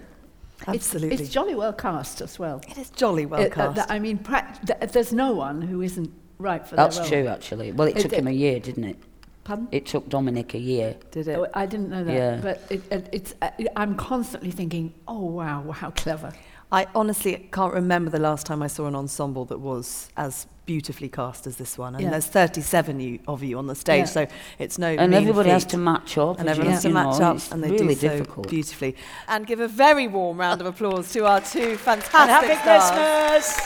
Absolutely. 0.67 1.13
It's, 1.13 1.21
it's 1.23 1.32
jolly 1.32 1.55
well 1.55 1.73
cast 1.73 2.21
as 2.21 2.39
well. 2.39 2.61
it 2.67 2.78
is 2.78 2.89
jolly 2.91 3.26
well 3.26 3.41
It- 3.41 3.51
uh, 3.51 3.55
cast. 3.55 3.76
th- 3.76 3.88
I 3.89 3.99
mean, 3.99 4.17
prac- 4.17 4.65
th- 4.65 4.91
there's 4.91 5.13
no 5.13 5.34
one 5.34 5.61
who 5.61 5.82
isn't 5.82 6.11
right 6.39 6.65
for 6.67 6.76
That's 6.76 7.07
true, 7.07 7.28
actually. 7.28 7.71
Well, 7.71 7.88
it 7.88 7.97
It- 7.97 8.01
took 8.01 8.13
it- 8.13 8.19
him 8.19 8.28
a 8.28 8.32
year, 8.32 8.59
didn't 8.59 8.86
it? 8.86 8.97
Pardon? 9.43 9.67
It 9.71 9.86
took 9.86 10.09
Dominic 10.09 10.53
a 10.55 10.57
year. 10.59 10.95
Did 11.11 11.28
it? 11.28 11.38
Oh, 11.38 11.45
I 11.53 11.65
didn't 11.67 11.89
know 11.89 12.03
that, 12.03 12.13
Yeah. 12.13 12.39
but 12.41 12.61
it, 12.71 12.82
it, 12.91 13.09
it's. 13.11 13.34
Uh, 13.43 13.51
I'm 13.76 13.93
constantly 13.95 14.49
thinking, 14.49 14.91
"Oh 15.07 15.19
wow, 15.26 15.69
how 15.71 15.91
clever!" 15.91 16.34
I 16.71 16.88
honestly 16.95 17.47
can't 17.51 17.71
remember 17.73 18.09
the 18.09 18.17
last 18.19 18.47
time 18.47 18.63
I 18.63 18.67
saw 18.67 18.88
an 18.88 18.95
ensemble 18.95 19.45
that 19.45 19.59
was 19.59 20.09
as 20.17 20.47
beautifully 20.66 21.09
cast 21.09 21.45
as 21.47 21.57
this 21.57 21.78
one. 21.78 21.95
And 21.95 22.03
Yeah. 22.05 22.09
there's 22.11 22.26
37 22.28 22.99
you, 22.99 23.20
of 23.28 23.43
you 23.43 23.57
on 23.57 23.68
the 23.68 23.76
stage, 23.76 23.99
Yeah. 23.99 24.05
so 24.05 24.28
it's 24.59 24.78
no 24.78 24.88
And 24.88 25.11
mean 25.11 25.22
everybody 25.22 25.49
has 25.49 25.66
to 25.66 25.78
match 25.78 26.18
up. 26.18 26.39
and 26.39 26.49
as 26.49 26.57
everyone 26.57 26.74
has 26.74 26.82
to 26.84 26.89
match 26.89 27.20
know, 27.20 27.26
up, 27.32 27.41
and 27.51 27.63
they 27.63 27.72
really 27.72 27.95
do 27.95 28.01
so 28.01 28.09
difficult. 28.18 28.49
beautifully. 28.49 28.95
And 29.28 29.45
give 29.45 29.59
a 29.59 29.68
very 29.68 30.07
warm 30.07 30.38
round 30.39 30.61
of 30.61 30.68
applause 30.68 31.11
to 31.13 31.26
our 31.26 31.41
two 31.41 31.78
fantastic 31.78 32.16
And 32.20 32.30
happy 32.30 32.55
stars. 32.55 33.51
Christmas! 33.51 33.59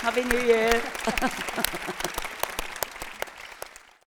Happy 0.00 0.24
New 0.24 0.38
Year! 0.40 0.82